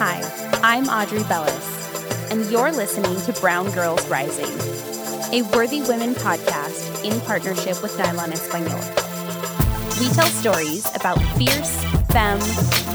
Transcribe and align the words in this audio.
Hi, 0.00 0.22
I'm 0.62 0.84
Audrey 0.88 1.24
Bellis, 1.24 2.30
and 2.30 2.48
you're 2.52 2.70
listening 2.70 3.20
to 3.22 3.40
Brown 3.40 3.68
Girls 3.72 4.06
Rising, 4.06 4.46
a 5.34 5.42
Worthy 5.52 5.82
Women 5.82 6.14
podcast 6.14 7.04
in 7.04 7.20
partnership 7.22 7.82
with 7.82 7.98
Nylon 7.98 8.32
Espanol. 8.32 8.78
We 9.98 10.08
tell 10.14 10.28
stories 10.28 10.86
about 10.94 11.18
fierce, 11.36 11.82
femme, 12.12 12.38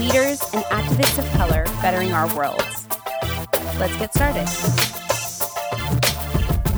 leaders, 0.00 0.40
and 0.54 0.64
activists 0.72 1.18
of 1.18 1.30
color 1.32 1.64
bettering 1.82 2.12
our 2.14 2.34
worlds. 2.34 2.88
Let's 3.78 3.98
get 3.98 4.14
started. 4.14 5.03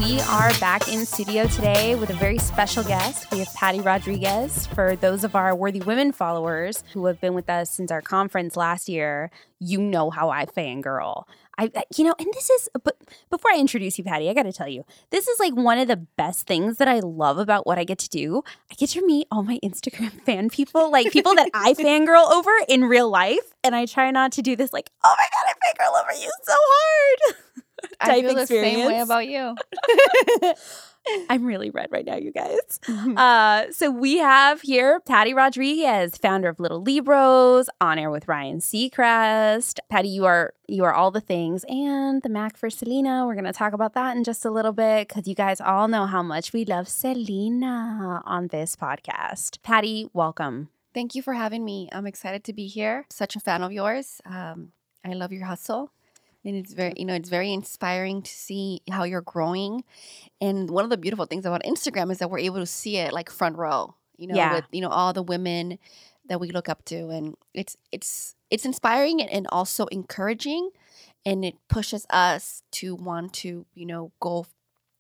We 0.06 0.20
are 0.20 0.50
back 0.60 0.86
in 0.86 1.04
studio 1.04 1.48
today 1.48 1.96
with 1.96 2.10
a 2.10 2.14
very 2.14 2.38
special 2.38 2.84
guest. 2.84 3.28
We 3.32 3.40
have 3.40 3.52
Patty 3.54 3.80
Rodriguez. 3.80 4.68
For 4.68 4.94
those 4.94 5.24
of 5.24 5.34
our 5.34 5.52
Worthy 5.52 5.80
Women 5.80 6.12
followers 6.12 6.84
who 6.92 7.06
have 7.06 7.20
been 7.20 7.34
with 7.34 7.50
us 7.50 7.72
since 7.72 7.90
our 7.90 8.00
conference 8.00 8.56
last 8.56 8.88
year, 8.88 9.32
you 9.58 9.80
know 9.80 10.10
how 10.10 10.30
I 10.30 10.46
fangirl. 10.46 11.24
I, 11.58 11.72
you 11.96 12.04
know, 12.04 12.14
and 12.20 12.28
this 12.34 12.48
is, 12.50 12.68
but 12.84 12.96
before 13.30 13.50
I 13.50 13.58
introduce 13.58 13.98
you, 13.98 14.04
Patty, 14.04 14.30
I 14.30 14.34
got 14.34 14.44
to 14.44 14.52
tell 14.52 14.68
you, 14.68 14.84
this 15.10 15.26
is 15.26 15.40
like 15.40 15.56
one 15.56 15.78
of 15.78 15.88
the 15.88 15.96
best 15.96 16.46
things 16.46 16.76
that 16.76 16.86
I 16.86 17.00
love 17.00 17.38
about 17.38 17.66
what 17.66 17.76
I 17.76 17.82
get 17.82 17.98
to 17.98 18.08
do. 18.08 18.44
I 18.70 18.74
get 18.76 18.90
to 18.90 19.04
meet 19.04 19.26
all 19.32 19.42
my 19.42 19.58
Instagram 19.64 20.12
fan 20.24 20.50
people, 20.50 20.88
like 20.88 21.10
people 21.10 21.34
that 21.34 21.50
I 21.52 21.74
fangirl 21.74 22.30
over 22.30 22.52
in 22.68 22.84
real 22.84 23.10
life. 23.10 23.54
And 23.64 23.74
I 23.74 23.86
try 23.86 24.12
not 24.12 24.30
to 24.32 24.42
do 24.42 24.54
this, 24.54 24.72
like, 24.72 24.88
oh 25.02 25.16
my 25.18 25.26
God, 25.32 25.52
I 25.52 25.66
fangirl 25.66 26.00
over 26.00 26.12
you 26.12 26.30
so 26.44 26.54
hard. 26.54 27.36
I 28.00 28.22
feel 28.22 28.34
the 28.34 28.46
same 28.46 28.86
way 28.86 29.00
about 29.00 29.26
you. 29.26 29.54
I'm 31.30 31.44
really 31.44 31.70
red 31.70 31.92
right 31.92 32.04
now, 32.04 32.16
you 32.16 32.32
guys. 32.32 32.80
Uh, 32.88 33.66
so 33.70 33.90
we 33.90 34.18
have 34.18 34.60
here 34.62 35.00
Patty 35.00 35.34
Rodriguez, 35.34 36.16
founder 36.16 36.48
of 36.48 36.58
Little 36.58 36.82
Libros, 36.82 37.70
on 37.80 37.98
air 37.98 38.10
with 38.10 38.26
Ryan 38.26 38.58
Seacrest. 38.58 39.78
Patty, 39.88 40.08
you 40.08 40.24
are 40.24 40.54
you 40.66 40.84
are 40.84 40.92
all 40.92 41.10
the 41.10 41.20
things, 41.20 41.64
and 41.68 42.22
the 42.22 42.28
Mac 42.28 42.56
for 42.56 42.70
Selena. 42.70 43.24
We're 43.24 43.36
gonna 43.36 43.52
talk 43.52 43.72
about 43.72 43.94
that 43.94 44.16
in 44.16 44.24
just 44.24 44.44
a 44.44 44.50
little 44.50 44.72
bit 44.72 45.08
because 45.08 45.28
you 45.28 45.34
guys 45.34 45.60
all 45.60 45.86
know 45.86 46.06
how 46.06 46.22
much 46.22 46.52
we 46.52 46.64
love 46.64 46.88
Selena 46.88 48.22
on 48.24 48.48
this 48.48 48.74
podcast. 48.74 49.62
Patty, 49.62 50.08
welcome. 50.12 50.70
Thank 50.92 51.14
you 51.14 51.22
for 51.22 51.34
having 51.34 51.64
me. 51.64 51.88
I'm 51.92 52.06
excited 52.06 52.42
to 52.44 52.52
be 52.52 52.66
here. 52.66 53.06
Such 53.10 53.36
a 53.36 53.40
fan 53.40 53.62
of 53.62 53.70
yours. 53.70 54.20
Um, 54.24 54.72
I 55.04 55.12
love 55.12 55.32
your 55.32 55.44
hustle 55.44 55.92
and 56.46 56.56
it's 56.56 56.72
very 56.72 56.92
mm. 56.92 56.98
you 56.98 57.04
know 57.04 57.14
it's 57.14 57.28
very 57.28 57.52
inspiring 57.52 58.22
to 58.22 58.30
see 58.30 58.80
how 58.90 59.04
you're 59.04 59.20
growing. 59.20 59.84
And 60.40 60.70
one 60.70 60.84
of 60.84 60.90
the 60.90 60.96
beautiful 60.96 61.26
things 61.26 61.44
about 61.44 61.62
instagram 61.64 62.10
is 62.10 62.18
that 62.18 62.30
we're 62.30 62.38
able 62.38 62.58
to 62.58 62.66
see 62.66 62.96
it 62.96 63.12
like 63.12 63.28
front 63.30 63.56
row 63.56 63.94
you 64.16 64.26
know 64.26 64.34
Yeah. 64.36 64.54
with 64.54 64.64
you 64.72 64.80
know 64.80 64.88
all 64.88 65.12
the 65.12 65.22
women 65.22 65.78
that 66.28 66.40
we 66.40 66.50
look 66.50 66.68
up 66.68 66.84
to. 66.86 67.08
And 67.10 67.36
it's 67.54 67.76
it's 67.92 68.34
it's 68.50 68.64
inspiring 68.64 69.22
and- 69.22 69.46
also 69.50 69.86
encouraging. 69.86 70.70
And 71.24 71.44
it 71.44 71.56
pushes 71.68 72.06
us 72.10 72.62
to 72.72 72.94
want 72.94 73.32
to 73.34 73.66
you 73.74 73.86
know 73.86 74.12
go 74.20 74.46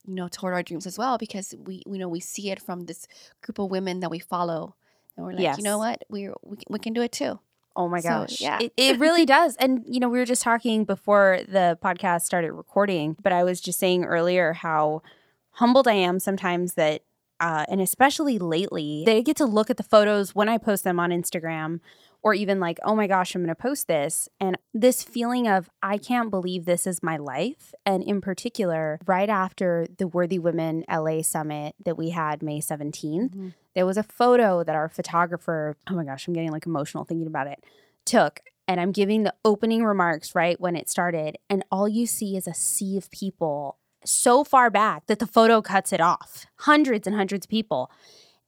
you 0.04 0.14
know 0.14 0.28
toward 0.28 0.54
our 0.54 0.62
dreams 0.62 0.86
as 0.86 0.98
well 0.98 1.18
because 1.18 1.54
we 1.58 1.82
you 1.86 1.98
know 1.98 2.08
we 2.08 2.20
see 2.20 2.50
it 2.50 2.60
from 2.60 2.86
this 2.86 3.06
group 3.42 3.58
of 3.58 3.70
women 3.70 4.00
that 4.00 4.10
we 4.10 4.18
follow. 4.18 4.74
And 5.16 5.24
we're 5.24 5.32
like 5.32 5.56
you 5.56 5.64
know 5.64 5.78
what? 5.78 6.04
We're 6.08 6.34
we, 6.42 6.58
we 6.68 6.78
can 6.78 6.92
do 6.92 7.02
it 7.02 7.12
too 7.12 7.38
Oh 7.76 7.88
my 7.88 8.00
So, 8.00 8.08
gosh. 8.08 8.40
yeah. 8.40 8.58
It, 8.60 8.72
it 8.76 8.98
really 8.98 9.26
does. 9.26 9.54
And, 9.56 9.84
you 9.86 10.00
know, 10.00 10.08
we 10.08 10.18
were 10.18 10.24
just 10.24 10.42
talking 10.42 10.84
before 10.84 11.40
the 11.46 11.78
podcast 11.82 12.22
started 12.22 12.52
recording, 12.52 13.16
but 13.22 13.32
I 13.32 13.44
was 13.44 13.60
just 13.60 13.78
saying 13.78 14.04
earlier 14.04 14.54
how 14.54 15.02
humbled 15.50 15.86
I 15.86 15.92
am 15.92 16.18
sometimes 16.18 16.74
that, 16.74 17.02
uh, 17.38 17.66
and 17.68 17.80
especially 17.82 18.38
lately, 18.38 19.02
that 19.06 19.14
I 19.14 19.20
get 19.20 19.36
to 19.36 19.44
look 19.46 19.68
at 19.68 19.76
the 19.76 19.82
photos 19.82 20.34
when 20.34 20.48
I 20.48 20.56
post 20.56 20.84
them 20.84 20.98
on 20.98 21.10
Instagram 21.10 21.80
or 22.22 22.34
even 22.34 22.60
like, 22.60 22.78
oh 22.84 22.94
my 22.94 23.06
gosh, 23.06 23.34
I'm 23.34 23.42
going 23.42 23.48
to 23.48 23.54
post 23.54 23.88
this. 23.88 24.28
And 24.40 24.58
this 24.74 25.02
feeling 25.02 25.48
of, 25.48 25.70
I 25.82 25.98
can't 25.98 26.30
believe 26.30 26.64
this 26.64 26.86
is 26.86 27.02
my 27.02 27.16
life. 27.16 27.74
And 27.84 28.02
in 28.02 28.20
particular, 28.20 28.98
right 29.06 29.28
after 29.28 29.86
the 29.98 30.06
Worthy 30.06 30.38
Women 30.38 30.84
LA 30.90 31.22
Summit 31.22 31.74
that 31.84 31.96
we 31.96 32.10
had 32.10 32.42
May 32.42 32.60
17th, 32.60 33.30
mm-hmm. 33.30 33.48
there 33.74 33.86
was 33.86 33.96
a 33.96 34.02
photo 34.02 34.64
that 34.64 34.74
our 34.74 34.88
photographer, 34.88 35.76
oh 35.88 35.94
my 35.94 36.04
gosh, 36.04 36.26
I'm 36.26 36.34
getting 36.34 36.52
like 36.52 36.66
emotional 36.66 37.04
thinking 37.04 37.26
about 37.26 37.46
it, 37.46 37.62
took. 38.04 38.40
And 38.68 38.80
I'm 38.80 38.90
giving 38.90 39.22
the 39.22 39.34
opening 39.44 39.84
remarks 39.84 40.34
right 40.34 40.60
when 40.60 40.74
it 40.74 40.88
started. 40.88 41.38
And 41.48 41.64
all 41.70 41.88
you 41.88 42.06
see 42.06 42.36
is 42.36 42.48
a 42.48 42.54
sea 42.54 42.96
of 42.96 43.10
people 43.10 43.78
so 44.04 44.44
far 44.44 44.70
back 44.70 45.06
that 45.06 45.18
the 45.18 45.26
photo 45.26 45.62
cuts 45.62 45.92
it 45.92 46.00
off. 46.00 46.46
Hundreds 46.60 47.06
and 47.06 47.16
hundreds 47.16 47.46
of 47.46 47.50
people. 47.50 47.90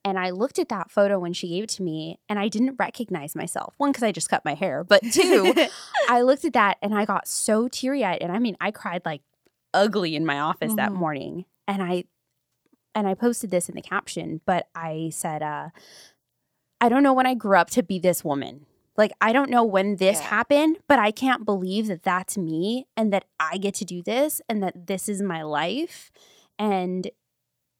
And 0.08 0.18
I 0.18 0.30
looked 0.30 0.58
at 0.58 0.70
that 0.70 0.90
photo 0.90 1.18
when 1.18 1.34
she 1.34 1.48
gave 1.48 1.64
it 1.64 1.68
to 1.70 1.82
me 1.82 2.18
and 2.30 2.38
I 2.38 2.48
didn't 2.48 2.76
recognize 2.78 3.34
myself. 3.34 3.74
One, 3.76 3.92
because 3.92 4.02
I 4.04 4.10
just 4.10 4.30
cut 4.30 4.42
my 4.42 4.54
hair, 4.54 4.82
but 4.84 5.02
two, 5.12 5.52
I 6.08 6.22
looked 6.22 6.46
at 6.46 6.54
that 6.54 6.78
and 6.80 6.94
I 6.94 7.04
got 7.04 7.28
so 7.28 7.68
teary 7.68 8.02
eyed. 8.04 8.22
And 8.22 8.32
I 8.32 8.38
mean, 8.38 8.56
I 8.58 8.70
cried 8.70 9.02
like 9.04 9.20
ugly 9.74 10.16
in 10.16 10.24
my 10.24 10.40
office 10.40 10.72
that 10.76 10.92
Mhm. 10.92 10.96
morning. 10.96 11.44
And 11.66 11.82
I, 11.82 12.04
and 12.94 13.06
I 13.06 13.12
posted 13.12 13.50
this 13.50 13.68
in 13.68 13.74
the 13.74 13.82
caption, 13.82 14.40
but 14.46 14.68
I 14.74 15.10
said, 15.12 15.42
uh, 15.42 15.68
I 16.80 16.88
don't 16.88 17.02
know 17.02 17.12
when 17.12 17.26
I 17.26 17.34
grew 17.34 17.58
up 17.58 17.68
to 17.70 17.82
be 17.82 17.98
this 17.98 18.24
woman. 18.24 18.64
Like, 18.96 19.12
I 19.20 19.32
don't 19.34 19.50
know 19.50 19.62
when 19.62 19.96
this 19.96 20.20
Yeah. 20.20 20.26
happened, 20.28 20.78
but 20.88 20.98
I 20.98 21.10
can't 21.10 21.44
believe 21.44 21.86
that 21.88 22.02
that's 22.02 22.38
me 22.38 22.86
and 22.96 23.12
that 23.12 23.26
I 23.38 23.58
get 23.58 23.74
to 23.74 23.84
do 23.84 24.02
this 24.02 24.40
and 24.48 24.62
that 24.62 24.86
this 24.86 25.08
is 25.08 25.20
my 25.20 25.42
life. 25.42 26.10
And 26.58 27.10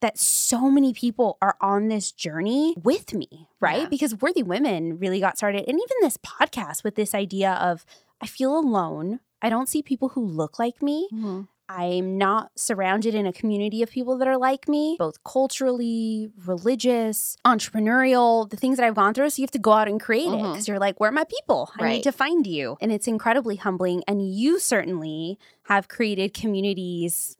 that 0.01 0.17
so 0.17 0.69
many 0.69 0.93
people 0.93 1.37
are 1.41 1.55
on 1.61 1.87
this 1.89 2.11
journey 2.11 2.75
with 2.81 3.13
me, 3.13 3.47
right? 3.59 3.83
Yeah. 3.83 3.89
Because 3.89 4.15
Worthy 4.21 4.43
Women 4.43 4.97
really 4.97 5.19
got 5.19 5.37
started, 5.37 5.65
and 5.67 5.77
even 5.77 5.97
this 6.01 6.17
podcast 6.17 6.83
with 6.83 6.95
this 6.95 7.13
idea 7.13 7.53
of 7.53 7.85
I 8.21 8.27
feel 8.27 8.57
alone. 8.57 9.19
I 9.41 9.49
don't 9.49 9.69
see 9.69 9.81
people 9.81 10.09
who 10.09 10.25
look 10.25 10.59
like 10.59 10.81
me. 10.81 11.07
Mhm. 11.13 11.47
I'm 11.71 12.17
not 12.17 12.49
surrounded 12.57 13.13
in 13.13 13.25
a 13.27 13.31
community 13.31 13.83
of 13.83 13.91
people 13.91 14.17
that 14.17 14.27
are 14.27 14.37
like 14.37 14.67
me, 14.67 14.95
both 14.97 15.23
culturally, 15.23 16.31
religious, 16.45 17.37
entrepreneurial, 17.45 18.49
the 18.49 18.57
things 18.57 18.77
that 18.77 18.85
I've 18.85 18.95
gone 18.95 19.13
through. 19.13 19.29
So 19.29 19.39
you 19.41 19.43
have 19.43 19.51
to 19.51 19.59
go 19.59 19.71
out 19.73 19.87
and 19.87 20.01
create 20.01 20.25
it 20.27 20.31
Mhm. 20.31 20.51
because 20.51 20.67
you're 20.67 20.79
like, 20.79 20.99
where 20.99 21.09
are 21.09 21.13
my 21.13 21.25
people? 21.25 21.69
I 21.77 21.83
need 21.83 21.87
Right. 21.89 22.03
to 22.03 22.11
find 22.11 22.45
you. 22.47 22.75
And 22.81 22.91
it's 22.91 23.07
incredibly 23.07 23.55
humbling. 23.57 24.03
And 24.07 24.27
you 24.27 24.59
certainly 24.59 25.37
have 25.63 25.87
created 25.87 26.33
communities 26.33 27.37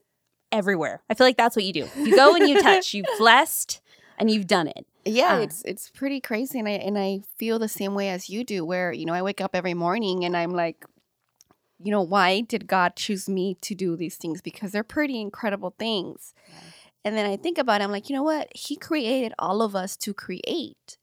everywhere. 0.52 1.02
I 1.08 1.14
feel 1.14 1.26
like 1.26 1.36
that's 1.36 1.56
what 1.56 1.64
you 1.64 1.72
do. 1.72 1.88
You 1.96 2.14
go 2.14 2.34
and 2.34 2.48
you 2.48 2.60
touch, 2.62 2.94
you've 2.94 3.06
blessed 3.18 3.80
and 4.18 4.30
you've 4.30 4.46
done 4.46 4.68
it. 4.68 4.86
Yeah, 5.04 5.36
Uh. 5.36 5.40
it's 5.40 5.62
it's 5.64 5.88
pretty 5.90 6.20
crazy, 6.20 6.58
and 6.58 6.68
I 6.68 6.72
and 6.72 6.98
I 6.98 7.20
feel 7.36 7.58
the 7.58 7.68
same 7.68 7.94
way 7.94 8.10
as 8.10 8.28
you 8.28 8.44
do. 8.44 8.64
Where 8.64 8.92
you 8.92 9.06
know 9.06 9.14
I 9.14 9.22
wake 9.22 9.40
up 9.40 9.54
every 9.54 9.74
morning 9.74 10.24
and 10.24 10.36
I'm 10.36 10.50
like, 10.50 10.84
you 11.82 11.90
know, 11.90 12.02
why 12.02 12.42
did 12.42 12.66
God 12.66 12.96
choose 12.96 13.28
me 13.28 13.56
to 13.62 13.74
do 13.74 13.96
these 13.96 14.16
things? 14.16 14.42
Because 14.42 14.72
they're 14.72 14.84
pretty 14.84 15.20
incredible 15.20 15.74
things. 15.78 16.34
And 17.02 17.16
then 17.16 17.24
I 17.24 17.36
think 17.38 17.56
about 17.56 17.80
it, 17.80 17.84
I'm 17.84 17.90
like, 17.90 18.10
you 18.10 18.16
know 18.16 18.22
what? 18.22 18.54
He 18.54 18.76
created 18.76 19.32
all 19.38 19.62
of 19.62 19.74
us 19.74 19.96
to 19.98 20.12
create 20.12 20.98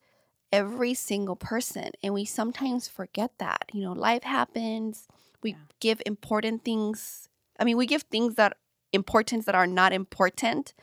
every 0.52 0.94
single 0.94 1.35
person, 1.35 1.90
and 2.03 2.14
we 2.14 2.24
sometimes 2.24 2.88
forget 2.88 3.31
that. 3.40 3.66
You 3.74 3.81
know, 3.81 3.94
life 3.94 4.22
happens. 4.24 5.08
We 5.41 5.52
Yeah. 5.52 5.56
give 5.79 6.02
important 6.06 6.64
things. 6.64 7.29
I 7.59 7.64
mean, 7.64 7.78
we 7.78 7.88
give 7.88 8.03
things 8.03 8.35
that 8.35 8.58
importance 8.93 9.45
that 9.45 9.55
are 9.55 9.67
not 9.67 9.93
important, 9.93 10.73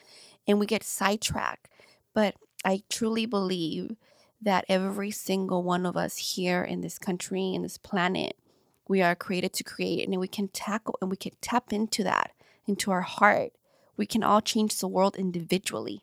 and 0.46 0.58
we 0.58 0.66
get 0.66 0.82
sidetracked. 0.82 1.68
But 2.12 2.34
I 2.64 2.82
truly 2.88 3.26
believe 3.26 3.96
that 4.40 4.64
every 4.68 5.10
single 5.10 5.62
one 5.62 5.86
of 5.86 5.96
us 5.96 6.34
here 6.34 6.62
in 6.62 6.80
this 6.80 6.98
country, 6.98 7.54
in 7.54 7.62
this 7.62 7.78
planet, 7.78 8.36
we 8.86 9.00
are 9.00 9.14
created 9.14 9.52
to 9.54 9.64
create, 9.64 10.06
and 10.06 10.20
we 10.20 10.28
can 10.28 10.48
tackle 10.48 10.98
and 11.00 11.10
we 11.10 11.16
can 11.16 11.32
tap 11.40 11.72
into 11.72 12.04
that, 12.04 12.32
into 12.66 12.90
our 12.90 13.00
heart. 13.00 13.52
We 13.96 14.06
can 14.06 14.22
all 14.22 14.40
change 14.40 14.78
the 14.78 14.88
world 14.88 15.16
individually. 15.16 16.02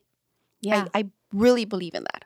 I, 0.94 1.00
I 1.02 1.06
really 1.32 1.66
believe 1.66 1.94
in 1.94 2.04
that. 2.04 2.26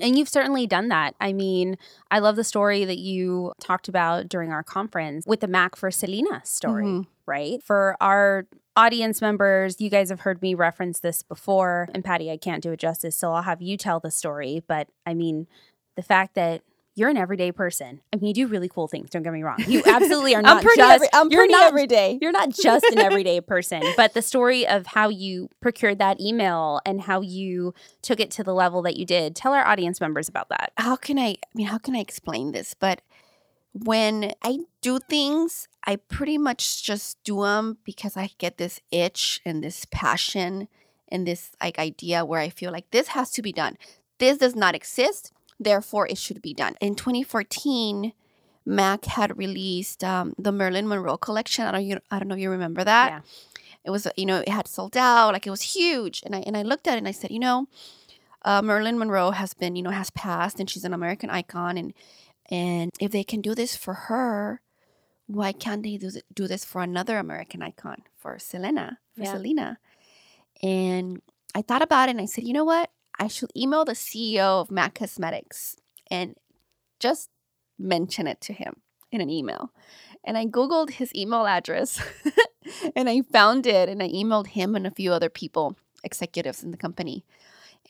And 0.00 0.16
you've 0.16 0.28
certainly 0.28 0.66
done 0.66 0.88
that. 0.88 1.14
I 1.20 1.32
mean, 1.32 1.76
I 2.10 2.20
love 2.20 2.36
the 2.36 2.44
story 2.44 2.84
that 2.84 2.98
you 2.98 3.52
talked 3.60 3.88
about 3.88 4.28
during 4.28 4.52
our 4.52 4.62
conference 4.62 5.24
with 5.26 5.40
the 5.40 5.48
Mac 5.48 5.74
for 5.76 5.90
Selena 5.90 6.40
story, 6.44 6.84
Mhm. 6.84 7.06
right? 7.26 7.62
For 7.64 7.96
our 8.00 8.46
audience 8.78 9.20
members, 9.20 9.80
you 9.80 9.90
guys 9.90 10.08
have 10.08 10.20
heard 10.20 10.40
me 10.40 10.54
reference 10.54 11.00
this 11.00 11.22
before. 11.22 11.88
And 11.92 12.04
Patty, 12.04 12.30
I 12.30 12.36
can't 12.36 12.62
do 12.62 12.70
it 12.72 12.78
justice, 12.78 13.18
so 13.18 13.32
I'll 13.32 13.42
have 13.42 13.60
you 13.60 13.76
tell 13.76 13.98
the 14.00 14.10
story. 14.10 14.62
But 14.66 14.88
I 15.04 15.14
mean, 15.14 15.48
the 15.96 16.02
fact 16.02 16.34
that 16.36 16.62
you're 16.94 17.08
an 17.08 17.16
everyday 17.16 17.52
person. 17.52 18.00
I 18.12 18.16
mean, 18.16 18.26
you 18.26 18.34
do 18.34 18.46
really 18.48 18.68
cool 18.68 18.88
things. 18.88 19.08
Don't 19.10 19.22
get 19.22 19.32
me 19.32 19.44
wrong. 19.44 19.58
You 19.68 19.84
absolutely 19.86 20.34
are 20.34 20.42
not 20.42 20.56
I'm 20.56 20.62
pretty. 20.64 20.80
just. 20.80 20.94
every, 20.96 21.08
I'm 21.12 21.30
you're 21.30 21.42
pretty 21.42 21.52
not 21.52 21.68
every 21.68 21.86
day. 21.86 22.18
you're 22.20 22.32
not 22.32 22.50
just 22.50 22.84
an 22.86 22.98
everyday 22.98 23.40
person, 23.54 23.84
but 23.96 24.14
the 24.14 24.22
story 24.22 24.66
of 24.66 24.86
how 24.88 25.08
you 25.08 25.48
procured 25.60 25.98
that 26.00 26.20
email 26.20 26.80
and 26.84 27.02
how 27.02 27.20
you 27.20 27.72
took 28.02 28.18
it 28.18 28.32
to 28.32 28.42
the 28.42 28.52
level 28.52 28.82
that 28.82 28.96
you 28.96 29.06
did. 29.06 29.36
Tell 29.36 29.52
our 29.52 29.64
audience 29.64 30.00
members 30.00 30.28
about 30.28 30.48
that. 30.48 30.72
how 30.76 30.96
can 30.96 31.20
I, 31.20 31.28
I 31.28 31.36
mean, 31.54 31.68
how 31.68 31.78
can 31.78 31.94
I 31.94 32.00
explain 32.00 32.50
this? 32.50 32.74
But 32.74 33.00
when 33.84 34.32
I 34.42 34.60
do 34.80 34.98
things, 34.98 35.68
I 35.84 35.96
pretty 35.96 36.38
much 36.38 36.82
just 36.82 37.22
do 37.24 37.42
them 37.42 37.78
because 37.84 38.16
I 38.16 38.30
get 38.38 38.58
this 38.58 38.80
itch 38.90 39.40
and 39.44 39.62
this 39.62 39.86
passion 39.90 40.68
and 41.08 41.26
this 41.26 41.50
like 41.62 41.78
idea 41.78 42.24
where 42.24 42.40
I 42.40 42.48
feel 42.48 42.72
like 42.72 42.90
this 42.90 43.08
has 43.08 43.30
to 43.32 43.42
be 43.42 43.52
done. 43.52 43.76
This 44.18 44.38
does 44.38 44.56
not 44.56 44.74
exist, 44.74 45.32
therefore 45.58 46.06
it 46.06 46.18
should 46.18 46.42
be 46.42 46.54
done. 46.54 46.74
In 46.80 46.94
2014, 46.94 48.12
Mac 48.66 49.06
had 49.06 49.38
released 49.38 50.04
um, 50.04 50.34
the 50.38 50.52
Marilyn 50.52 50.88
Monroe 50.88 51.16
collection. 51.16 51.64
I 51.64 51.72
don't, 51.72 51.84
you, 51.84 51.98
I 52.10 52.18
don't 52.18 52.28
know 52.28 52.34
if 52.34 52.40
you 52.40 52.50
remember 52.50 52.84
that. 52.84 53.10
Yeah. 53.10 53.20
It 53.84 53.90
was, 53.90 54.06
you 54.16 54.26
know, 54.26 54.40
it 54.40 54.48
had 54.50 54.68
sold 54.68 54.96
out, 54.96 55.32
like 55.32 55.46
it 55.46 55.50
was 55.50 55.62
huge. 55.62 56.22
And 56.26 56.34
I 56.36 56.40
and 56.40 56.56
I 56.56 56.62
looked 56.62 56.86
at 56.86 56.94
it 56.94 56.98
and 56.98 57.08
I 57.08 57.12
said, 57.12 57.30
you 57.30 57.38
know, 57.38 57.68
uh, 58.44 58.60
Marilyn 58.60 58.98
Monroe 58.98 59.30
has 59.30 59.54
been, 59.54 59.76
you 59.76 59.82
know, 59.82 59.90
has 59.90 60.10
passed, 60.10 60.60
and 60.60 60.68
she's 60.68 60.84
an 60.84 60.92
American 60.92 61.30
icon. 61.30 61.78
And 61.78 61.94
and 62.50 62.90
if 63.00 63.12
they 63.12 63.24
can 63.24 63.40
do 63.40 63.54
this 63.54 63.76
for 63.76 63.94
her, 63.94 64.60
why 65.26 65.52
can't 65.52 65.82
they 65.82 65.96
do, 65.98 66.10
do 66.34 66.46
this 66.46 66.64
for 66.64 66.82
another 66.82 67.18
American 67.18 67.62
icon, 67.62 68.02
for 68.16 68.38
Selena, 68.38 68.98
for 69.14 69.24
Yeah. 69.24 69.32
Selena? 69.32 69.78
And 70.62 71.20
I 71.54 71.62
thought 71.62 71.82
about 71.82 72.08
it 72.08 72.12
and 72.12 72.20
I 72.20 72.26
said, 72.26 72.44
you 72.44 72.54
know 72.54 72.64
what? 72.64 72.90
I 73.18 73.28
should 73.28 73.50
email 73.56 73.84
the 73.84 73.92
CEO 73.92 74.60
of 74.60 74.70
MAC 74.70 74.94
Cosmetics 74.94 75.76
and 76.10 76.36
just 76.98 77.28
mention 77.78 78.26
it 78.26 78.40
to 78.42 78.52
him 78.52 78.76
in 79.12 79.20
an 79.20 79.30
email. 79.30 79.72
And 80.24 80.38
I 80.38 80.46
Googled 80.46 80.90
his 80.90 81.14
email 81.14 81.46
address 81.46 82.00
and 82.96 83.08
I 83.08 83.22
found 83.22 83.66
it 83.66 83.88
and 83.88 84.02
I 84.02 84.08
emailed 84.08 84.48
him 84.48 84.74
and 84.74 84.86
a 84.86 84.90
few 84.90 85.12
other 85.12 85.28
people, 85.28 85.76
executives 86.04 86.62
in 86.62 86.70
the 86.70 86.76
company, 86.76 87.24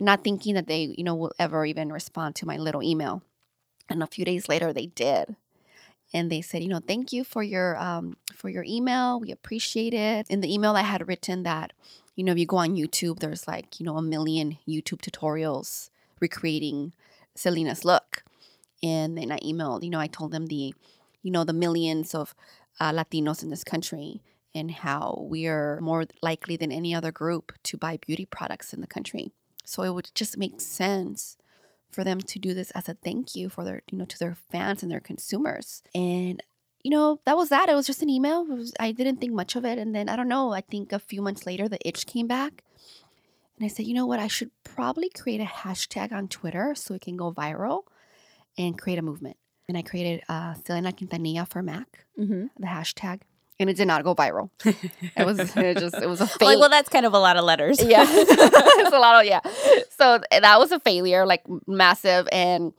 not 0.00 0.24
thinking 0.24 0.54
that 0.54 0.66
they, 0.66 0.94
you 0.96 1.04
know, 1.04 1.14
will 1.14 1.32
ever 1.38 1.64
even 1.64 1.92
respond 1.92 2.34
to 2.36 2.46
my 2.46 2.56
little 2.56 2.82
email. 2.82 3.22
And 3.88 4.02
a 4.02 4.06
few 4.06 4.24
days 4.24 4.48
later 4.48 4.72
they 4.72 4.86
did. 4.86 5.36
And 6.12 6.30
they 6.32 6.40
said, 6.40 6.62
you 6.62 6.68
know, 6.68 6.80
thank 6.80 7.12
you 7.12 7.22
for 7.22 7.42
your 7.42 7.76
um, 7.78 8.16
for 8.34 8.48
your 8.48 8.64
email. 8.64 9.20
We 9.20 9.30
appreciate 9.30 9.92
it. 9.92 10.26
In 10.30 10.40
the 10.40 10.52
email 10.52 10.74
I 10.74 10.82
had 10.82 11.06
written 11.06 11.42
that, 11.42 11.72
you 12.16 12.24
know, 12.24 12.32
if 12.32 12.38
you 12.38 12.46
go 12.46 12.58
on 12.58 12.76
YouTube, 12.76 13.18
there's 13.18 13.46
like, 13.46 13.78
you 13.78 13.86
know, 13.86 13.96
a 13.96 14.02
million 14.02 14.58
YouTube 14.66 15.00
tutorials 15.00 15.90
recreating 16.20 16.92
Selena's 17.34 17.84
look. 17.84 18.24
And 18.82 19.18
then 19.18 19.32
I 19.32 19.38
emailed, 19.38 19.82
you 19.82 19.90
know, 19.90 20.00
I 20.00 20.06
told 20.06 20.32
them 20.32 20.46
the, 20.46 20.74
you 21.22 21.30
know, 21.30 21.44
the 21.44 21.52
millions 21.52 22.14
of 22.14 22.34
uh, 22.80 22.92
Latinos 22.92 23.42
in 23.42 23.50
this 23.50 23.64
country 23.64 24.22
and 24.54 24.70
how 24.70 25.26
we 25.28 25.46
are 25.46 25.80
more 25.80 26.06
likely 26.22 26.56
than 26.56 26.72
any 26.72 26.94
other 26.94 27.12
group 27.12 27.52
to 27.64 27.76
buy 27.76 27.98
beauty 27.98 28.24
products 28.24 28.72
in 28.72 28.80
the 28.80 28.86
country. 28.86 29.32
So 29.64 29.82
it 29.82 29.94
would 29.94 30.10
just 30.14 30.38
make 30.38 30.60
sense 30.60 31.36
for 31.90 32.04
them 32.04 32.20
to 32.20 32.38
do 32.38 32.54
this 32.54 32.70
as 32.72 32.88
a 32.88 32.94
thank 32.94 33.34
you 33.34 33.48
for 33.48 33.64
their, 33.64 33.82
you 33.90 33.98
know, 33.98 34.04
to 34.04 34.18
their 34.18 34.36
fans 34.50 34.82
and 34.82 34.90
their 34.92 35.00
consumers. 35.00 35.82
And 35.94 36.42
you 36.84 36.92
know, 36.92 37.20
that 37.26 37.36
was 37.36 37.48
that. 37.48 37.68
It 37.68 37.74
was 37.74 37.86
just 37.88 38.02
an 38.02 38.08
email. 38.08 38.46
Was, 38.46 38.72
I 38.78 38.92
didn't 38.92 39.16
think 39.16 39.32
much 39.32 39.56
of 39.56 39.64
it. 39.64 39.78
And 39.78 39.94
then 39.94 40.08
I 40.08 40.14
don't 40.16 40.28
know, 40.28 40.52
I 40.52 40.60
think 40.60 40.92
a 40.92 40.98
few 41.00 41.20
months 41.20 41.44
later, 41.44 41.68
the 41.68 41.78
itch 41.86 42.06
came 42.06 42.28
back. 42.28 42.62
And 43.58 43.64
I 43.64 43.68
said, 43.68 43.86
you 43.86 43.94
know 43.94 44.06
what? 44.06 44.20
I 44.20 44.28
should 44.28 44.52
probably 44.62 45.10
create 45.10 45.40
a 45.40 45.44
hashtag 45.44 46.12
on 46.12 46.28
Twitter 46.28 46.74
so 46.76 46.94
it 46.94 47.00
can 47.00 47.16
go 47.16 47.32
viral 47.32 47.82
and 48.56 48.78
create 48.78 48.98
a 49.00 49.02
movement. 49.02 49.36
And 49.68 49.76
I 49.76 49.82
created 49.82 50.22
uh, 50.28 50.54
Selena 50.64 50.92
Quintanilla 50.92 51.48
for 51.48 51.62
Mac, 51.62 52.06
Mm-hmm. 52.18 52.46
the 52.58 52.66
hashtag, 52.68 53.22
and 53.60 53.68
it 53.70 53.76
did 53.76 53.86
not 53.88 54.04
go 54.04 54.14
viral. 54.14 54.50
It 54.64 55.26
was 55.26 55.38
it 55.38 55.78
just 55.78 55.94
it 55.96 56.08
was 56.08 56.20
a 56.20 56.26
fail. 56.26 56.48
Like, 56.48 56.58
well, 56.58 56.68
that's 56.70 56.88
kind 56.88 57.06
of 57.06 57.14
a 57.14 57.18
lot 57.18 57.36
of 57.36 57.44
letters. 57.44 57.82
yeah, 57.82 58.04
it's 58.08 58.92
a 58.94 58.98
lot 58.98 59.20
of 59.20 59.26
yeah. 59.28 59.40
So 59.96 60.20
that 60.30 60.58
was 60.58 60.72
a 60.72 60.80
failure, 60.80 61.26
like 61.26 61.42
massive. 61.66 62.28
And 62.32 62.72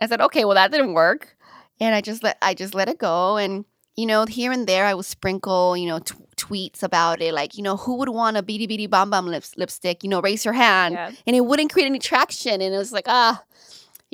I 0.00 0.06
said, 0.06 0.20
okay, 0.20 0.44
well 0.44 0.54
that 0.54 0.70
didn't 0.70 0.94
work, 0.94 1.36
and 1.80 1.94
I 1.94 2.00
just 2.00 2.22
let 2.22 2.38
I 2.42 2.54
just 2.54 2.74
let 2.74 2.88
it 2.88 2.98
go. 2.98 3.36
And 3.36 3.64
you 3.96 4.06
know, 4.06 4.24
here 4.26 4.50
and 4.52 4.66
there, 4.66 4.86
I 4.86 4.94
would 4.94 5.04
sprinkle, 5.04 5.76
you 5.76 5.86
know, 5.86 6.00
t- 6.00 6.14
tweets 6.36 6.82
about 6.82 7.22
it, 7.22 7.32
like 7.32 7.56
you 7.56 7.62
know, 7.62 7.76
who 7.76 7.96
would 7.98 8.08
want 8.08 8.36
a 8.36 8.42
Bidi 8.42 8.68
Bidi 8.68 8.90
Bom 8.90 9.08
Bom 9.10 9.26
lips, 9.26 9.52
lipstick? 9.56 10.02
You 10.02 10.10
know, 10.10 10.20
raise 10.20 10.44
your 10.44 10.54
hand, 10.54 10.94
Yeah. 10.94 11.12
and 11.26 11.36
it 11.36 11.42
wouldn't 11.42 11.72
create 11.72 11.86
any 11.86 12.00
traction. 12.00 12.60
And 12.60 12.74
it 12.74 12.78
was 12.78 12.92
like, 12.92 13.04
ah, 13.06 13.42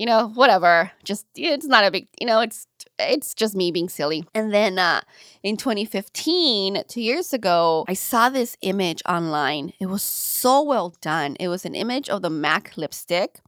you 0.00 0.06
know, 0.06 0.28
whatever. 0.28 0.90
Just 1.04 1.26
it's 1.34 1.66
not 1.66 1.84
a 1.84 1.90
big, 1.90 2.08
you 2.18 2.26
know, 2.26 2.40
it's 2.40 2.66
it's 2.98 3.34
just 3.34 3.54
me 3.54 3.70
being 3.70 3.90
silly. 3.90 4.24
And 4.34 4.50
then 4.50 4.78
uh, 4.78 5.02
in 5.42 5.58
2015, 5.58 6.84
two 6.88 7.02
years 7.02 7.34
ago, 7.34 7.84
I 7.86 7.92
saw 7.92 8.30
this 8.30 8.56
image 8.62 9.02
online. 9.06 9.74
It 9.78 9.86
was 9.86 10.02
so 10.02 10.62
well 10.62 10.94
done. 11.02 11.36
It 11.38 11.48
was 11.48 11.66
an 11.66 11.74
image 11.74 12.08
of 12.08 12.22
the 12.22 12.30
MAC 12.30 12.72
lipstick 12.78 13.40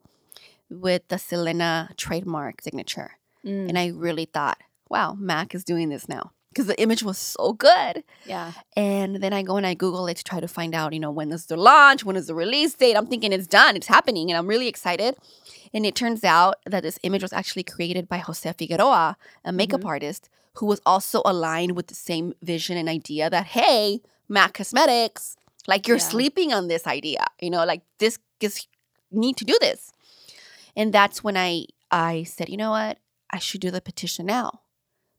with 0.69 1.09
the 1.09 1.19
Selena 1.19 1.89
trademark 1.97 2.61
signature. 2.61 3.13
Mm, 3.47 3.71
And 3.71 3.79
I 3.79 3.87
really 3.89 4.27
thought, 4.27 4.59
wow, 4.91 5.15
MAC 5.19 5.55
is 5.55 5.65
doing 5.65 5.89
this 5.89 6.07
now. 6.07 6.33
Because 6.53 6.67
the 6.67 6.81
image 6.81 7.03
was 7.03 7.19
so 7.19 7.53
good. 7.55 8.05
yeah. 8.27 8.53
And 8.77 9.17
then 9.17 9.33
I 9.33 9.43
go 9.43 9.57
and 9.57 9.67
I 9.67 9.75
Google 9.75 10.07
it 10.07 10.19
to 10.19 10.25
try 10.25 10.41
to 10.41 10.49
find 10.49 10.75
out, 10.75 10.93
you 10.93 11.01
know, 11.01 11.11
when 11.11 11.33
is 11.33 11.47
the 11.47 11.57
launch? 11.57 12.05
When 12.05 12.17
is 12.17 12.27
the 12.27 12.35
release 12.35 12.75
date? 12.75 12.97
I'm 12.97 13.07
thinking 13.07 13.33
it's 13.33 13.47
done, 13.47 13.77
it's 13.77 13.87
happening, 13.87 14.31
and 14.31 14.37
I'm 14.39 14.47
really 14.47 14.69
excited. 14.69 15.17
And 15.75 15.87
it 15.87 15.95
turns 15.95 16.23
out 16.25 16.57
that 16.67 16.83
this 16.83 16.99
image 17.03 17.23
was 17.23 17.33
actually 17.33 17.63
created 17.63 18.09
by 18.09 18.19
Jose 18.19 18.53
Figueroa, 18.53 19.17
a 19.45 19.53
makeup 19.53 19.81
mm-hmm. 19.81 19.89
artist 19.89 20.29
who 20.57 20.67
was 20.67 20.81
also 20.85 21.23
aligned 21.25 21.75
with 21.77 21.87
the 21.87 21.95
same 21.95 22.35
vision 22.43 22.77
and 22.77 22.89
idea 22.89 23.31
that, 23.31 23.47
hey, 23.47 24.01
MAC 24.29 24.55
Cosmetics, 24.55 25.37
like 25.67 25.89
you're 25.89 25.97
Yeah. 25.97 26.11
sleeping 26.15 26.53
on 26.53 26.69
this 26.69 26.87
idea, 26.87 27.25
you 27.41 27.51
know, 27.51 27.65
like 27.65 27.83
this 27.99 28.19
is 28.41 28.67
need 29.11 29.37
to 29.39 29.45
do 29.45 29.57
this. 29.61 29.93
And 30.77 30.93
that's 30.93 31.25
when 31.25 31.37
I 31.37 31.67
I 31.91 32.25
said, 32.25 32.49
you 32.49 32.57
know 32.57 32.71
what? 32.71 32.99
I 33.31 33.39
should 33.39 33.61
do 33.61 33.71
the 33.71 33.81
petition 33.81 34.27
now 34.27 34.61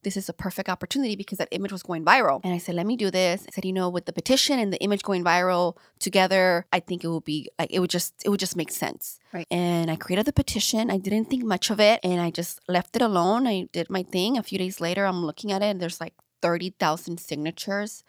this 0.03 0.17
is 0.17 0.29
a 0.29 0.33
perfect 0.33 0.69
opportunity 0.69 1.15
because 1.15 1.38
that 1.38 1.47
image 1.51 1.71
was 1.71 1.83
going 1.83 2.05
viral. 2.05 2.41
And 2.44 2.53
I 2.53 2.57
said, 2.57 2.75
let 2.75 2.85
me 2.85 2.95
do 2.95 3.09
this. 3.09 3.44
I 3.47 3.51
said, 3.51 3.65
you 3.65 3.73
know, 3.73 3.89
with 3.89 4.05
the 4.05 4.13
petition 4.13 4.59
and 4.59 4.71
the 4.71 4.81
image 4.81 5.03
going 5.03 5.23
viral 5.23 5.77
together, 6.00 6.65
I 6.71 6.79
think 6.79 7.03
it 7.03 7.07
will 7.07 7.21
be 7.21 7.50
like 7.57 7.71
it 7.71 7.79
would 7.79 7.89
just 7.89 8.13
it 8.25 8.29
would 8.29 8.39
just 8.39 8.55
make 8.55 8.71
sense. 8.71 9.19
Right. 9.33 9.47
And 9.50 9.89
I 9.89 9.95
created 9.95 10.25
the 10.25 10.33
petition. 10.33 10.91
I 10.91 10.97
didn't 10.97 11.29
think 11.29 11.44
much 11.44 11.69
of 11.69 11.79
it 11.79 12.00
and 12.03 12.21
I 12.21 12.29
just 12.29 12.59
left 12.67 12.95
it 12.95 13.01
alone. 13.01 13.47
I 13.47 13.67
did 13.71 13.89
my 13.89 14.03
thing. 14.03 14.38
A 14.38 14.44
few 14.44 14.57
days 14.57 14.79
later, 14.79 15.05
I'm 15.05 15.25
looking 15.25 15.51
at 15.51 15.61
it 15.61 15.67
and 15.67 15.81
there's 15.81 16.00
like 16.00 16.13
30,000 16.41 17.19
signatures. 17.19 18.03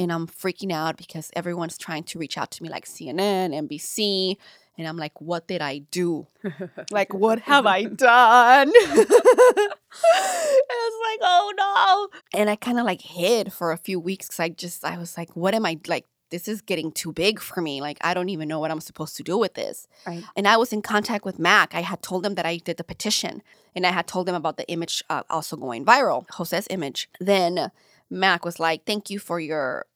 And 0.00 0.12
I'm 0.12 0.28
freaking 0.28 0.70
out 0.72 0.96
because 0.96 1.32
everyone's 1.34 1.76
trying 1.76 2.04
to 2.04 2.20
reach 2.20 2.38
out 2.38 2.52
to 2.52 2.62
me 2.62 2.68
like 2.68 2.84
CNN, 2.84 3.52
NBC. 3.52 4.36
And 4.78 4.86
I'm 4.86 4.96
like, 4.96 5.20
what 5.20 5.48
did 5.48 5.60
I 5.60 5.78
do? 5.90 6.28
like, 6.92 7.12
what 7.12 7.40
have 7.40 7.66
I 7.66 7.82
done? 8.10 8.68
and 8.68 9.06
I 10.70 10.90
was 10.90 10.96
like, 11.10 11.20
oh 11.22 11.52
no. 11.56 12.38
And 12.40 12.48
I 12.48 12.56
kind 12.56 12.78
of 12.78 12.86
like 12.86 13.02
hid 13.02 13.52
for 13.52 13.72
a 13.72 13.76
few 13.76 13.98
weeks 13.98 14.26
because 14.26 14.40
I 14.40 14.48
just, 14.50 14.84
I 14.84 14.96
was 14.96 15.18
like, 15.18 15.34
what 15.36 15.54
am 15.54 15.66
I 15.66 15.78
like? 15.88 16.06
This 16.30 16.46
is 16.46 16.60
getting 16.60 16.92
too 16.92 17.10
big 17.10 17.40
for 17.40 17.62
me. 17.62 17.80
Like, 17.80 17.96
I 18.02 18.12
don't 18.12 18.28
even 18.28 18.48
know 18.48 18.60
what 18.60 18.70
I'm 18.70 18.82
supposed 18.82 19.16
to 19.16 19.22
do 19.22 19.38
with 19.38 19.54
this. 19.54 19.88
Right. 20.06 20.22
And 20.36 20.46
I 20.46 20.58
was 20.58 20.74
in 20.74 20.82
contact 20.82 21.24
with 21.24 21.38
Mac. 21.38 21.74
I 21.74 21.80
had 21.80 22.02
told 22.02 22.22
them 22.22 22.34
that 22.34 22.44
I 22.46 22.58
did 22.58 22.76
the 22.76 22.84
petition 22.84 23.42
and 23.74 23.86
I 23.86 23.92
had 23.92 24.06
told 24.06 24.26
them 24.26 24.34
about 24.34 24.58
the 24.58 24.68
image 24.68 25.02
uh, 25.08 25.22
also 25.30 25.56
going 25.56 25.86
viral, 25.86 26.26
Jose's 26.30 26.66
image. 26.68 27.08
Then 27.18 27.70
Mac 28.10 28.44
was 28.44 28.60
like, 28.60 28.84
thank 28.84 29.08
you 29.08 29.18
for 29.18 29.40
your 29.40 29.86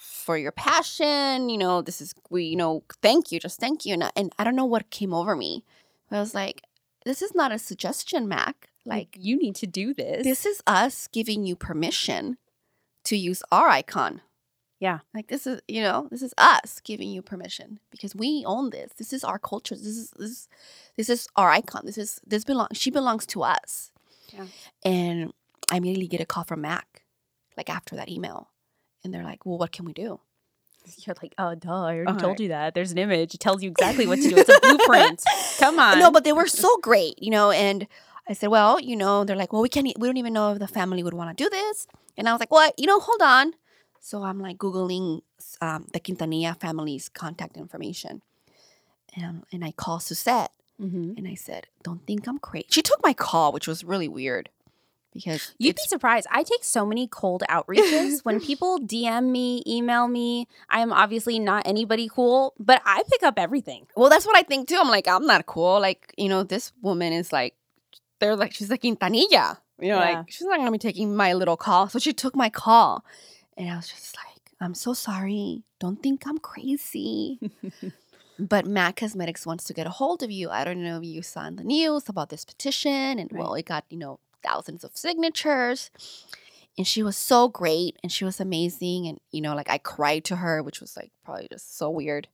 for 0.00 0.36
your 0.36 0.52
passion. 0.52 1.48
You 1.48 1.58
know, 1.58 1.82
this 1.82 2.00
is 2.00 2.14
we, 2.30 2.44
you 2.44 2.56
know, 2.56 2.82
thank 3.02 3.30
you, 3.30 3.38
just 3.38 3.60
thank 3.60 3.84
you. 3.84 3.94
And 3.94 4.04
I, 4.04 4.10
and 4.16 4.32
I 4.38 4.44
don't 4.44 4.56
know 4.56 4.64
what 4.64 4.90
came 4.90 5.14
over 5.14 5.36
me. 5.36 5.64
I 6.10 6.18
was 6.18 6.34
like, 6.34 6.62
this 7.04 7.22
is 7.22 7.34
not 7.34 7.52
a 7.52 7.58
suggestion, 7.58 8.26
Mac. 8.26 8.68
Like 8.84 9.16
you 9.18 9.36
need 9.36 9.54
to 9.56 9.66
do 9.66 9.94
this. 9.94 10.24
this 10.24 10.46
is 10.46 10.62
us 10.66 11.08
giving 11.08 11.44
you 11.44 11.54
permission 11.54 12.38
to 13.04 13.16
use 13.16 13.42
our 13.52 13.68
icon. 13.68 14.22
Yeah. 14.80 15.00
Like 15.14 15.28
this 15.28 15.46
is, 15.46 15.60
you 15.68 15.82
know, 15.82 16.08
this 16.10 16.22
is 16.22 16.32
us 16.38 16.80
giving 16.82 17.10
you 17.10 17.20
permission 17.20 17.78
because 17.90 18.14
we 18.14 18.44
own 18.46 18.70
this. 18.70 18.92
This 18.96 19.12
is 19.12 19.22
our 19.22 19.38
culture. 19.38 19.74
This 19.74 19.86
is 19.86 20.10
this 20.16 20.30
is, 20.30 20.48
this 20.96 21.08
is 21.10 21.28
our 21.36 21.50
icon. 21.50 21.82
This 21.84 21.98
is 21.98 22.20
this 22.26 22.44
belongs 22.44 22.78
she 22.78 22.90
belongs 22.90 23.26
to 23.26 23.42
us. 23.42 23.92
Yeah. 24.32 24.46
And 24.82 25.32
I 25.70 25.76
immediately 25.76 26.08
get 26.08 26.22
a 26.22 26.26
call 26.26 26.44
from 26.44 26.62
Mac 26.62 27.02
like 27.56 27.68
after 27.68 27.94
that 27.96 28.08
email. 28.08 28.48
And 29.04 29.12
they're 29.14 29.24
like, 29.24 29.44
"Well, 29.46 29.58
what 29.58 29.72
can 29.72 29.84
we 29.84 29.92
do?" 29.92 30.20
You're 31.06 31.14
like, 31.22 31.34
oh, 31.38 31.54
duh, 31.54 31.70
I 31.70 31.94
already 31.96 32.06
All 32.12 32.16
told 32.16 32.30
right. 32.32 32.40
you 32.40 32.48
that. 32.48 32.74
There's 32.74 32.90
an 32.92 32.98
image. 32.98 33.34
It 33.34 33.38
tells 33.40 33.62
you 33.62 33.68
exactly 33.70 34.06
what 34.06 34.16
to 34.20 34.28
do. 34.28 34.36
It's 34.38 34.48
a 34.48 34.60
blueprint. 34.62 35.22
Come 35.58 35.78
on. 35.86 35.98
No, 35.98 36.10
but 36.10 36.24
they 36.24 36.32
were 36.32 36.46
so 36.46 36.74
great, 36.78 37.22
you 37.22 37.30
know. 37.30 37.50
And 37.50 37.86
I 38.28 38.32
said, 38.32 38.48
well, 38.48 38.80
you 38.80 38.96
know, 38.96 39.24
they're 39.24 39.36
like, 39.36 39.52
well, 39.52 39.60
we 39.62 39.68
can't, 39.68 39.86
we 39.98 40.08
don't 40.08 40.16
even 40.16 40.32
know 40.32 40.52
if 40.52 40.58
the 40.58 40.66
family 40.66 41.02
would 41.02 41.12
want 41.14 41.36
to 41.36 41.44
do 41.44 41.50
this. 41.50 41.86
And 42.16 42.28
I 42.28 42.32
was 42.32 42.40
like, 42.40 42.50
well, 42.50 42.70
you 42.78 42.86
know, 42.86 42.98
hold 42.98 43.20
on. 43.22 43.52
So 44.00 44.22
I'm 44.22 44.40
like 44.40 44.56
Googling 44.56 45.20
um, 45.60 45.86
the 45.92 46.00
Quintanilla 46.00 46.58
family's 46.58 47.08
contact 47.10 47.56
information. 47.58 48.22
And, 49.14 49.44
and 49.52 49.64
I 49.64 49.72
call 49.72 50.00
Suzette 50.00 50.52
Mhm. 50.80 51.18
and 51.18 51.28
I 51.28 51.34
said, 51.34 51.66
don't 51.82 52.06
think 52.06 52.26
I'm 52.26 52.38
crazy. 52.38 52.66
She 52.70 52.80
took 52.80 53.02
my 53.02 53.12
call, 53.12 53.52
which 53.52 53.68
was 53.68 53.84
really 53.84 54.08
weird 54.08 54.48
because 55.12 55.54
You'd 55.58 55.76
be 55.76 55.82
surprised. 55.86 56.26
I 56.30 56.42
take 56.42 56.62
so 56.64 56.86
many 56.86 57.06
cold 57.08 57.42
outreaches. 57.48 58.24
when 58.24 58.40
people 58.50 58.78
DM 58.80 59.30
me, 59.30 59.62
email 59.66 60.06
me, 60.08 60.46
I 60.68 60.80
am 60.80 60.92
obviously 60.92 61.38
not 61.38 61.66
anybody 61.66 62.08
cool, 62.12 62.54
but 62.58 62.80
I 62.84 63.02
pick 63.10 63.22
up 63.22 63.38
everything. 63.38 63.86
well, 63.96 64.08
that's 64.10 64.26
what 64.26 64.36
I 64.36 64.42
think 64.42 64.68
too. 64.68 64.76
I'm 64.80 64.88
like, 64.88 65.08
I'm 65.08 65.26
not 65.26 65.46
cool. 65.46 65.80
Like, 65.80 66.14
you 66.16 66.28
know, 66.28 66.42
this 66.42 66.72
woman 66.82 67.12
is 67.12 67.32
like, 67.32 67.54
they're 68.20 68.36
like, 68.36 68.52
she's 68.54 68.70
like 68.70 68.82
Quintanilla. 68.82 69.58
You 69.80 69.88
know, 69.88 69.96
Yeah. 69.96 69.96
like 70.18 70.30
she's 70.30 70.46
not 70.46 70.58
gonna 70.58 70.70
be 70.70 70.78
taking 70.78 71.16
my 71.16 71.32
little 71.32 71.56
call. 71.56 71.88
So 71.88 71.98
she 71.98 72.12
took 72.12 72.36
my 72.36 72.50
call. 72.50 73.04
And 73.56 73.68
I 73.70 73.76
was 73.76 73.88
just 73.88 74.16
like, 74.16 74.52
I'm 74.60 74.74
so 74.74 74.92
sorry. 74.92 75.62
Don't 75.80 76.02
think 76.02 76.26
I'm 76.26 76.38
crazy. 76.38 77.40
but 78.38 78.66
Mac 78.66 78.96
Cosmetics 78.96 79.46
wants 79.46 79.64
to 79.64 79.72
get 79.74 79.86
a 79.86 79.90
hold 79.90 80.22
of 80.22 80.30
you. 80.30 80.50
I 80.50 80.64
don't 80.64 80.82
know 80.82 80.98
if 80.98 81.04
you 81.04 81.22
saw 81.22 81.46
in 81.46 81.56
the 81.56 81.64
news 81.64 82.08
about 82.08 82.28
this 82.28 82.44
petition. 82.44 83.18
And 83.18 83.30
Right. 83.32 83.40
well, 83.40 83.54
it 83.54 83.64
got, 83.66 83.84
you 83.90 83.96
know, 83.98 84.18
thousands 84.42 84.84
of 84.84 84.96
signatures. 84.96 85.90
And 86.78 86.86
she 86.86 87.02
was 87.02 87.16
so 87.16 87.48
great 87.48 87.96
and 88.02 88.10
she 88.12 88.24
was 88.24 88.40
amazing. 88.40 89.06
And, 89.06 89.20
you 89.32 89.40
know, 89.40 89.54
like 89.54 89.68
I 89.70 89.78
cried 89.78 90.24
to 90.26 90.36
her, 90.36 90.62
which 90.62 90.80
was 90.80 90.96
like 90.96 91.10
probably 91.24 91.48
just 91.50 91.76
so 91.76 91.90
weird. 91.90 92.28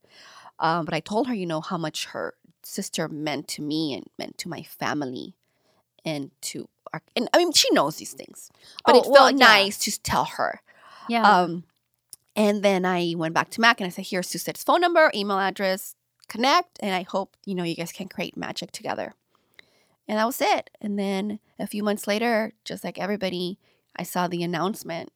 Um, 0.59 0.85
but 0.85 0.95
I 0.95 1.01
told 1.01 1.27
her, 1.29 1.35
you 1.35 1.47
know, 1.47 1.61
how 1.61 1.77
much 1.79 2.07
her 2.07 2.35
sister 2.63 3.09
meant 3.09 3.49
to 3.49 3.63
me 3.63 3.95
and 3.95 4.07
meant 4.19 4.39
to 4.39 4.49
my 4.49 4.63
family 4.63 5.35
and 6.05 6.31
to 6.43 6.69
our, 6.93 7.03
and 7.17 7.29
I 7.33 7.39
mean, 7.39 7.53
she 7.53 7.71
knows 7.73 7.97
these 7.97 8.13
things, 8.13 8.51
but 8.85 8.95
Oh, 8.95 8.99
it 8.99 9.03
felt 9.05 9.13
well, 9.15 9.31
yeah. 9.33 9.37
nice 9.39 9.79
to 9.79 10.01
tell 10.03 10.25
her. 10.25 10.61
Yeah. 11.09 11.23
Um, 11.23 11.65
and 12.35 12.63
then 12.63 12.85
I 12.85 13.15
went 13.17 13.35
back 13.35 13.51
to 13.51 13.61
Mac 13.61 13.81
and 13.81 13.87
I 13.87 13.91
said, 13.91 14.07
here's 14.07 14.29
Suzette's 14.29 14.63
phone 14.63 14.81
number, 14.81 15.11
email 15.15 15.39
address, 15.39 15.95
connect, 16.29 16.79
and 16.81 16.95
I 16.95 17.03
hope, 17.03 17.37
you 17.45 17.55
know, 17.55 17.65
you 17.65 17.75
guys 17.75 17.93
can 17.93 18.09
create 18.09 18.37
magic 18.37 18.71
together. 18.73 19.15
And 20.09 20.19
that 20.19 20.27
was 20.27 20.41
it. 20.41 20.71
And 20.81 20.99
then 20.99 21.41
a 21.59 21.67
few 21.67 21.83
months 21.83 22.07
later, 22.07 22.53
just 22.65 22.85
like 22.85 22.99
everybody, 22.99 23.59
I 23.97 24.03
saw 24.05 24.29
the 24.29 24.43
announcement 24.43 25.11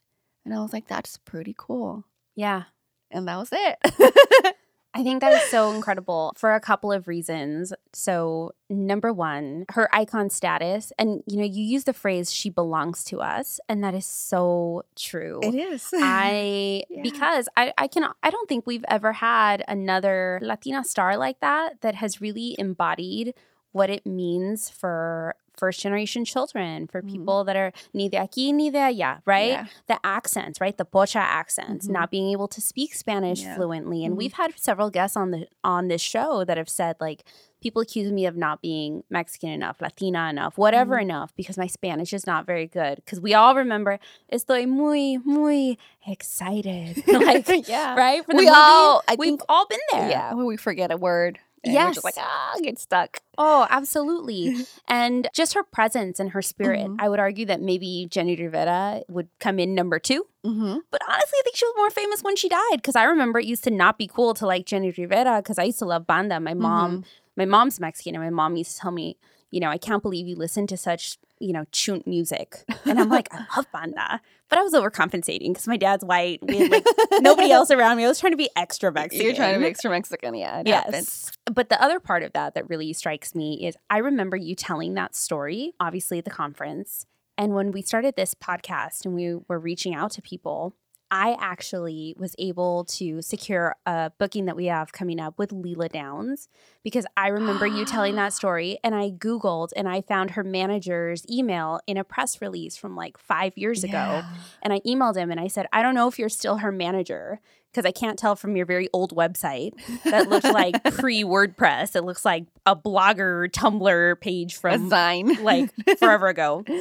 and 0.44 0.52
I 0.54 0.60
was 0.60 0.72
like, 0.72 0.88
that's 0.88 1.16
pretty 1.18 1.54
cool. 1.56 2.04
yeah. 2.34 2.64
And 3.12 3.26
that 3.26 3.38
was 3.38 3.48
it. 3.52 3.76
I 4.94 5.02
think 5.04 5.20
that 5.20 5.32
is 5.32 5.48
so 5.50 5.70
incredible 5.72 6.32
for 6.36 6.54
a 6.54 6.60
couple 6.60 6.90
of 6.92 7.06
reasons. 7.08 7.72
So, 7.92 8.52
number 8.68 9.12
one, 9.12 9.64
her 9.70 9.88
icon 9.92 10.30
status, 10.30 10.92
and 10.98 11.22
you 11.26 11.36
know, 11.38 11.44
you 11.44 11.62
use 11.62 11.84
the 11.84 11.92
phrase 11.92 12.32
she 12.32 12.50
belongs 12.50 13.02
to 13.04 13.20
us, 13.20 13.60
and 13.68 13.82
that 13.84 13.94
is 13.94 14.06
so 14.06 14.82
true. 14.96 15.40
It 15.42 15.54
is. 15.54 15.90
I 15.94 16.82
Yeah. 16.88 17.02
because 17.02 17.48
I 17.56 17.72
I 17.78 17.86
can 17.86 18.04
I 18.22 18.30
don't 18.30 18.48
think 18.48 18.66
we've 18.66 18.84
ever 18.88 19.12
had 19.12 19.64
another 19.68 20.40
Latina 20.42 20.82
star 20.84 21.16
like 21.16 21.38
that 21.40 21.80
that 21.82 21.94
has 21.96 22.20
really 22.20 22.56
embodied 22.58 23.34
what 23.72 23.90
it 23.90 24.04
means 24.06 24.68
for 24.68 25.34
first 25.56 25.80
generation 25.80 26.24
children, 26.24 26.86
for 26.86 27.02
Mhm. 27.02 27.10
people 27.12 27.44
that 27.44 27.54
are 27.54 27.70
ni 27.92 28.08
de 28.08 28.16
aquí 28.16 28.50
ni 28.52 28.70
de 28.70 28.78
allá, 28.78 29.20
right? 29.26 29.50
Yeah. 29.50 29.66
The 29.88 29.98
accents, 30.02 30.58
right? 30.58 30.74
The 30.76 30.86
pocha 30.86 31.20
accents, 31.20 31.86
Mhm. 31.86 31.92
not 31.92 32.10
being 32.10 32.30
able 32.32 32.48
to 32.48 32.60
speak 32.62 32.94
Spanish 32.94 33.42
Yeah. 33.42 33.56
fluently. 33.56 34.02
And 34.04 34.14
Mhm. 34.14 34.18
we've 34.18 34.32
had 34.32 34.58
several 34.58 34.88
guests 34.90 35.16
on 35.18 35.32
the 35.32 35.46
on 35.62 35.88
this 35.88 36.00
show 36.00 36.44
that 36.44 36.56
have 36.56 36.70
said 36.70 36.96
like 36.98 37.24
people 37.60 37.82
accuse 37.82 38.10
me 38.10 38.24
of 38.24 38.38
not 38.38 38.62
being 38.62 39.04
Mexican 39.10 39.50
enough, 39.50 39.82
Latina 39.82 40.30
enough, 40.30 40.56
whatever 40.56 40.96
Mhm. 40.96 41.02
enough 41.02 41.36
because 41.36 41.58
my 41.58 41.66
Spanish 41.66 42.14
is 42.14 42.26
not 42.26 42.46
very 42.46 42.66
good. 42.66 42.96
Because 42.96 43.20
we 43.20 43.34
all 43.34 43.54
remember 43.54 43.98
estoy 44.32 44.66
muy 44.66 45.18
muy 45.26 45.76
excited, 46.06 47.02
like 47.06 47.46
yeah. 47.68 47.94
right? 47.96 48.24
For 48.24 48.32
the 48.32 48.38
We 48.38 48.44
movie, 48.46 48.56
all- 48.56 49.02
I 49.06 49.16
we've 49.18 49.28
think- 49.28 49.42
all 49.48 49.66
been 49.66 49.78
there. 49.92 50.08
Yeah. 50.08 50.32
When 50.34 50.46
we 50.46 50.56
forget 50.56 50.90
a 50.90 50.96
word. 50.96 51.38
And 51.62 51.74
We're 51.74 51.92
just 51.92 52.04
like, 52.04 52.16
Yes. 52.16 52.24
ah, 52.26 52.54
get 52.62 52.78
stuck. 52.78 53.20
Oh, 53.36 53.66
absolutely. 53.68 54.56
and 54.88 55.28
just 55.34 55.52
her 55.54 55.62
presence 55.62 56.18
and 56.18 56.30
her 56.30 56.40
spirit. 56.42 56.86
Mhm. 56.88 56.96
I 56.98 57.08
would 57.08 57.18
argue 57.20 57.44
that 57.46 57.60
maybe 57.60 58.08
Jenni 58.10 58.38
Rivera 58.38 59.02
would 59.08 59.28
come 59.40 59.58
in 59.58 59.74
number 59.74 59.98
two. 59.98 60.26
Mm-hmm. 60.44 60.78
But 60.90 61.02
honestly, 61.06 61.38
I 61.38 61.42
think 61.44 61.56
she 61.56 61.66
was 61.66 61.74
more 61.76 61.90
famous 61.90 62.22
when 62.22 62.36
she 62.36 62.48
died 62.48 62.76
because 62.76 62.96
I 62.96 63.04
remember 63.04 63.38
it 63.40 63.44
used 63.46 63.64
to 63.64 63.70
not 63.70 63.98
be 63.98 64.06
cool 64.06 64.32
to 64.34 64.46
like 64.46 64.64
Jenni 64.64 64.96
Rivera 64.96 65.42
because 65.42 65.58
I 65.58 65.64
used 65.64 65.78
to 65.80 65.84
love 65.84 66.06
banda. 66.06 66.40
My 66.40 66.54
mom, 66.54 67.04
my 67.36 67.44
mom's 67.44 67.78
Mexican, 67.78 68.14
and 68.14 68.24
my 68.24 68.30
mom 68.30 68.56
used 68.56 68.72
to 68.76 68.78
tell 68.80 68.90
me, 68.90 69.18
you 69.50 69.60
know, 69.60 69.68
I 69.68 69.76
can't 69.78 70.02
believe 70.02 70.26
you 70.26 70.36
listen 70.36 70.66
to 70.68 70.76
such, 70.78 71.18
you 71.40 71.52
know, 71.52 71.64
chunt 71.72 72.06
music. 72.06 72.64
And 72.84 73.00
I'm 73.00 73.08
like, 73.08 73.28
I 73.32 73.44
love 73.56 73.66
banda. 73.72 74.20
But 74.48 74.58
I 74.58 74.62
was 74.62 74.74
overcompensating 74.74 75.48
because 75.48 75.66
my 75.66 75.76
dad's 75.76 76.04
white. 76.04 76.40
We 76.42 76.58
had 76.58 76.70
like 76.70 76.84
nobody 77.20 77.50
else 77.50 77.70
around 77.70 77.96
me. 77.96 78.04
I 78.04 78.08
was 78.08 78.20
trying 78.20 78.32
to 78.32 78.36
be 78.36 78.50
extra 78.56 78.92
Mexican. 78.92 79.26
You're 79.26 79.34
trying 79.34 79.54
to 79.54 79.60
be 79.60 79.66
extra 79.66 79.90
Mexican. 79.90 80.34
Yeah. 80.34 80.60
It 80.60 80.68
happens. 80.68 80.94
Yes. 80.94 81.32
But 81.52 81.68
the 81.68 81.82
other 81.82 82.00
part 82.00 82.22
of 82.22 82.32
that 82.34 82.54
that 82.54 82.68
really 82.68 82.92
strikes 82.92 83.34
me 83.34 83.66
is 83.66 83.76
I 83.88 83.98
remember 83.98 84.36
you 84.36 84.54
telling 84.54 84.94
that 84.94 85.14
story, 85.14 85.72
obviously 85.80 86.18
at 86.18 86.24
the 86.24 86.30
conference. 86.30 87.06
And 87.38 87.54
when 87.54 87.72
we 87.72 87.80
started 87.80 88.16
this 88.16 88.34
podcast 88.34 89.06
and 89.06 89.14
we 89.14 89.36
were 89.48 89.58
reaching 89.58 89.94
out 89.94 90.10
to 90.12 90.22
people, 90.22 90.74
I 91.10 91.36
actually 91.40 92.14
was 92.18 92.34
able 92.38 92.84
to 92.84 93.20
secure 93.20 93.74
a 93.84 94.12
booking 94.18 94.44
that 94.44 94.56
we 94.56 94.66
have 94.66 94.92
coming 94.92 95.20
up 95.20 95.38
with 95.38 95.52
Lila 95.52 95.88
Downs 95.88 96.48
because 96.84 97.06
I 97.16 97.28
remember 97.28 97.66
you 97.66 97.84
telling 97.84 98.14
that 98.16 98.32
story 98.32 98.78
and 98.84 98.94
I 98.94 99.10
Googled 99.10 99.70
and 99.74 99.88
I 99.88 100.02
found 100.02 100.32
her 100.32 100.44
manager's 100.44 101.24
email 101.28 101.80
in 101.86 101.96
a 101.96 102.04
press 102.04 102.40
release 102.40 102.76
from 102.76 102.94
like 102.94 103.18
five 103.18 103.56
years 103.56 103.82
ago. 103.82 103.92
Yeah. 103.92 104.28
And 104.62 104.72
I 104.72 104.80
emailed 104.80 105.16
him 105.16 105.30
and 105.30 105.40
I 105.40 105.48
said, 105.48 105.66
I 105.72 105.82
don't 105.82 105.94
know 105.94 106.08
if 106.08 106.18
you're 106.18 106.28
still 106.28 106.58
her 106.58 106.70
manager 106.70 107.40
because 107.72 107.84
I 107.84 107.92
can't 107.92 108.18
tell 108.18 108.36
from 108.36 108.56
your 108.56 108.66
very 108.66 108.88
old 108.92 109.14
website 109.14 109.72
that 110.04 110.28
looks 110.28 110.50
like 110.50 110.82
pre 110.94 111.22
WordPress. 111.22 111.96
It 111.96 112.02
looks 112.02 112.24
like 112.24 112.46
a 112.66 112.74
blogger 112.76 113.50
Tumblr 113.50 114.20
page 114.20 114.54
a 114.54 114.58
from 114.58 114.88
sign. 114.88 115.42
like 115.42 115.70
forever 115.98 116.28
ago. 116.28 116.64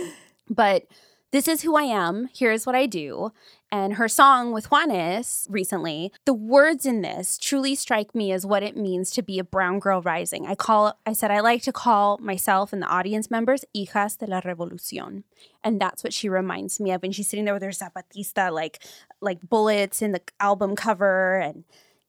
But 0.49 0.87
this 1.31 1.47
is 1.47 1.61
who 1.61 1.75
I 1.75 1.83
am. 1.83 2.27
Here's 2.33 2.65
what 2.65 2.73
I 2.73 2.87
do. 2.87 3.31
And 3.71 3.95
her 3.95 4.07
song 4.07 4.51
with 4.51 4.69
Juanes 4.69 5.45
recently, 5.49 6.11
the 6.25 6.33
words 6.33 6.87
in 6.87 7.01
this 7.01 7.37
truly 7.37 7.75
strike 7.75 8.15
me 8.15 8.31
as 8.31 8.45
what 8.45 8.63
it 8.63 8.75
means 8.75 9.11
to 9.11 9.21
be 9.21 9.37
a 9.37 9.43
brown 9.43 9.79
girl 9.79 10.01
rising. 10.01 10.47
I 10.47 10.55
call 10.55 10.97
I 11.05 11.13
said 11.13 11.29
I 11.29 11.39
like 11.39 11.61
to 11.63 11.71
call 11.71 12.17
myself 12.17 12.73
and 12.73 12.81
the 12.81 12.87
audience 12.87 13.29
members 13.29 13.63
hijas 13.75 14.17
de 14.17 14.25
la 14.25 14.41
revolucion. 14.41 15.23
And 15.63 15.79
that's 15.79 16.03
what 16.03 16.13
she 16.13 16.29
reminds 16.29 16.79
me 16.79 16.91
of. 16.91 17.03
And 17.03 17.13
she's 17.13 17.29
sitting 17.29 17.45
there 17.45 17.53
with 17.53 17.63
her 17.63 17.69
zapatista 17.69 18.51
like 18.51 18.79
like 19.21 19.47
bullets 19.47 20.01
in 20.01 20.13
the 20.13 20.21
album 20.39 20.75
cover 20.75 21.37
and 21.37 21.63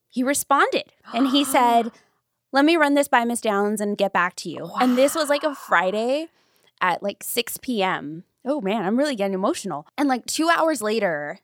he 0.09 0.23
responded 0.23 0.93
and 1.13 1.29
he 1.29 1.45
said, 1.57 1.93
"Let 2.53 2.65
me 2.65 2.77
run 2.77 2.95
this 2.95 3.09
by 3.09 3.27
Miss 3.27 3.43
Downs 3.43 3.83
and 3.83 3.99
get 3.99 4.15
back 4.15 4.35
to 4.37 4.49
you." 4.49 4.71
And 4.81 4.97
this 4.97 5.15
was 5.15 5.29
like 5.29 5.45
a 5.45 5.55
Friday 5.55 6.29
at 6.81 7.03
like 7.03 7.23
6 7.23 7.59
p.m. 7.59 8.25
Oh 8.47 8.63
man, 8.63 8.85
I'm 8.85 8.97
really 8.97 9.15
getting 9.15 9.35
emotional. 9.35 9.87
And 9.99 10.09
like 10.09 10.25
two 10.25 10.49
hours 10.49 10.81
later, 10.81 11.39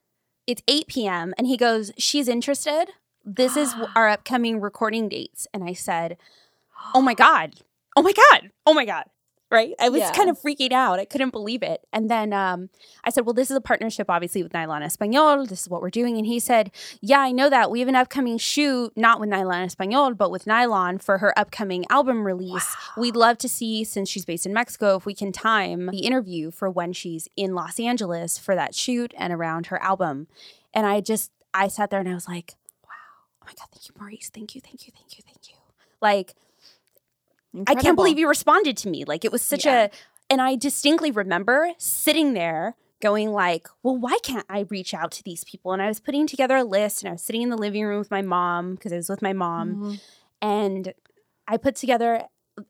it's 0.47 0.63
8 0.69 0.87
p.m. 0.89 1.35
and 1.39 1.47
he 1.47 1.57
goes, 1.57 1.93
She's 1.99 2.29
interested. 2.29 2.87
This 3.25 3.57
is 3.57 3.75
our 3.95 4.09
upcoming 4.17 4.61
recording 4.61 5.09
dates. 5.09 5.47
And 5.53 5.65
I 5.65 5.73
said, 5.73 6.17
Oh 6.95 7.03
my 7.03 7.15
God. 7.15 7.57
Oh 7.97 8.03
my 8.03 8.13
God. 8.13 8.51
Oh 8.65 8.75
my 8.75 8.85
God. 8.85 9.05
Right. 9.49 9.75
I 9.79 9.91
was 9.91 10.01
Yeah. 10.01 10.11
kind 10.13 10.29
of 10.29 10.37
freaking 10.41 10.73
out. 10.73 10.99
I 10.99 11.05
couldn't 11.05 11.31
believe 11.31 11.63
it. 11.63 11.87
And 11.93 12.11
then 12.11 12.33
um, 12.33 12.69
I 13.05 13.11
said, 13.11 13.25
Well, 13.27 13.33
this 13.33 13.49
is 13.49 13.57
a 13.57 13.61
partnership, 13.61 14.11
obviously, 14.11 14.43
with 14.43 14.53
Nylon 14.53 14.83
Espanol. 14.83 15.47
This 15.47 15.63
is 15.63 15.69
what 15.69 15.81
we're 15.83 15.91
doing. 15.91 16.17
And 16.19 16.27
he 16.27 16.41
said, 16.41 16.73
Yeah, 17.01 17.21
I 17.21 17.31
know 17.31 17.49
that. 17.49 17.71
We 17.71 17.79
have 17.79 17.89
an 17.89 17.95
upcoming 17.95 18.39
shoot, 18.39 18.93
not 18.97 19.21
with 19.21 19.29
Nylon 19.29 19.63
Espanol, 19.63 20.15
but 20.15 20.33
with 20.33 20.49
Nylon 20.49 20.99
for 20.99 21.19
her 21.19 21.33
upcoming 21.39 21.85
album 21.91 22.27
release. 22.27 22.75
We'd 22.97 23.15
love 23.15 23.39
to 23.39 23.49
see, 23.49 23.85
since 23.85 24.09
she's 24.09 24.25
based 24.25 24.47
in 24.47 24.53
Mexico, 24.53 24.97
if 24.97 25.07
we 25.07 25.15
can 25.15 25.31
time 25.31 25.87
the 25.93 26.01
interview 26.01 26.51
for 26.51 26.69
when 26.69 26.93
she's 26.93 27.29
in 27.37 27.55
Los 27.55 27.79
Angeles 27.79 28.39
for 28.39 28.57
that 28.57 28.75
shoot 28.75 29.15
and 29.17 29.33
around 29.33 29.67
her 29.67 29.81
album. 29.81 30.27
And 30.75 30.87
I 30.87 31.01
just, 31.01 31.31
I 31.55 31.69
sat 31.69 31.91
there 31.91 32.01
and 32.01 32.09
I 32.09 32.15
was 32.15 32.27
like, 32.27 32.57
wow, 32.85 32.91
oh 33.43 33.47
my 33.47 33.53
God, 33.53 33.69
thank 33.73 33.89
you, 33.89 33.95
Maurice. 33.99 34.29
Thank 34.35 34.57
you, 34.57 34.61
thank 34.61 34.87
you, 34.89 34.93
thank 34.93 35.17
you, 35.17 35.23
thank 35.25 35.49
you. 35.49 35.55
Like, 36.03 36.35
I 37.67 37.75
can't 37.75 37.97
believe 37.97 38.19
you 38.19 38.29
responded 38.29 38.77
to 38.79 38.89
me. 38.91 39.05
Like, 39.05 39.25
it 39.25 39.33
was 39.33 39.43
such 39.43 39.65
Yeah. 39.67 39.85
a, 39.85 39.91
and 40.31 40.41
I 40.43 40.57
distinctly 40.57 41.11
remember 41.11 41.71
sitting 41.79 42.33
there 42.35 42.75
going 43.01 43.31
like, 43.33 43.69
well, 43.83 43.97
why 43.97 44.19
can't 44.23 44.47
I 44.49 44.61
reach 44.71 44.95
out 44.95 45.11
to 45.13 45.23
these 45.23 45.45
people? 45.45 45.73
And 45.73 45.83
I 45.83 45.87
was 45.89 46.01
putting 46.01 46.27
together 46.27 46.57
a 46.57 46.65
list 46.65 47.03
and 47.03 47.09
I 47.11 47.13
was 47.13 47.23
sitting 47.23 47.43
in 47.43 47.51
the 47.51 47.59
living 47.59 47.85
room 47.85 47.99
with 47.99 48.11
my 48.11 48.23
mom 48.23 48.75
because 48.75 48.93
I 48.93 48.97
was 48.97 49.09
with 49.09 49.23
my 49.23 49.33
mom 49.33 49.77
Mhm. 49.77 50.01
and 50.43 50.95
I 51.47 51.57
put 51.59 51.77
together 51.77 52.23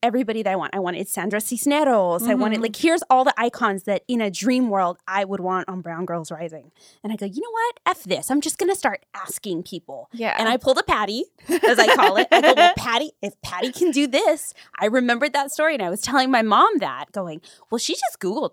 everybody 0.03 0.43
that 0.43 0.53
I 0.53 0.57
want. 0.57 0.75
I 0.75 0.79
wanted 0.79 1.09
Sandra 1.09 1.41
Cisneros. 1.41 2.27
I 2.27 2.35
wanted 2.35 2.59
Mhm. 2.59 2.63
like 2.63 2.77
here's 2.77 3.03
all 3.09 3.25
the 3.25 3.35
icons 3.39 3.85
that 3.85 4.03
in 4.09 4.21
a 4.21 4.31
dream 4.31 4.69
world 4.69 4.99
I 5.07 5.25
would 5.25 5.41
want 5.41 5.69
on 5.69 5.81
Brown 5.81 6.05
Girls 6.07 6.31
Rising. 6.31 6.73
And 7.05 7.13
I 7.13 7.17
go, 7.17 7.27
you 7.27 7.41
know 7.41 7.51
what? 7.51 7.81
F 7.87 8.03
this. 8.05 8.31
I'm 8.31 8.41
just 8.41 8.59
gonna 8.59 8.75
start 8.75 9.05
asking 9.15 9.63
people. 9.63 10.09
Yeah. 10.13 10.35
And 10.39 10.49
I 10.49 10.57
pulled 10.57 10.79
a 10.79 10.83
Patty, 10.83 11.25
as 11.49 11.79
I 11.79 11.95
call 11.95 12.17
it. 12.17 12.27
I 12.33 12.41
go, 12.41 12.55
well, 12.57 12.73
Patty, 12.77 13.13
if 13.23 13.41
Patty 13.43 13.71
can 13.73 13.91
do 13.93 14.07
this, 14.07 14.53
I 14.81 14.87
remembered 14.87 15.33
that 15.35 15.51
story 15.53 15.75
and 15.75 15.83
I 15.83 15.91
was 15.91 16.01
telling 16.01 16.31
my 16.31 16.43
mom 16.43 16.79
that, 16.79 17.13
going, 17.13 17.41
well, 17.71 17.79
she 17.79 17.95
just 17.95 18.19
Googled 18.21 18.51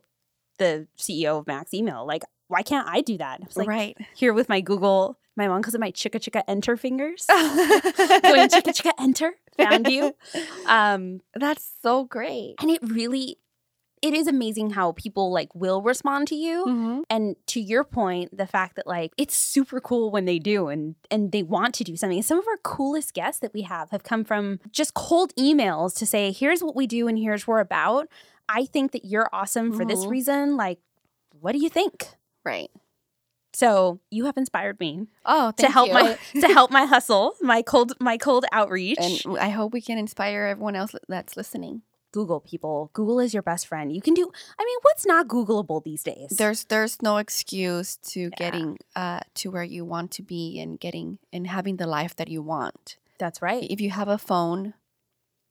the 0.60 0.88
CEO 0.98 1.40
of 1.40 1.48
MAC's 1.48 1.74
email. 1.74 2.06
Like, 2.06 2.24
why 2.48 2.62
can't 2.62 2.88
I 2.88 3.02
do 3.02 3.18
that? 3.18 3.40
I 3.42 3.46
was 3.46 3.58
like, 3.58 3.68
right. 3.68 3.98
here 4.16 4.34
with 4.34 4.50
my 4.50 4.62
Google, 4.62 5.18
my 5.36 5.48
mom 5.48 5.64
calls 5.64 5.74
it 5.74 5.82
my 5.82 5.92
chicka 5.92 6.20
chicka 6.20 6.44
enter 6.48 6.78
fingers. 6.78 7.26
Going 7.30 7.42
chicka 8.50 8.72
chicka 8.72 8.92
enter, 9.00 9.34
found 9.58 9.88
you. 9.88 10.16
Um, 10.68 11.22
That's 11.36 11.72
so 11.82 12.06
great. 12.06 12.56
and 12.62 12.70
it 12.72 12.80
really, 12.82 13.38
it 14.02 14.14
is 14.14 14.28
amazing 14.28 14.72
how 14.72 14.94
people 14.94 15.32
like 15.32 15.54
will 15.54 15.82
respond 15.82 16.28
to 16.30 16.36
you. 16.36 16.66
Mm-hmm. 16.66 17.02
And 17.10 17.36
to 17.48 17.60
your 17.62 17.84
point, 17.84 18.36
the 18.36 18.48
fact 18.48 18.76
that 18.78 18.88
like 18.88 19.12
it's 19.18 19.36
super 19.36 19.80
cool 19.80 20.10
when 20.12 20.26
they 20.26 20.40
do 20.40 20.68
and 20.70 20.96
and 21.12 21.32
they 21.32 21.44
want 21.44 21.74
to 21.76 21.84
do 21.84 21.96
something. 21.96 22.22
Some 22.24 22.40
of 22.40 22.48
our 22.48 22.58
coolest 22.64 23.14
guests 23.14 23.40
that 23.42 23.54
we 23.54 23.62
have 23.64 23.92
have 23.92 24.04
come 24.04 24.24
from 24.24 24.60
just 24.72 24.94
cold 24.94 25.34
emails 25.36 25.96
to 25.98 26.06
say, 26.06 26.32
here's 26.32 26.64
what 26.64 26.76
we 26.76 26.88
do 26.88 27.08
and 27.08 27.18
here's 27.18 27.46
what 27.48 27.54
we're 27.56 27.60
about. 27.60 28.08
I 28.50 28.66
think 28.66 28.92
that 28.92 29.06
you're 29.06 29.30
awesome 29.32 29.72
for 29.74 29.86
this 29.86 30.06
Mhm. 30.06 30.10
reason. 30.10 30.58
Like, 30.58 30.80
what 31.40 31.52
do 31.54 31.60
you 31.60 31.70
think? 31.70 32.08
Right. 32.46 32.70
So 33.54 34.00
you 34.10 34.26
have 34.26 34.38
inspired 34.38 34.80
me 34.80 35.08
Oh, 35.26 35.52
to 35.58 35.70
help 35.70 35.88
you. 35.88 35.94
my 35.94 36.18
to 36.42 36.48
help 36.48 36.72
my 36.72 36.86
hustle, 36.86 37.36
my 37.42 37.62
cold 37.62 37.94
my 38.00 38.18
cold 38.18 38.46
outreach. 38.52 38.98
and 39.00 39.22
I 39.40 39.50
hope 39.50 39.74
we 39.74 39.82
can 39.82 39.98
inspire 39.98 40.44
everyone 40.46 40.76
else 40.76 40.96
that's 41.08 41.38
listening. 41.38 41.82
Google 42.12 42.40
people. 42.40 42.92
Google 42.94 43.20
is 43.20 43.34
your 43.34 43.42
best 43.42 43.66
friend. 43.68 43.92
You 43.92 44.02
can 44.02 44.14
do 44.14 44.30
I 44.60 44.66
mean, 44.66 44.78
what's 44.84 45.06
not 45.06 45.28
Googleable 45.28 45.84
these 45.84 46.04
days? 46.04 46.30
There's 46.38 46.64
there's 46.66 47.02
no 47.02 47.18
excuse 47.18 47.98
to 48.14 48.20
Yeah. 48.22 48.30
getting 48.38 48.78
uh 48.96 49.22
to 49.36 49.52
where 49.52 49.64
you 49.64 49.86
want 49.86 50.12
to 50.12 50.22
be 50.24 50.60
and 50.60 50.80
getting 50.80 51.20
and 51.32 51.48
having 51.48 51.78
the 51.78 51.88
life 51.88 52.16
that 52.18 52.28
you 52.30 52.42
want. 52.42 52.98
That's 53.20 53.42
right. 53.42 53.66
If 53.70 53.80
you 53.82 53.90
have 53.92 54.08
a 54.08 54.18
phone, 54.18 54.74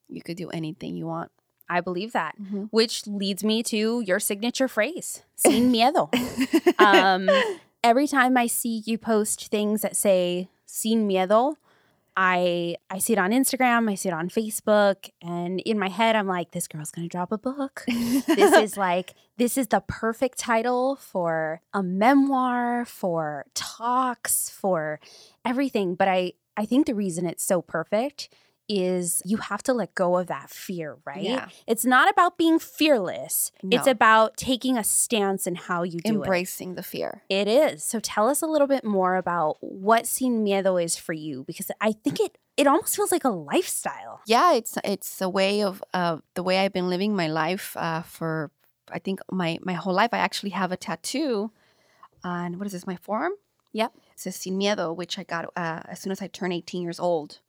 you 0.09 0.23
could 0.23 0.37
do 0.37 0.51
anything 0.51 0.97
you 0.97 1.07
want. 1.07 1.31
I 1.69 1.81
believe 1.81 2.13
that. 2.13 2.35
Which 2.71 3.07
leads 3.07 3.43
me 3.43 3.63
to 3.65 4.01
your 4.03 4.21
signature 4.21 4.69
phrase, 4.69 5.23
sin 5.37 5.73
miedo. 5.73 6.11
um, 6.79 7.29
every 7.83 8.07
time 8.07 8.37
I 8.37 8.47
see 8.47 8.83
you 8.87 8.99
post 8.99 9.49
things 9.49 9.83
that 9.83 9.97
say 9.97 10.49
sin 10.67 11.09
miedo, 11.09 11.57
I 12.17 12.77
I 12.91 12.99
see 12.99 13.15
it 13.15 13.19
on 13.19 13.31
Instagram, 13.31 13.91
I 13.91 13.95
see 13.95 14.09
it 14.09 14.15
on 14.15 14.29
Facebook, 14.29 15.11
and 15.23 15.61
in 15.61 15.79
my 15.79 15.89
head 15.89 16.15
I'm 16.15 16.27
like, 16.27 16.51
this 16.51 16.69
girl's 16.69 16.91
gonna 16.91 17.09
drop 17.09 17.33
a 17.33 17.39
book. 17.39 17.85
this 17.87 18.55
is 18.55 18.77
like 18.77 19.15
this 19.39 19.57
is 19.57 19.69
the 19.69 19.83
perfect 19.87 20.39
title 20.39 20.97
for 20.97 21.63
a 21.73 21.83
memoir, 21.83 22.85
for 22.85 23.47
talks, 23.55 24.51
for 24.51 25.01
everything. 25.45 25.95
But 25.95 26.09
I 26.09 26.33
I 26.57 26.67
think 26.67 26.87
the 26.87 26.95
reason 26.95 27.25
it's 27.27 27.45
so 27.45 27.63
perfect 27.63 28.29
is 28.81 29.23
you 29.25 29.39
have 29.39 29.63
to 29.65 29.73
let 29.73 29.95
go 29.95 30.17
of 30.17 30.27
that 30.29 30.51
fear, 30.51 30.99
right? 31.05 31.23
Yeah. 31.23 31.49
It's 31.67 31.85
not 31.85 32.11
about 32.11 32.39
being 32.39 32.59
fearless. 32.59 33.53
No. 33.63 33.77
It's 33.77 33.87
about 33.87 34.37
taking 34.37 34.79
a 34.79 34.85
stance 34.85 35.47
in 35.47 35.55
how 35.55 35.83
you 35.83 36.01
do 36.01 36.13
it. 36.13 36.15
Embracing 36.17 36.75
the 36.75 36.83
fear. 36.83 37.23
It 37.29 37.49
is. 37.49 37.83
So 37.85 38.01
tell 38.01 38.29
us 38.29 38.43
a 38.43 38.47
little 38.47 38.67
bit 38.67 38.85
more 38.85 39.17
about 39.17 39.57
what 39.61 40.07
sin 40.07 40.45
miedo 40.45 40.83
is 40.83 40.97
for 40.97 41.13
you 41.13 41.45
because 41.45 41.71
I 41.81 41.93
think 41.93 42.21
it 42.21 42.39
it 42.57 42.67
almost 42.67 42.97
feels 42.97 43.13
like 43.13 43.25
a 43.25 43.31
lifestyle. 43.31 44.21
Yeah, 44.27 44.53
it's 44.55 44.77
it's 44.85 45.21
a 45.21 45.29
way 45.29 45.63
of 45.63 45.83
uh, 45.95 46.19
the 46.35 46.43
way 46.43 46.59
I've 46.59 46.73
been 46.73 46.89
living 46.91 47.17
my 47.17 47.29
life 47.29 47.77
uh, 47.77 48.03
for 48.03 48.51
I 48.91 48.99
think 48.99 49.21
my 49.31 49.59
my 49.63 49.73
whole 49.73 49.95
life. 49.95 50.11
I 50.13 50.19
actually 50.19 50.51
have 50.51 50.73
a 50.73 50.77
tattoo 50.77 51.51
on 52.25 52.59
what 52.59 52.67
is 52.67 52.73
this? 52.73 52.87
My 52.87 52.97
forearm. 52.97 53.33
Yep. 53.73 53.93
It 53.97 54.21
says 54.21 54.37
Sin 54.37 54.59
Miedo, 54.59 54.95
which 54.95 55.19
I 55.19 55.25
got 55.25 55.47
uh, 55.57 55.81
as 55.87 56.01
soon 56.01 56.13
as 56.13 56.21
I 56.21 56.27
turned 56.27 56.53
18 56.53 56.83
years 56.83 57.01
old. 57.01 57.41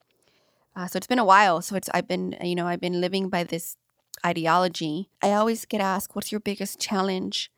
Uh, 0.76 0.88
so 0.88 0.98
it's 0.98 1.08
been 1.08 1.20
a 1.20 1.26
while. 1.26 1.62
So 1.62 1.76
it's 1.76 1.90
I've 1.94 2.08
been 2.08 2.36
you 2.42 2.56
know 2.56 2.68
I've 2.68 2.82
been 2.82 3.02
living 3.02 3.30
by 3.30 3.44
this 3.44 3.78
ideology. 4.26 5.10
I 5.22 5.34
always 5.34 5.66
get 5.66 5.82
asked, 5.82 6.16
"What's 6.16 6.32
your 6.32 6.42
biggest 6.42 6.80
challenge?" 6.80 7.52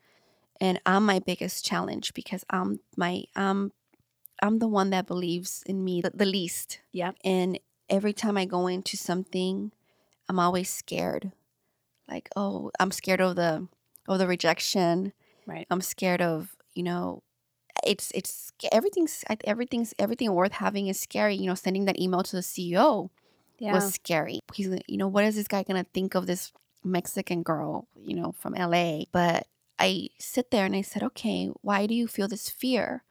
And 0.60 0.80
I'm 0.86 1.04
my 1.04 1.18
biggest 1.18 1.64
challenge 1.64 2.14
because 2.14 2.44
I'm 2.50 2.80
my 2.96 3.24
um 3.36 3.72
I'm 4.42 4.58
the 4.58 4.68
one 4.68 4.90
that 4.90 5.06
believes 5.06 5.62
in 5.66 5.84
me 5.84 6.00
the, 6.02 6.10
the 6.14 6.26
least. 6.26 6.80
Yeah. 6.92 7.12
And 7.24 7.58
every 7.88 8.12
time 8.12 8.36
I 8.36 8.44
go 8.44 8.66
into 8.66 8.96
something, 8.96 9.72
I'm 10.28 10.38
always 10.38 10.68
scared. 10.68 11.32
Like, 12.08 12.28
oh, 12.36 12.70
I'm 12.78 12.90
scared 12.90 13.20
of 13.20 13.36
the 13.36 13.68
of 14.08 14.18
the 14.18 14.26
rejection. 14.26 15.12
Right. 15.46 15.66
I'm 15.70 15.80
scared 15.80 16.22
of, 16.22 16.56
you 16.74 16.82
know, 16.82 17.22
it's 17.84 18.10
it's 18.14 18.52
everything's 18.72 19.24
everything's 19.44 19.94
everything 19.98 20.32
worth 20.32 20.52
having 20.52 20.86
is 20.88 20.98
scary. 21.00 21.34
You 21.34 21.46
know, 21.46 21.54
sending 21.54 21.84
that 21.86 22.00
email 22.00 22.22
to 22.22 22.36
the 22.36 22.42
CEO 22.42 23.10
Yeah. 23.58 23.72
was 23.72 23.94
scary. 23.94 24.40
He's, 24.54 24.68
like, 24.68 24.84
you 24.86 24.96
know, 24.98 25.08
what 25.08 25.24
is 25.24 25.34
this 25.36 25.48
guy 25.48 25.62
gonna 25.62 25.84
think 25.94 26.14
of 26.14 26.26
this 26.26 26.52
Mexican 26.84 27.42
girl, 27.42 27.88
you 27.96 28.14
know, 28.14 28.32
from 28.32 28.54
LA? 28.54 29.04
But 29.12 29.46
I 29.78 30.08
sit 30.18 30.50
there 30.50 30.64
and 30.66 30.74
I 30.76 30.82
said, 30.82 31.02
okay, 31.02 31.50
why 31.62 31.86
do 31.86 31.94
you 31.94 32.06
feel 32.06 32.28
this 32.28 32.48
fear? 32.48 33.02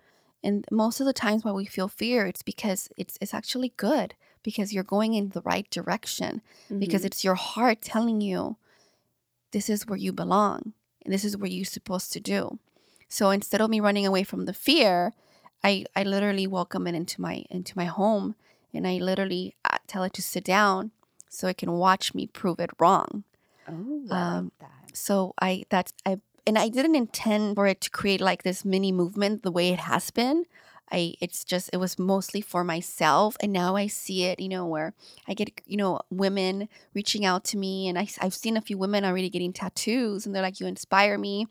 And 0.43 0.65
most 0.71 0.99
of 0.99 1.05
the 1.07 1.13
times 1.13 1.43
why 1.43 1.51
we 1.51 1.65
feel 1.65 1.87
fear, 1.87 2.25
it's 2.27 2.43
because 2.43 2.89
it's 2.97 3.17
it's 3.21 3.33
actually 3.33 3.73
good 3.77 4.15
because 4.43 4.71
you're 4.73 4.83
going 4.83 5.13
in 5.15 5.29
the 5.29 5.41
right 5.41 5.67
direction 5.69 6.41
because 6.79 7.01
Mhm. 7.01 7.05
it's 7.05 7.23
your 7.23 7.35
heart 7.35 7.81
telling 7.81 8.21
you 8.21 8.57
this 9.51 9.69
is 9.69 9.87
where 9.87 9.97
you 9.97 10.11
belong 10.13 10.73
and 11.03 11.13
this 11.13 11.23
is 11.25 11.37
where 11.37 11.49
you're 11.49 11.65
supposed 11.65 12.11
to 12.13 12.19
do. 12.19 12.59
So 13.15 13.29
instead 13.29 13.61
of 13.61 13.69
me 13.69 13.79
running 13.79 14.05
away 14.05 14.25
from 14.25 14.43
the 14.43 14.51
fear, 14.51 15.13
I 15.63 15.85
I 15.95 16.03
literally 16.03 16.47
welcome 16.47 16.85
it 16.85 16.95
into 16.95 17.21
my 17.21 17.45
into 17.49 17.71
my 17.77 17.85
home 17.85 18.35
and 18.73 18.85
I 18.85 18.97
literally 18.97 19.55
uh, 19.63 19.77
tell 19.87 20.03
it 20.03 20.13
to 20.15 20.21
sit 20.21 20.43
down 20.43 20.91
so 21.29 21.47
it 21.47 21.57
can 21.57 21.71
watch 21.71 22.13
me 22.13 22.27
prove 22.27 22.59
it 22.59 22.71
wrong. 22.77 23.23
oh, 23.69 24.01
I 24.11 24.15
um, 24.15 24.43
like 24.43 24.59
that. 24.59 24.97
So 24.97 25.33
I 25.39 25.63
that's 25.69 25.93
I 26.05 26.19
and 26.45 26.57
I 26.57 26.67
didn't 26.67 26.95
intend 26.95 27.55
for 27.55 27.67
it 27.67 27.79
to 27.81 27.89
create 27.89 28.19
like 28.19 28.43
this 28.43 28.65
mini 28.65 28.91
movement 28.91 29.43
the 29.43 29.51
way 29.51 29.69
it 29.69 29.79
has 29.79 30.11
been. 30.11 30.43
I 30.91 31.15
it's 31.21 31.45
just 31.45 31.69
it 31.71 31.77
was 31.77 31.97
mostly 31.97 32.41
for 32.41 32.65
myself 32.65 33.37
and 33.39 33.53
now 33.53 33.77
I 33.77 33.87
see 33.87 34.25
it, 34.25 34.41
you 34.41 34.49
know, 34.49 34.65
where 34.67 34.93
I 35.25 35.35
get, 35.35 35.61
you 35.65 35.77
know, 35.77 36.01
women 36.09 36.67
reaching 36.93 37.23
out 37.23 37.45
to 37.45 37.57
me 37.57 37.87
and 37.87 37.97
I 37.97 38.09
I've 38.19 38.35
seen 38.35 38.57
a 38.57 38.61
few 38.61 38.77
women 38.77 39.05
already 39.05 39.29
getting 39.29 39.53
tattoos 39.53 40.25
and 40.25 40.35
they're 40.35 40.43
like 40.43 40.59
you 40.59 40.67
inspire 40.67 41.17
me 41.17 41.47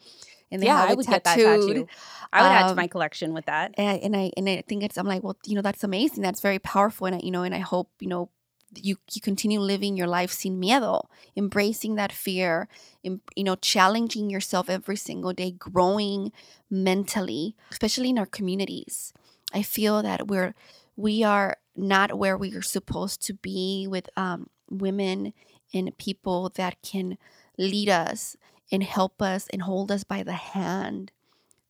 and 0.50 0.62
they 0.62 0.66
Yeah, 0.66 0.76
have 0.76 0.90
I 0.90 0.94
would 0.94 1.06
get 1.06 1.24
that 1.24 1.38
tattooed. 1.38 1.76
tattoo. 1.76 1.88
I 2.32 2.42
would 2.42 2.52
add 2.52 2.68
to 2.68 2.72
Um, 2.72 2.76
my 2.76 2.86
collection 2.88 3.32
with 3.34 3.46
that. 3.46 3.74
And 3.76 3.88
I, 3.88 3.94
and 4.04 4.16
I 4.16 4.30
and 4.36 4.48
I 4.48 4.62
think 4.66 4.82
it's 4.82 4.96
I'm 4.96 5.06
like, 5.06 5.22
well, 5.22 5.36
you 5.44 5.54
know, 5.54 5.62
that's 5.62 5.84
amazing. 5.84 6.22
That's 6.22 6.40
very 6.40 6.58
powerful 6.58 7.06
and 7.06 7.16
I, 7.16 7.20
you 7.22 7.30
know, 7.30 7.42
and 7.42 7.54
I 7.54 7.58
hope, 7.58 7.90
you 8.00 8.08
know, 8.08 8.30
you 8.74 8.96
you 9.12 9.20
continue 9.20 9.60
living 9.60 9.96
your 9.96 10.08
life 10.08 10.32
sin 10.32 10.60
miedo, 10.60 11.02
embracing 11.36 11.94
that 11.94 12.12
fear, 12.12 12.68
em- 13.04 13.20
you 13.36 13.44
know, 13.44 13.54
challenging 13.56 14.30
yourself 14.30 14.68
every 14.68 14.96
single 14.96 15.32
day, 15.32 15.52
growing 15.52 16.32
mentally, 16.70 17.54
especially 17.70 18.10
in 18.10 18.18
our 18.18 18.26
communities. 18.26 19.12
I 19.52 19.62
feel 19.62 20.02
that 20.02 20.26
we're 20.28 20.54
we 20.96 21.22
are 21.22 21.56
not 21.76 22.18
where 22.18 22.36
we 22.36 22.54
are 22.54 22.62
supposed 22.62 23.24
to 23.26 23.34
be 23.34 23.86
with 23.88 24.08
um, 24.16 24.48
women 24.70 25.32
and 25.72 25.96
people 25.98 26.50
that 26.56 26.76
can 26.82 27.18
lead 27.58 27.88
us 27.88 28.36
and 28.72 28.82
help 28.82 29.20
us 29.22 29.48
and 29.52 29.62
hold 29.62 29.90
us 29.92 30.04
by 30.04 30.22
the 30.22 30.32
hand 30.32 31.12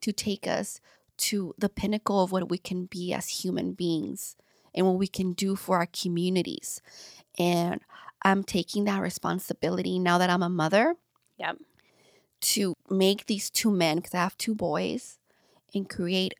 to 0.00 0.12
take 0.12 0.46
us 0.46 0.80
to 1.16 1.54
the 1.58 1.68
pinnacle 1.68 2.22
of 2.22 2.32
what 2.32 2.48
we 2.48 2.58
can 2.58 2.86
be 2.86 3.12
as 3.12 3.28
human 3.28 3.72
beings 3.72 4.36
and 4.74 4.86
what 4.86 4.98
we 4.98 5.06
can 5.06 5.32
do 5.32 5.54
for 5.56 5.78
our 5.78 5.86
communities. 5.86 6.80
And 7.38 7.80
I'm 8.22 8.42
taking 8.42 8.84
that 8.84 9.00
responsibility 9.00 9.98
now 9.98 10.18
that 10.18 10.30
I'm 10.30 10.42
a 10.42 10.48
mother 10.48 10.96
Yep. 11.38 11.58
to 12.40 12.74
make 12.90 13.26
these 13.26 13.50
two 13.50 13.70
men, 13.70 13.96
because 13.96 14.14
I 14.14 14.18
have 14.18 14.38
two 14.38 14.54
boys, 14.54 15.18
and 15.74 15.88
create 15.88 16.34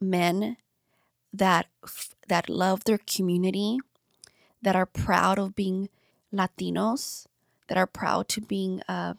men 0.00 0.56
that 1.32 1.66
f- 1.84 2.14
that 2.28 2.48
love 2.48 2.84
their 2.84 2.98
community, 2.98 3.78
that 4.62 4.76
are 4.76 4.86
proud 4.86 5.38
of 5.38 5.54
being 5.54 5.88
Latinos, 6.32 7.26
that 7.68 7.78
are 7.78 7.86
proud 7.86 8.28
to 8.28 8.40
being 8.40 8.82
uh, 8.88 9.14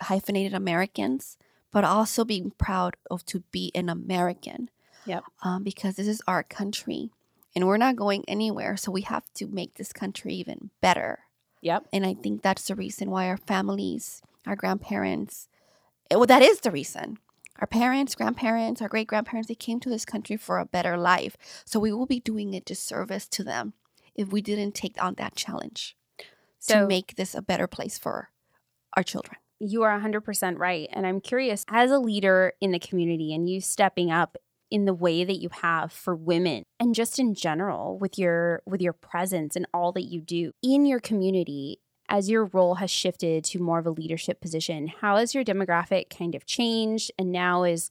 hyphenated 0.00 0.54
Americans, 0.54 1.36
but 1.72 1.84
also 1.84 2.24
being 2.24 2.52
proud 2.58 2.96
of 3.10 3.24
to 3.26 3.40
be 3.50 3.70
an 3.74 3.88
American. 3.88 4.70
Yep. 5.04 5.24
Um, 5.42 5.62
because 5.62 5.96
this 5.96 6.08
is 6.08 6.20
our 6.26 6.42
country, 6.42 7.10
and 7.54 7.66
we're 7.66 7.76
not 7.76 7.96
going 7.96 8.24
anywhere, 8.26 8.76
so 8.76 8.90
we 8.90 9.02
have 9.02 9.24
to 9.34 9.46
make 9.46 9.74
this 9.74 9.92
country 9.92 10.34
even 10.34 10.70
better. 10.80 11.20
Yep. 11.62 11.86
And 11.92 12.04
I 12.04 12.14
think 12.14 12.42
that's 12.42 12.66
the 12.66 12.74
reason 12.74 13.10
why 13.10 13.28
our 13.28 13.36
families, 13.36 14.20
our 14.46 14.56
grandparents, 14.56 15.48
eh, 16.10 16.16
well, 16.16 16.26
that 16.26 16.42
is 16.42 16.60
the 16.60 16.70
reason. 16.70 17.18
Our 17.58 17.66
parents, 17.66 18.14
grandparents, 18.14 18.82
our 18.82 18.88
great 18.88 19.06
grandparents, 19.06 19.48
they 19.48 19.54
came 19.54 19.80
to 19.80 19.88
this 19.88 20.04
country 20.04 20.36
for 20.36 20.58
a 20.58 20.66
better 20.66 20.96
life. 20.98 21.36
So 21.64 21.80
we 21.80 21.92
will 21.92 22.06
be 22.06 22.20
doing 22.20 22.54
a 22.54 22.60
disservice 22.60 23.26
to 23.28 23.44
them 23.44 23.72
if 24.14 24.30
we 24.30 24.42
didn't 24.42 24.74
take 24.74 25.02
on 25.02 25.14
that 25.14 25.36
challenge 25.36 25.96
So 26.58 26.80
to 26.80 26.86
make 26.86 27.16
this 27.16 27.34
a 27.34 27.42
better 27.42 27.66
place 27.66 27.96
for 27.98 28.30
our 28.94 29.02
children. 29.02 29.36
You 29.60 29.82
are 29.82 29.98
100% 29.98 30.58
right. 30.58 30.88
And 30.92 31.06
I'm 31.06 31.20
curious, 31.20 31.64
as 31.68 31.90
a 31.90 31.98
leader 31.98 32.52
in 32.60 32.72
the 32.72 32.78
community 32.78 33.34
and 33.34 33.48
you 33.48 33.60
stepping 33.60 34.10
up 34.10 34.36
in 34.70 34.84
the 34.84 34.94
way 34.94 35.24
that 35.24 35.40
you 35.40 35.48
have 35.62 35.92
for 35.92 36.14
women 36.14 36.64
and 36.80 36.94
just 36.94 37.18
in 37.18 37.34
general 37.34 37.98
with 37.98 38.18
your 38.18 38.62
with 38.66 38.80
your 38.80 38.92
presence 38.92 39.54
and 39.54 39.66
all 39.72 39.92
that 39.92 40.02
you 40.02 40.20
do 40.20 40.52
in 40.62 40.84
your 40.84 41.00
community 41.00 41.78
as 42.08 42.28
your 42.28 42.44
role 42.46 42.76
has 42.76 42.90
shifted 42.90 43.44
to 43.44 43.60
more 43.60 43.78
of 43.78 43.86
a 43.86 43.90
leadership 43.90 44.40
position 44.40 44.88
how 44.88 45.16
has 45.16 45.34
your 45.34 45.44
demographic 45.44 46.10
kind 46.10 46.34
of 46.34 46.44
changed 46.46 47.12
and 47.16 47.30
now 47.30 47.62
is 47.62 47.90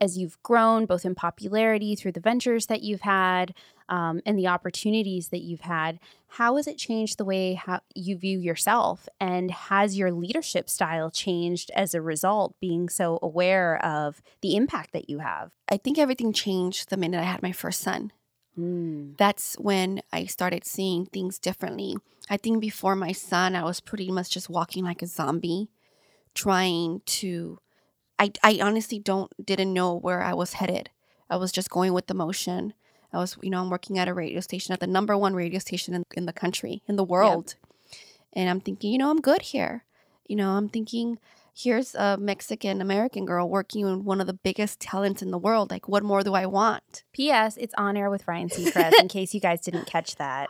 as 0.00 0.16
you've 0.16 0.42
grown 0.42 0.86
both 0.86 1.04
in 1.04 1.14
popularity 1.14 1.94
through 1.94 2.12
the 2.12 2.20
ventures 2.20 2.66
that 2.66 2.82
you've 2.82 3.02
had 3.02 3.54
um, 3.88 4.20
and 4.24 4.38
the 4.38 4.46
opportunities 4.46 5.28
that 5.28 5.42
you've 5.42 5.60
had 5.60 5.98
how 6.28 6.56
has 6.56 6.66
it 6.66 6.78
changed 6.78 7.18
the 7.18 7.24
way 7.24 7.54
how 7.54 7.80
you 7.94 8.16
view 8.16 8.38
yourself 8.38 9.08
and 9.20 9.50
has 9.50 9.96
your 9.96 10.10
leadership 10.12 10.68
style 10.68 11.10
changed 11.10 11.70
as 11.74 11.94
a 11.94 12.02
result 12.02 12.54
being 12.60 12.88
so 12.88 13.18
aware 13.22 13.84
of 13.84 14.22
the 14.40 14.56
impact 14.56 14.92
that 14.92 15.08
you 15.08 15.18
have 15.18 15.52
I 15.68 15.76
think 15.76 15.98
everything 15.98 16.32
changed 16.32 16.90
the 16.90 16.96
minute 16.96 17.20
I 17.20 17.24
had 17.24 17.42
my 17.42 17.52
first 17.52 17.80
son. 17.80 18.12
that's 19.18 19.54
when 19.54 20.00
I 20.12 20.26
started 20.26 20.64
seeing 20.64 21.06
things 21.06 21.38
differently. 21.38 21.96
I 22.30 22.36
think 22.36 22.60
before 22.60 22.96
my 22.96 23.12
son, 23.12 23.54
I 23.56 23.64
was 23.64 23.80
pretty 23.80 24.10
much 24.10 24.30
just 24.30 24.48
walking 24.48 24.84
like 24.84 25.02
a 25.02 25.06
zombie, 25.06 25.70
trying 26.34 27.02
to. 27.06 27.58
I, 28.18 28.30
I 28.42 28.60
honestly 28.62 28.98
don't 29.00 29.32
didn't 29.44 29.72
know 29.72 29.94
where 29.96 30.22
I 30.22 30.34
was 30.34 30.54
headed. 30.54 30.90
I 31.28 31.36
was 31.36 31.52
just 31.52 31.70
going 31.70 31.92
with 31.92 32.06
the 32.06 32.14
motion. 32.14 32.74
I 33.14 33.18
was, 33.18 33.36
you 33.42 33.50
know, 33.50 33.60
I'm 33.62 33.70
working 33.70 33.98
at 33.98 34.08
a 34.08 34.14
radio 34.14 34.40
station 34.40 34.72
at 34.72 34.80
the 34.80 34.86
number 34.86 35.16
one 35.16 35.34
radio 35.34 35.58
station 35.60 35.94
in, 35.94 36.04
in 36.14 36.26
the 36.26 36.32
country, 36.32 36.82
in 36.88 36.96
the 36.96 37.04
world. 37.04 37.54
and 38.32 38.50
I'm 38.50 38.60
thinking, 38.60 38.92
you 38.92 38.98
know, 38.98 39.10
I'm 39.10 39.20
good 39.20 39.42
here. 39.42 39.84
You 40.26 40.36
know, 40.36 40.50
I'm 40.52 40.68
thinking, 40.68 41.18
here's 41.54 41.94
a 41.94 42.16
Mexican 42.16 42.80
American 42.80 43.24
girl 43.26 43.48
working 43.48 43.84
with 43.84 44.04
one 44.04 44.20
of 44.20 44.26
the 44.26 44.32
biggest 44.34 44.80
talents 44.80 45.22
in 45.22 45.30
the 45.30 45.38
world. 45.38 45.70
Like, 45.70 45.86
what 45.88 46.02
more 46.02 46.22
do 46.22 46.34
I 46.34 46.46
want? 46.46 47.04
P.S. 47.12 47.56
It's 47.56 47.74
on 47.78 47.96
air 47.96 48.10
with 48.10 48.26
Ryan 48.26 48.48
Seacrest. 48.54 48.98
in 49.00 49.08
case 49.08 49.32
you 49.34 49.40
guys 49.40 49.60
didn't 49.60 49.86
catch 49.86 50.16
that, 50.16 50.48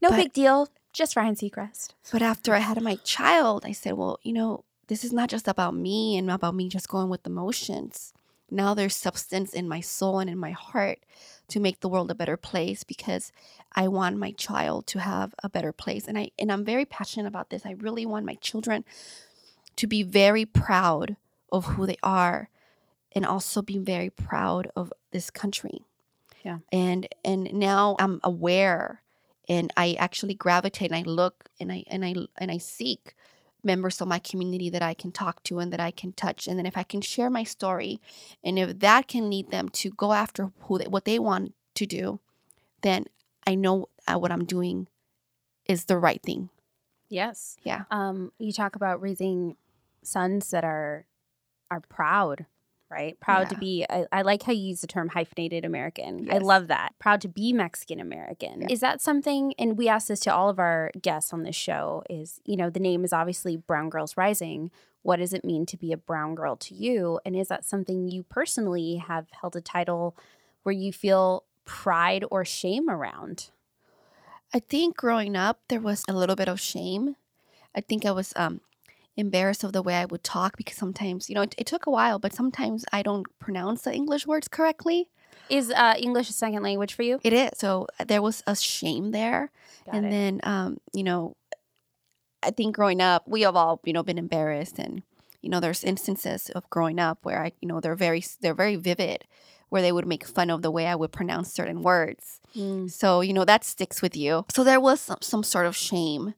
no 0.00 0.10
But- 0.10 0.16
big 0.16 0.32
deal. 0.32 0.68
Just 0.92 1.16
Ryan 1.16 1.34
Seacrest. 1.34 1.88
But 2.12 2.22
after 2.22 2.54
I 2.54 2.60
had 2.60 2.80
my 2.80 2.94
child, 3.02 3.64
I 3.66 3.72
said, 3.72 3.94
well, 3.94 4.20
you 4.22 4.32
know, 4.32 4.62
this 4.86 5.02
is 5.02 5.12
not 5.12 5.28
just 5.28 5.48
about 5.48 5.74
me 5.74 6.16
and 6.16 6.30
about 6.30 6.54
me 6.54 6.68
just 6.68 6.88
going 6.88 7.08
with 7.08 7.26
emotions. 7.26 8.12
Now 8.54 8.72
there's 8.74 8.96
substance 8.96 9.52
in 9.52 9.68
my 9.68 9.80
soul 9.80 10.20
and 10.20 10.30
in 10.30 10.38
my 10.38 10.52
heart 10.52 11.00
to 11.48 11.60
make 11.60 11.80
the 11.80 11.88
world 11.88 12.10
a 12.10 12.14
better 12.14 12.36
place 12.36 12.84
because 12.84 13.32
I 13.74 13.88
want 13.88 14.16
my 14.16 14.30
child 14.30 14.86
to 14.88 15.00
have 15.00 15.34
a 15.42 15.48
better 15.48 15.72
place. 15.72 16.06
And 16.06 16.16
I 16.16 16.30
and 16.38 16.50
I'm 16.52 16.64
very 16.64 16.84
passionate 16.84 17.26
about 17.26 17.50
this. 17.50 17.66
I 17.66 17.72
really 17.72 18.06
want 18.06 18.24
my 18.24 18.36
children 18.36 18.84
to 19.76 19.86
be 19.86 20.02
very 20.02 20.44
proud 20.44 21.16
of 21.50 21.64
who 21.66 21.86
they 21.86 21.98
are 22.02 22.48
and 23.12 23.26
also 23.26 23.60
be 23.60 23.78
very 23.78 24.10
proud 24.10 24.70
of 24.76 24.92
this 25.10 25.30
country. 25.30 25.82
Yeah. 26.44 26.58
And 26.70 27.08
and 27.24 27.52
now 27.52 27.96
I'm 27.98 28.20
aware 28.22 29.02
and 29.48 29.72
I 29.76 29.96
actually 29.98 30.34
gravitate 30.34 30.90
and 30.90 30.98
I 30.98 31.02
look 31.02 31.50
and 31.58 31.72
I 31.72 31.84
and 31.88 32.04
I 32.04 32.14
and 32.38 32.50
I 32.50 32.58
seek 32.58 33.14
members 33.64 34.00
of 34.00 34.08
my 34.08 34.18
community 34.18 34.70
that 34.70 34.82
I 34.82 34.94
can 34.94 35.12
talk 35.12 35.42
to 35.44 35.58
and 35.58 35.72
that 35.72 35.80
I 35.80 35.90
can 35.90 36.12
touch 36.12 36.46
and 36.46 36.58
then 36.58 36.66
if 36.66 36.76
I 36.76 36.82
can 36.82 37.00
share 37.00 37.30
my 37.30 37.44
story 37.44 38.00
and 38.42 38.58
if 38.58 38.78
that 38.80 39.08
can 39.08 39.30
lead 39.30 39.50
them 39.50 39.68
to 39.70 39.90
go 39.90 40.12
after 40.12 40.52
who 40.62 40.78
they, 40.78 40.86
what 40.86 41.04
they 41.04 41.18
want 41.18 41.54
to 41.74 41.86
do 41.86 42.20
then 42.82 43.06
I 43.46 43.54
know 43.54 43.88
uh, 44.06 44.18
what 44.18 44.32
I'm 44.32 44.44
doing 44.44 44.88
is 45.66 45.86
the 45.86 45.98
right 45.98 46.22
thing. 46.22 46.50
Yes. 47.08 47.56
Yeah. 47.62 47.84
Um, 47.90 48.32
you 48.38 48.52
talk 48.52 48.76
about 48.76 49.00
raising 49.00 49.56
sons 50.02 50.50
that 50.50 50.64
are 50.64 51.06
are 51.70 51.80
proud, 51.80 52.46
right? 52.90 53.18
Proud 53.20 53.48
to 53.50 53.56
be. 53.56 53.84
I, 53.88 54.06
I 54.12 54.22
like 54.22 54.42
how 54.42 54.52
you 54.52 54.68
use 54.68 54.80
the 54.80 54.86
term 54.86 55.08
hyphenated 55.08 55.64
American. 55.64 56.28
I 56.30 56.38
love 56.38 56.68
that. 56.68 56.94
Proud 56.98 57.20
to 57.22 57.28
be 57.28 57.52
Mexican 57.52 58.00
American. 58.00 58.62
Yeah. 58.62 58.68
Is 58.70 58.80
that 58.80 59.00
something? 59.00 59.54
And 59.58 59.76
we 59.76 59.88
ask 59.88 60.08
this 60.08 60.20
to 60.20 60.34
all 60.34 60.48
of 60.48 60.58
our 60.58 60.90
guests 61.00 61.32
on 61.32 61.42
this 61.42 61.56
show. 61.56 62.02
Is 62.08 62.40
you 62.44 62.56
know 62.56 62.70
the 62.70 62.80
name 62.80 63.04
is 63.04 63.12
obviously 63.12 63.56
Brown 63.56 63.90
Girls 63.90 64.16
Rising. 64.16 64.70
What 65.02 65.16
does 65.16 65.34
it 65.34 65.44
mean 65.44 65.66
to 65.66 65.76
be 65.76 65.92
a 65.92 65.98
brown 65.98 66.34
girl 66.34 66.56
to 66.56 66.74
you? 66.74 67.20
And 67.26 67.36
is 67.36 67.48
that 67.48 67.66
something 67.66 68.08
you 68.08 68.22
personally 68.22 68.96
have 68.96 69.26
held 69.38 69.54
a 69.54 69.60
title 69.60 70.16
where 70.62 70.72
you 70.72 70.94
feel 70.94 71.44
pride 71.66 72.24
or 72.30 72.42
shame 72.44 72.88
around? 72.88 73.50
I 74.54 74.60
think 74.60 74.96
growing 74.96 75.36
up 75.36 75.60
there 75.68 75.80
was 75.80 76.04
a 76.08 76.14
little 76.14 76.36
bit 76.36 76.48
of 76.48 76.60
shame. 76.60 77.16
I 77.74 77.80
think 77.80 78.06
I 78.06 78.12
was 78.12 78.32
um 78.36 78.60
embarrassed 79.16 79.64
of 79.64 79.72
the 79.72 79.82
way 79.82 79.94
I 79.94 80.04
would 80.04 80.24
talk 80.24 80.56
because 80.56 80.76
sometimes, 80.76 81.28
you 81.28 81.34
know, 81.34 81.42
it, 81.42 81.54
it 81.58 81.66
took 81.66 81.86
a 81.86 81.90
while, 81.90 82.18
but 82.18 82.32
sometimes 82.32 82.84
I 82.92 83.02
don't 83.02 83.26
pronounce 83.38 83.82
the 83.82 83.92
English 83.92 84.26
words 84.26 84.48
correctly. 84.48 85.08
Is 85.48 85.70
uh, 85.70 85.94
English 85.98 86.30
a 86.30 86.32
second 86.32 86.62
language 86.62 86.94
for 86.94 87.02
you? 87.02 87.20
It 87.22 87.32
is. 87.32 87.50
So 87.56 87.86
uh, 88.00 88.04
there 88.04 88.22
was 88.22 88.42
a 88.46 88.56
shame 88.56 89.10
there. 89.10 89.50
Got 89.86 89.94
and 89.94 90.06
it. 90.06 90.10
then 90.10 90.40
um, 90.42 90.78
you 90.92 91.04
know, 91.04 91.36
I 92.42 92.50
think 92.50 92.74
growing 92.74 93.00
up, 93.00 93.26
we 93.26 93.42
have 93.42 93.56
all, 93.56 93.80
you 93.84 93.92
know, 93.92 94.02
been 94.02 94.18
embarrassed 94.18 94.78
and 94.78 95.02
you 95.42 95.50
know, 95.50 95.60
there's 95.60 95.84
instances 95.84 96.48
of 96.50 96.68
growing 96.70 96.98
up 96.98 97.18
where 97.22 97.42
I, 97.42 97.52
you 97.60 97.68
know, 97.68 97.78
they're 97.78 97.94
very 97.94 98.24
they're 98.40 98.54
very 98.54 98.76
vivid 98.76 99.26
where 99.68 99.82
they 99.82 99.92
would 99.92 100.06
make 100.06 100.24
fun 100.24 100.50
of 100.50 100.62
the 100.62 100.70
way 100.70 100.86
I 100.86 100.94
would 100.94 101.12
pronounce 101.12 101.52
certain 101.52 101.82
words. 101.82 102.40
Mm. 102.56 102.90
So, 102.90 103.20
you 103.20 103.32
know, 103.32 103.44
that 103.44 103.64
sticks 103.64 104.00
with 104.00 104.16
you. 104.16 104.46
So 104.54 104.62
there 104.62 104.80
was 104.80 105.00
some, 105.00 105.18
some 105.20 105.42
sort 105.42 105.66
of 105.66 105.76
shame 105.76 106.34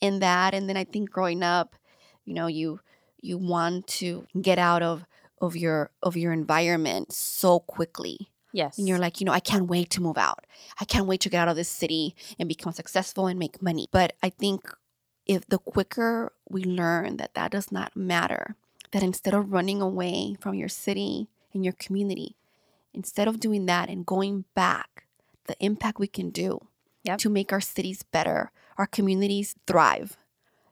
in 0.00 0.18
that. 0.18 0.52
And 0.52 0.68
then 0.68 0.76
I 0.76 0.84
think 0.84 1.10
growing 1.10 1.42
up, 1.42 1.76
you 2.24 2.34
know, 2.34 2.46
you 2.46 2.80
you 3.20 3.38
want 3.38 3.86
to 3.86 4.26
get 4.40 4.58
out 4.58 4.82
of 4.82 5.04
of 5.40 5.56
your 5.56 5.90
of 6.02 6.16
your 6.16 6.32
environment 6.32 7.12
so 7.12 7.60
quickly. 7.60 8.28
Yes. 8.52 8.76
And 8.78 8.86
you're 8.86 8.98
like, 8.98 9.18
you 9.20 9.24
know, 9.24 9.32
I 9.32 9.40
can't 9.40 9.66
wait 9.66 9.88
to 9.90 10.02
move 10.02 10.18
out. 10.18 10.46
I 10.78 10.84
can't 10.84 11.06
wait 11.06 11.20
to 11.22 11.30
get 11.30 11.40
out 11.40 11.48
of 11.48 11.56
this 11.56 11.70
city 11.70 12.14
and 12.38 12.48
become 12.48 12.72
successful 12.74 13.26
and 13.26 13.38
make 13.38 13.62
money. 13.62 13.88
But 13.90 14.12
I 14.22 14.28
think 14.28 14.68
if 15.26 15.46
the 15.46 15.58
quicker 15.58 16.32
we 16.50 16.62
learn 16.64 17.16
that 17.16 17.32
that 17.34 17.52
does 17.52 17.72
not 17.72 17.96
matter, 17.96 18.54
that 18.90 19.02
instead 19.02 19.32
of 19.32 19.52
running 19.52 19.80
away 19.80 20.36
from 20.38 20.54
your 20.54 20.68
city 20.68 21.28
and 21.54 21.64
your 21.64 21.72
community, 21.72 22.36
instead 22.92 23.26
of 23.26 23.40
doing 23.40 23.64
that 23.66 23.88
and 23.88 24.04
going 24.04 24.44
back, 24.54 25.06
the 25.46 25.56
impact 25.58 25.98
we 25.98 26.06
can 26.06 26.30
do 26.30 26.60
Yep. 27.04 27.18
to 27.20 27.30
make 27.30 27.52
our 27.52 27.60
cities 27.60 28.02
better, 28.04 28.52
our 28.78 28.86
communities 28.86 29.56
thrive. 29.66 30.16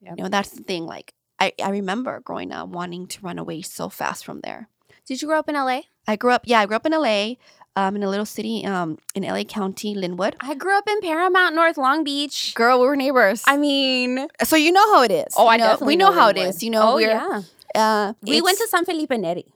Yep. 0.02 0.14
You 0.18 0.22
know, 0.24 0.28
that's 0.28 0.50
the 0.50 0.62
thing. 0.62 0.86
Like, 0.86 1.14
I, 1.40 1.52
I 1.62 1.70
remember 1.70 2.20
growing 2.20 2.52
up 2.52 2.68
wanting 2.68 3.06
to 3.08 3.20
run 3.22 3.38
away 3.38 3.62
so 3.62 3.88
fast 3.88 4.24
from 4.24 4.40
there. 4.40 4.68
Did 5.06 5.22
you 5.22 5.28
grow 5.28 5.38
up 5.38 5.48
in 5.48 5.54
LA? 5.54 5.80
I 6.06 6.16
grew 6.16 6.32
up, 6.32 6.42
yeah, 6.44 6.60
I 6.60 6.66
grew 6.66 6.76
up 6.76 6.86
in 6.86 6.92
LA, 6.92 7.34
um, 7.76 7.96
in 7.96 8.02
a 8.02 8.08
little 8.10 8.26
city 8.26 8.64
um, 8.66 8.98
in 9.14 9.22
LA 9.22 9.44
County, 9.44 9.94
Lynwood. 9.94 10.34
I 10.40 10.54
grew 10.54 10.76
up 10.76 10.84
in 10.88 11.00
Paramount 11.00 11.54
North, 11.54 11.78
Long 11.78 12.04
Beach. 12.04 12.52
Girl, 12.54 12.80
we 12.80 12.86
were 12.86 12.96
neighbors. 12.96 13.42
I 13.46 13.56
mean, 13.56 14.26
so 14.44 14.56
you 14.56 14.70
know 14.72 14.92
how 14.94 15.02
it 15.02 15.10
is. 15.12 15.32
oh, 15.36 15.48
I 15.48 15.56
know, 15.56 15.64
definitely 15.64 15.86
we 15.92 15.96
know, 15.96 16.12
how 16.12 16.28
it 16.28 16.36
Lynwood. 16.36 16.48
is. 16.48 16.62
You 16.62 16.70
know, 16.70 16.92
oh 16.92 16.94
we're 16.96 17.08
yeah. 17.10 17.42
uh, 17.74 18.12
We 18.22 18.40
went 18.42 18.58
to 18.58 18.66
San 18.68 18.84
Felipe 18.84 19.10
Neri. 19.10 19.46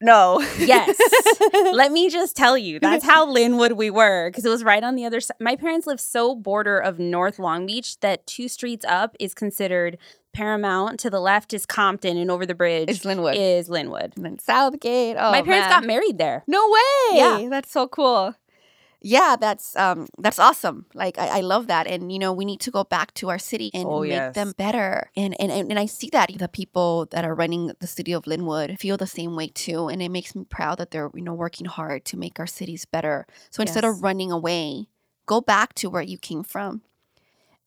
no. 0.00 0.40
Yes. 0.58 0.96
Let 1.72 1.90
me 1.92 2.08
just 2.08 2.36
tell 2.36 2.56
you, 2.56 2.78
that's 2.80 3.04
how 3.04 3.26
Lynwood 3.34 3.76
we 3.76 3.90
were 3.90 4.30
because 4.30 4.44
it 4.44 4.48
was 4.50 4.62
right 4.64 4.82
on 4.82 4.94
the 4.94 5.04
other 5.04 5.20
side. 5.20 5.36
My 5.40 5.56
parents 5.56 5.86
live 5.86 6.00
so 6.00 6.34
border 6.36 6.78
of 6.78 6.98
North 7.00 7.38
Long 7.40 7.66
Beach 7.66 7.98
that 8.00 8.26
two 8.26 8.46
streets 8.48 8.84
up 8.88 9.16
is 9.18 9.34
considered 9.34 9.98
Paramount. 10.32 11.00
To 11.00 11.10
the 11.10 11.20
left 11.20 11.52
is 11.52 11.66
Compton, 11.66 12.16
and 12.16 12.30
over 12.30 12.46
the 12.46 12.54
bridge 12.54 12.90
is 12.90 13.02
Lynwood. 13.02 13.34
is 13.36 13.68
Lynwood. 13.68 14.16
and 14.16 14.24
then 14.24 14.38
Southgate. 14.38 15.16
Oh, 15.18 15.30
My 15.30 15.42
parents 15.42 15.68
man. 15.68 15.80
got 15.80 15.84
married 15.86 16.18
there. 16.18 16.44
No 16.46 16.68
way. 16.70 17.18
Yeah. 17.18 17.48
That's 17.50 17.70
so 17.70 17.88
cool. 17.88 18.34
Yeah, 19.00 19.36
that's 19.38 19.76
um 19.76 20.08
that's 20.18 20.40
awesome. 20.40 20.86
Like 20.92 21.18
I, 21.18 21.38
I 21.38 21.40
love 21.42 21.68
that. 21.68 21.86
And 21.86 22.10
you 22.10 22.18
know, 22.18 22.32
we 22.32 22.44
need 22.44 22.58
to 22.62 22.72
go 22.72 22.82
back 22.82 23.14
to 23.14 23.28
our 23.30 23.38
city 23.38 23.70
and 23.72 23.86
Oh, 23.86 24.00
make 24.00 24.10
yes. 24.10 24.34
them 24.34 24.54
better. 24.58 25.08
And, 25.16 25.40
and 25.40 25.52
and 25.52 25.70
and 25.70 25.78
I 25.78 25.86
see 25.86 26.08
that 26.10 26.30
the 26.36 26.48
people 26.48 27.06
that 27.12 27.24
are 27.24 27.32
running 27.34 27.70
the 27.78 27.86
city 27.86 28.12
of 28.12 28.24
Lynwood 28.24 28.76
feel 28.80 28.96
the 28.96 29.06
same 29.06 29.36
way 29.36 29.48
too. 29.54 29.86
And 29.86 30.02
it 30.02 30.08
makes 30.10 30.34
me 30.34 30.44
proud 30.44 30.78
that 30.78 30.90
they're, 30.90 31.10
you 31.14 31.22
know, 31.22 31.32
working 31.34 31.66
hard 31.66 32.04
to 32.06 32.16
make 32.16 32.40
our 32.40 32.46
cities 32.48 32.86
better. 32.86 33.24
So 33.50 33.60
instead 33.62 33.84
of 33.84 34.02
running 34.02 34.32
away, 34.32 34.88
go 35.26 35.40
back 35.40 35.74
to 35.74 35.88
where 35.88 36.02
you 36.02 36.18
came 36.18 36.42
from 36.42 36.82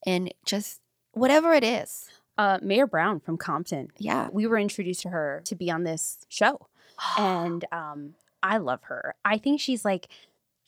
and 0.06 0.34
just 0.45 0.82
whatever 1.13 1.54
it 1.54 1.63
is. 1.63 2.10
Uh, 2.37 2.59
Mayor 2.61 2.87
Brown 2.87 3.19
from 3.19 3.37
Compton. 3.37 3.89
Yeah. 3.97 4.29
We 4.31 4.47
were 4.47 4.57
introduced 4.57 5.01
to 5.01 5.09
her 5.09 5.41
to 5.45 5.55
be 5.55 5.69
on 5.69 5.83
this 5.83 6.25
show. 6.29 6.67
and 7.17 7.65
um, 7.71 8.15
I 8.43 8.57
love 8.57 8.83
her. 8.83 9.15
I 9.23 9.37
think 9.37 9.59
she's 9.59 9.85
like 9.85 10.07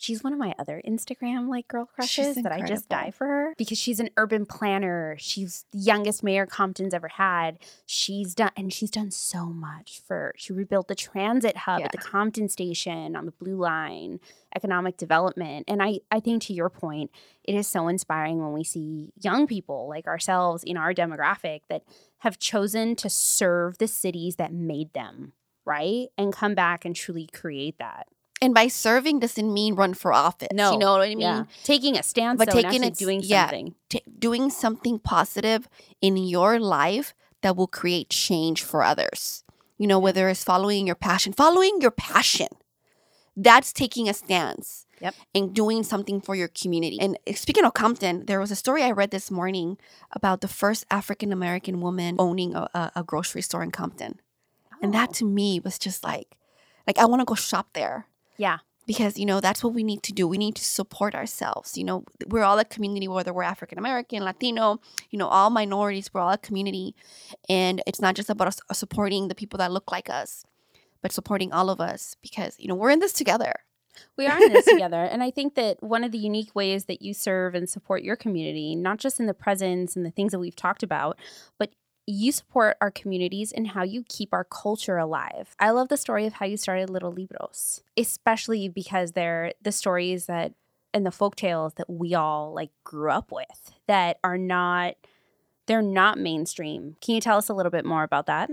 she's 0.04 0.24
one 0.24 0.34
of 0.34 0.40
my 0.40 0.54
other 0.60 0.82
Instagram 0.86 1.48
like 1.48 1.68
girl 1.68 1.86
crushes 1.86 2.36
that 2.36 2.52
I 2.52 2.62
just 2.62 2.90
die 2.90 3.12
for 3.12 3.26
her 3.26 3.54
because 3.58 3.78
she's 3.78 4.00
an 4.00 4.10
urban 4.18 4.46
planner. 4.46 5.16
She's 5.18 5.66
the 5.72 5.80
youngest 5.80 6.24
mayor 6.24 6.46
Compton's 6.46 6.94
ever 6.94 7.08
had. 7.08 7.58
She's 7.86 8.36
done 8.36 8.52
and 8.58 8.72
she's 8.72 8.92
done 8.92 9.12
so 9.12 9.46
much 9.46 10.02
for. 10.06 10.34
She 10.38 10.52
rebuilt 10.52 10.90
the 10.90 10.96
transit 10.96 11.58
hub 11.58 11.82
at 11.84 11.92
the 11.92 11.98
Compton 11.98 12.50
station 12.50 13.16
on 13.16 13.26
the 13.26 13.32
Blue 13.32 13.56
Line, 13.56 14.20
economic 14.56 14.98
development, 14.98 15.66
and 15.68 15.82
I 15.82 16.00
I 16.12 16.20
think 16.20 16.44
to 16.44 16.54
your 16.54 16.70
point, 16.70 17.12
it 17.44 17.56
is 17.56 17.68
so 17.68 17.88
inspiring 17.88 18.42
when 18.42 18.54
we 18.54 18.64
see 18.64 19.14
young 19.22 19.48
people 19.48 19.88
like 19.88 20.08
ourselves 20.08 20.64
in 20.64 20.76
our 20.78 20.94
demographic 20.94 21.62
that 21.70 21.84
have 22.20 22.40
chosen 22.40 22.96
to 22.98 23.10
serve 23.10 23.78
the 23.78 23.88
cities 23.88 24.36
that 24.36 24.54
made 24.54 24.94
them 24.94 25.34
right? 25.66 26.10
And 26.18 26.34
come 26.34 26.56
back 26.56 26.84
and 26.84 26.94
truly 26.94 27.30
create 27.32 27.78
that. 27.80 28.08
And 28.44 28.54
by 28.54 28.68
serving 28.68 29.20
doesn't 29.20 29.52
mean 29.54 29.76
run 29.76 29.94
for 29.94 30.12
office. 30.14 30.50
No. 30.54 30.74
You 30.74 30.80
know 30.80 30.92
what 30.94 31.02
I 31.02 31.10
mean? 31.10 31.20
yeah. 31.22 31.44
Taking 31.64 31.98
a 31.98 32.04
stance, 32.04 32.38
But 32.38 32.50
and 32.50 32.62
taking 32.62 32.84
it- 32.84 32.96
doing 32.96 33.22
yeah. 33.24 33.46
something. 33.46 33.76
t- 33.90 34.04
doing 34.20 34.50
something 34.50 35.00
positive 35.00 35.68
in 36.02 36.18
your 36.18 36.60
life 36.60 37.14
that 37.42 37.56
will 37.58 37.68
create 37.68 38.10
change 38.10 38.62
for 38.64 38.84
others. 38.84 39.44
You 39.78 39.88
know, 39.88 40.00
whether 40.00 40.30
it's 40.30 40.44
following 40.44 40.86
your 40.88 40.96
passion, 40.96 41.34
following 41.34 41.80
your 41.82 41.92
passion, 41.92 42.48
that's 43.36 43.74
taking 43.74 44.08
a 44.08 44.14
stance 44.14 44.86
Yep. 45.02 45.16
and 45.36 45.54
doing 45.54 45.84
something 45.84 46.22
for 46.22 46.36
your 46.36 46.48
community. 46.48 46.98
And 47.02 47.18
eh, 47.28 47.34
speaking 47.34 47.66
of 47.66 47.74
Compton, 47.74 48.26
there 48.28 48.40
was 48.40 48.52
a 48.52 48.56
story 48.56 48.84
I 48.84 48.92
read 48.92 49.12
this 49.12 49.30
morning 49.32 49.78
about 50.12 50.40
the 50.42 50.48
first 50.48 50.86
African 50.90 51.34
American 51.34 51.82
woman 51.82 52.16
owning 52.20 52.56
a, 52.56 52.70
a, 52.74 52.92
a 52.98 53.04
grocery 53.04 53.42
store 53.42 53.64
in 53.64 53.72
Compton. 53.72 54.22
And 54.82 54.94
that 54.94 55.10
Oh. 55.10 55.14
to 55.14 55.26
me 55.26 55.60
was 55.60 55.78
just 55.80 56.04
like, 56.06 56.28
like 56.88 56.98
I 57.00 57.06
want 57.06 57.20
to 57.22 57.26
go 57.26 57.36
shop 57.36 57.68
there 57.74 58.06
Yeah. 58.38 58.60
because 58.86 59.18
you 59.18 59.26
know 59.26 59.40
that's 59.40 59.64
what 59.64 59.74
we 59.74 59.84
need 59.84 60.04
to 60.04 60.12
do 60.12 60.28
we 60.28 60.38
need 60.38 60.56
to 60.56 60.64
support 60.64 61.16
ourselves 61.16 61.78
you 61.78 61.84
know 61.84 62.04
we're 62.28 62.44
all 62.44 62.60
a 62.60 62.66
community 62.66 63.08
whether 63.08 63.32
we're 63.34 63.44
african 63.44 63.78
american 63.78 64.24
latino 64.24 64.80
you 65.10 65.18
know 65.18 65.28
all 65.28 65.50
minorities 65.50 66.14
we're 66.14 66.20
all 66.22 66.32
a 66.32 66.38
community 66.38 66.94
and 67.50 67.82
it's 67.88 68.02
not 68.02 68.16
just 68.16 68.30
about 68.30 68.48
us 68.50 68.60
uh, 68.70 68.74
supporting 68.74 69.28
the 69.30 69.36
people 69.36 69.58
that 69.58 69.72
look 69.72 69.92
like 69.92 70.10
us 70.10 70.46
but 71.02 71.12
supporting 71.14 71.52
all 71.54 71.70
of 71.70 71.80
us 71.80 72.16
because 72.22 72.56
you 72.60 72.68
know 72.68 72.76
we're 72.76 72.90
in 72.90 73.00
this 73.00 73.14
together 73.14 73.54
We 74.18 74.26
are 74.28 74.42
in 74.42 74.52
this 74.52 74.66
together. 74.74 75.04
And 75.04 75.22
I 75.22 75.30
think 75.32 75.54
that 75.56 75.82
one 75.82 76.04
of 76.04 76.12
the 76.12 76.18
unique 76.18 76.56
ways 76.56 76.86
that 76.86 77.02
you 77.02 77.14
serve 77.14 77.54
and 77.54 77.70
support 77.70 78.02
your 78.02 78.16
community, 78.16 78.76
not 78.76 78.98
just 78.98 79.20
in 79.20 79.28
the 79.28 79.34
presence 79.36 79.96
and 79.96 80.04
the 80.04 80.12
things 80.12 80.32
that 80.32 80.40
we've 80.40 80.56
talked 80.56 80.82
about, 80.84 81.20
but 81.60 81.70
you 82.06 82.32
support 82.32 82.78
our 82.82 82.92
communities 82.92 83.52
and 83.52 83.70
how 83.70 83.84
you 83.84 84.04
keep 84.08 84.34
our 84.34 84.44
culture 84.44 84.98
alive. 84.98 85.56
I 85.60 85.70
love 85.72 85.88
the 85.88 85.98
story 85.98 86.26
of 86.26 86.34
how 86.34 86.46
you 86.46 86.58
started 86.58 86.90
Little 86.90 87.12
Libros, 87.12 87.82
especially 87.98 88.68
because 88.68 89.14
they're 89.14 89.54
the 89.62 89.72
stories 89.72 90.26
that 90.26 90.54
and 90.94 91.06
the 91.06 91.12
folk 91.12 91.36
tales 91.36 91.74
that 91.76 91.90
we 91.90 92.14
all 92.14 92.54
like 92.54 92.70
grew 92.84 93.10
up 93.10 93.32
with 93.32 93.74
that 93.88 94.20
are 94.24 94.38
not 94.38 94.96
they're 95.66 95.82
not 95.82 96.18
mainstream. 96.18 96.98
Can 97.02 97.16
you 97.16 97.22
tell 97.22 97.38
us 97.38 97.50
a 97.50 97.54
little 97.54 97.72
bit 97.72 97.86
more 97.86 98.04
about 98.04 98.26
that? 98.26 98.50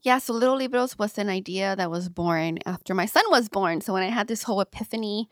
Yeah, 0.00 0.18
so 0.18 0.32
Little 0.32 0.56
Libros 0.56 0.98
was 0.98 1.18
an 1.18 1.28
idea 1.28 1.74
that 1.76 1.90
was 1.90 2.08
born 2.08 2.58
after 2.64 2.94
my 2.94 3.06
son 3.06 3.24
was 3.28 3.48
born. 3.48 3.80
So 3.80 3.92
when 3.92 4.02
I 4.02 4.08
had 4.08 4.28
this 4.28 4.44
whole 4.44 4.60
epiphany 4.60 5.28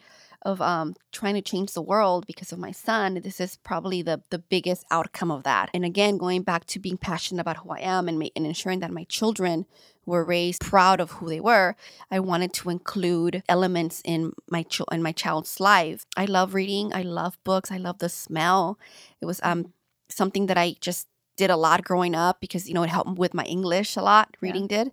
of 0.46 0.62
um, 0.62 0.94
trying 1.10 1.34
to 1.34 1.42
change 1.42 1.72
the 1.72 1.82
world 1.82 2.24
because 2.24 2.52
of 2.52 2.58
my 2.58 2.70
son, 2.70 3.14
this 3.14 3.40
is 3.40 3.56
probably 3.64 4.00
the 4.00 4.22
the 4.30 4.38
biggest 4.38 4.84
outcome 4.92 5.32
of 5.32 5.42
that. 5.42 5.68
And 5.74 5.84
again, 5.84 6.16
going 6.18 6.42
back 6.42 6.64
to 6.66 6.78
being 6.78 6.96
passionate 6.96 7.40
about 7.40 7.58
who 7.58 7.70
I 7.70 7.80
am 7.80 8.08
and, 8.08 8.16
ma- 8.18 8.34
and 8.36 8.46
ensuring 8.46 8.78
that 8.80 8.92
my 8.92 9.04
children 9.04 9.66
were 10.06 10.24
raised 10.24 10.60
proud 10.60 11.00
of 11.00 11.10
who 11.10 11.28
they 11.28 11.40
were, 11.40 11.74
I 12.12 12.20
wanted 12.20 12.52
to 12.54 12.70
include 12.70 13.42
elements 13.48 14.00
in 14.04 14.32
my 14.48 14.62
ch- 14.62 14.92
in 14.92 15.02
my 15.02 15.12
child's 15.12 15.58
life. 15.58 16.06
I 16.16 16.26
love 16.26 16.54
reading. 16.54 16.94
I 16.94 17.02
love 17.02 17.36
books. 17.42 17.72
I 17.72 17.78
love 17.78 17.98
the 17.98 18.08
smell. 18.08 18.78
It 19.20 19.26
was 19.26 19.40
um 19.42 19.72
something 20.08 20.46
that 20.46 20.56
I 20.56 20.76
just 20.80 21.08
did 21.36 21.50
a 21.50 21.56
lot 21.56 21.82
growing 21.82 22.14
up 22.14 22.40
because 22.40 22.68
you 22.68 22.74
know 22.74 22.84
it 22.84 22.90
helped 22.96 23.18
with 23.18 23.34
my 23.34 23.44
English 23.44 23.96
a 23.96 24.02
lot. 24.02 24.36
Reading 24.40 24.68
yeah. 24.70 24.84
did, 24.84 24.92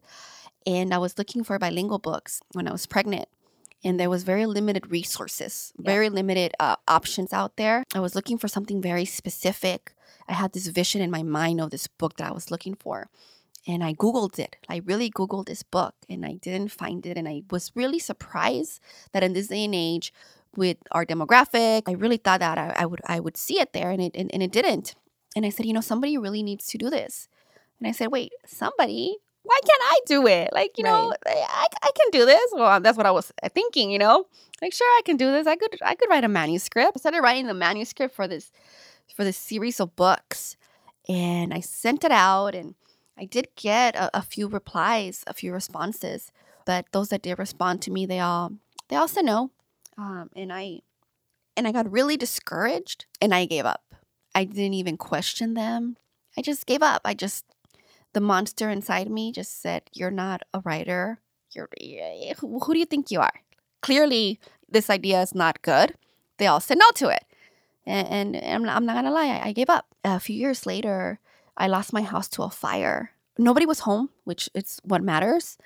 and 0.65 0.95
I 0.95 0.97
was 0.97 1.19
looking 1.19 1.43
for 1.43 1.59
bilingual 1.59 1.99
books 1.99 2.41
when 2.53 2.67
I 2.67 2.71
was 2.71 2.87
pregnant. 2.87 3.29
And 3.83 3.99
there 3.99 4.09
was 4.09 4.23
very 4.23 4.45
limited 4.45 4.91
resources, 4.91 5.73
yeah. 5.77 5.91
very 5.91 6.09
limited 6.09 6.53
uh, 6.59 6.77
options 6.87 7.33
out 7.33 7.57
there. 7.57 7.83
I 7.93 7.99
was 7.99 8.15
looking 8.15 8.37
for 8.37 8.47
something 8.47 8.81
very 8.81 9.05
specific. 9.05 9.93
I 10.27 10.33
had 10.33 10.53
this 10.53 10.67
vision 10.67 11.01
in 11.01 11.11
my 11.11 11.23
mind 11.23 11.59
of 11.59 11.71
this 11.71 11.87
book 11.87 12.15
that 12.17 12.29
I 12.29 12.33
was 12.33 12.49
looking 12.49 12.75
for 12.75 13.09
and 13.67 13.83
I 13.83 13.93
Googled 13.93 14.39
it. 14.39 14.57
I 14.69 14.81
really 14.85 15.09
Googled 15.09 15.47
this 15.47 15.63
book 15.63 15.95
and 16.09 16.25
I 16.25 16.33
didn't 16.33 16.71
find 16.71 17.05
it. 17.05 17.17
And 17.17 17.27
I 17.27 17.43
was 17.49 17.71
really 17.75 17.99
surprised 17.99 18.81
that 19.11 19.23
in 19.23 19.33
this 19.33 19.47
day 19.47 19.65
and 19.65 19.75
age, 19.75 20.13
with 20.55 20.77
our 20.91 21.05
demographic, 21.05 21.83
I 21.87 21.93
really 21.93 22.17
thought 22.17 22.41
that 22.41 22.57
I, 22.57 22.73
I 22.77 22.85
would 22.85 23.01
I 23.07 23.19
would 23.19 23.37
see 23.37 23.59
it 23.59 23.73
there 23.73 23.89
and 23.89 24.01
it 24.01 24.11
and, 24.15 24.31
and 24.33 24.43
it 24.43 24.51
didn't. 24.51 24.95
And 25.35 25.45
I 25.45 25.49
said, 25.49 25.65
you 25.65 25.73
know, 25.73 25.81
somebody 25.81 26.17
really 26.17 26.43
needs 26.43 26.67
to 26.67 26.77
do 26.77 26.89
this. 26.89 27.27
And 27.79 27.87
I 27.87 27.91
said, 27.91 28.11
wait, 28.11 28.31
somebody? 28.45 29.17
Why 29.43 29.59
can't 29.65 29.81
I 29.83 29.99
do 30.05 30.27
it? 30.27 30.49
Like, 30.53 30.77
you 30.77 30.85
right. 30.85 30.91
know, 30.91 31.13
I, 31.25 31.67
I 31.81 31.91
can 31.95 32.09
do 32.11 32.25
this. 32.25 32.49
Well, 32.53 32.79
that's 32.79 32.97
what 32.97 33.05
I 33.05 33.11
was 33.11 33.31
uh, 33.43 33.49
thinking, 33.49 33.91
you 33.91 33.99
know. 33.99 34.25
Like, 34.61 34.73
sure, 34.73 34.87
I 34.87 35.01
can 35.05 35.17
do 35.17 35.31
this. 35.31 35.47
I 35.47 35.57
could 35.57 35.77
I 35.81 35.95
could 35.95 36.09
write 36.09 36.23
a 36.23 36.29
manuscript. 36.29 36.93
I 36.95 36.99
started 36.99 37.21
writing 37.21 37.47
the 37.47 37.53
manuscript 37.53 38.15
for 38.15 38.27
this 38.27 38.51
for 39.13 39.23
this 39.23 39.37
series 39.37 39.79
of 39.79 39.95
books. 39.95 40.55
And 41.09 41.53
I 41.53 41.59
sent 41.59 42.05
it 42.05 42.11
out 42.11 42.55
and 42.55 42.75
I 43.17 43.25
did 43.25 43.49
get 43.55 43.95
a, 43.95 44.17
a 44.17 44.21
few 44.21 44.47
replies, 44.47 45.23
a 45.27 45.33
few 45.33 45.53
responses, 45.53 46.31
but 46.65 46.85
those 46.91 47.09
that 47.09 47.21
did 47.21 47.37
respond 47.37 47.81
to 47.83 47.91
me, 47.91 48.05
they 48.05 48.19
all 48.19 48.53
they 48.87 48.95
all 48.95 49.07
said 49.07 49.25
no, 49.25 49.51
um, 49.97 50.29
and 50.35 50.51
I 50.51 50.79
and 51.55 51.67
I 51.67 51.71
got 51.71 51.91
really 51.91 52.17
discouraged, 52.17 53.05
and 53.21 53.33
I 53.33 53.45
gave 53.45 53.65
up. 53.65 53.83
I 54.33 54.45
didn't 54.45 54.73
even 54.73 54.97
question 54.97 55.53
them. 55.53 55.97
I 56.37 56.41
just 56.41 56.65
gave 56.65 56.81
up. 56.81 57.01
I 57.05 57.13
just 57.13 57.45
the 58.13 58.21
monster 58.21 58.69
inside 58.69 59.09
me 59.09 59.31
just 59.31 59.61
said, 59.61 59.83
"You're 59.91 60.11
not 60.11 60.43
a 60.53 60.59
writer. 60.61 61.19
You're 61.51 61.69
eh, 61.79 62.33
who, 62.39 62.59
who 62.59 62.73
do 62.73 62.79
you 62.79 62.85
think 62.85 63.11
you 63.11 63.19
are? 63.19 63.41
Clearly, 63.81 64.39
this 64.69 64.89
idea 64.89 65.21
is 65.21 65.35
not 65.35 65.61
good." 65.61 65.95
They 66.37 66.47
all 66.47 66.59
said 66.59 66.79
no 66.79 66.89
to 66.95 67.09
it, 67.09 67.25
and, 67.85 68.35
and 68.35 68.45
I'm, 68.45 68.63
not, 68.63 68.75
I'm 68.75 68.85
not 68.85 68.95
gonna 68.95 69.11
lie, 69.11 69.27
I, 69.27 69.49
I 69.49 69.51
gave 69.53 69.69
up. 69.69 69.87
A 70.03 70.19
few 70.19 70.35
years 70.35 70.65
later, 70.65 71.19
I 71.57 71.67
lost 71.67 71.93
my 71.93 72.01
house 72.01 72.27
to 72.29 72.43
a 72.43 72.49
fire. 72.49 73.11
Nobody 73.37 73.65
was 73.65 73.79
home, 73.79 74.09
which 74.23 74.49
is 74.53 74.79
what 74.83 75.03
matters, 75.03 75.57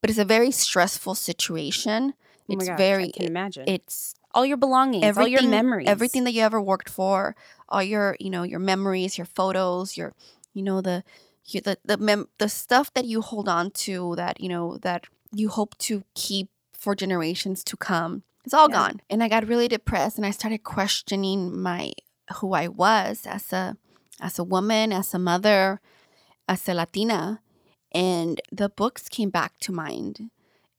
but 0.00 0.10
it's 0.10 0.18
a 0.18 0.24
very 0.24 0.50
stressful 0.50 1.14
situation. 1.14 2.14
Oh 2.48 2.54
it's 2.54 2.68
gosh, 2.68 2.76
very 2.78 3.08
I 3.08 3.10
can 3.10 3.26
imagine. 3.26 3.64
It's 3.66 4.14
all 4.34 4.44
your 4.44 4.56
belongings, 4.56 5.16
all 5.16 5.28
your 5.28 5.42
memories, 5.42 5.88
everything 5.88 6.24
that 6.24 6.32
you 6.32 6.42
ever 6.42 6.60
worked 6.60 6.88
for, 6.88 7.36
all 7.68 7.82
your 7.82 8.16
you 8.18 8.30
know 8.30 8.42
your 8.42 8.60
memories, 8.60 9.16
your 9.16 9.26
photos, 9.26 9.96
your 9.96 10.14
you 10.52 10.62
know 10.62 10.80
the 10.80 11.04
the 11.52 11.78
the 11.84 11.96
mem- 11.96 12.28
the 12.38 12.48
stuff 12.48 12.92
that 12.94 13.04
you 13.04 13.20
hold 13.20 13.48
on 13.48 13.70
to 13.70 14.14
that 14.16 14.40
you 14.40 14.48
know 14.48 14.78
that 14.78 15.06
you 15.32 15.48
hope 15.48 15.76
to 15.78 16.04
keep 16.14 16.48
for 16.72 16.94
generations 16.94 17.64
to 17.64 17.76
come. 17.76 18.22
It's 18.44 18.54
all 18.54 18.68
yeah. 18.68 18.76
gone, 18.76 19.00
and 19.08 19.22
I 19.22 19.28
got 19.28 19.46
really 19.46 19.68
depressed, 19.68 20.16
and 20.16 20.26
I 20.26 20.30
started 20.30 20.64
questioning 20.64 21.60
my 21.60 21.92
who 22.36 22.54
I 22.54 22.68
was 22.68 23.26
as 23.26 23.52
a 23.52 23.76
as 24.20 24.38
a 24.38 24.44
woman, 24.44 24.92
as 24.92 25.12
a 25.14 25.18
mother, 25.18 25.80
as 26.48 26.68
a 26.68 26.74
Latina. 26.74 27.40
And 27.92 28.40
the 28.50 28.68
books 28.68 29.08
came 29.08 29.30
back 29.30 29.58
to 29.60 29.72
mind. 29.72 30.30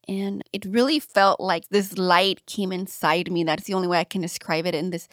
And 0.08 0.44
it 0.52 0.66
really 0.66 1.00
felt 1.00 1.40
like 1.40 1.70
this 1.70 1.98
light 1.98 2.46
came 2.46 2.74
inside 2.74 3.32
me. 3.32 3.44
That's 3.44 3.64
the 3.64 3.74
only 3.74 3.88
way 3.88 4.00
I 4.00 4.04
can 4.04 4.22
describe 4.22 4.66
it 4.66 4.76
in 4.76 4.90
this 4.90 5.08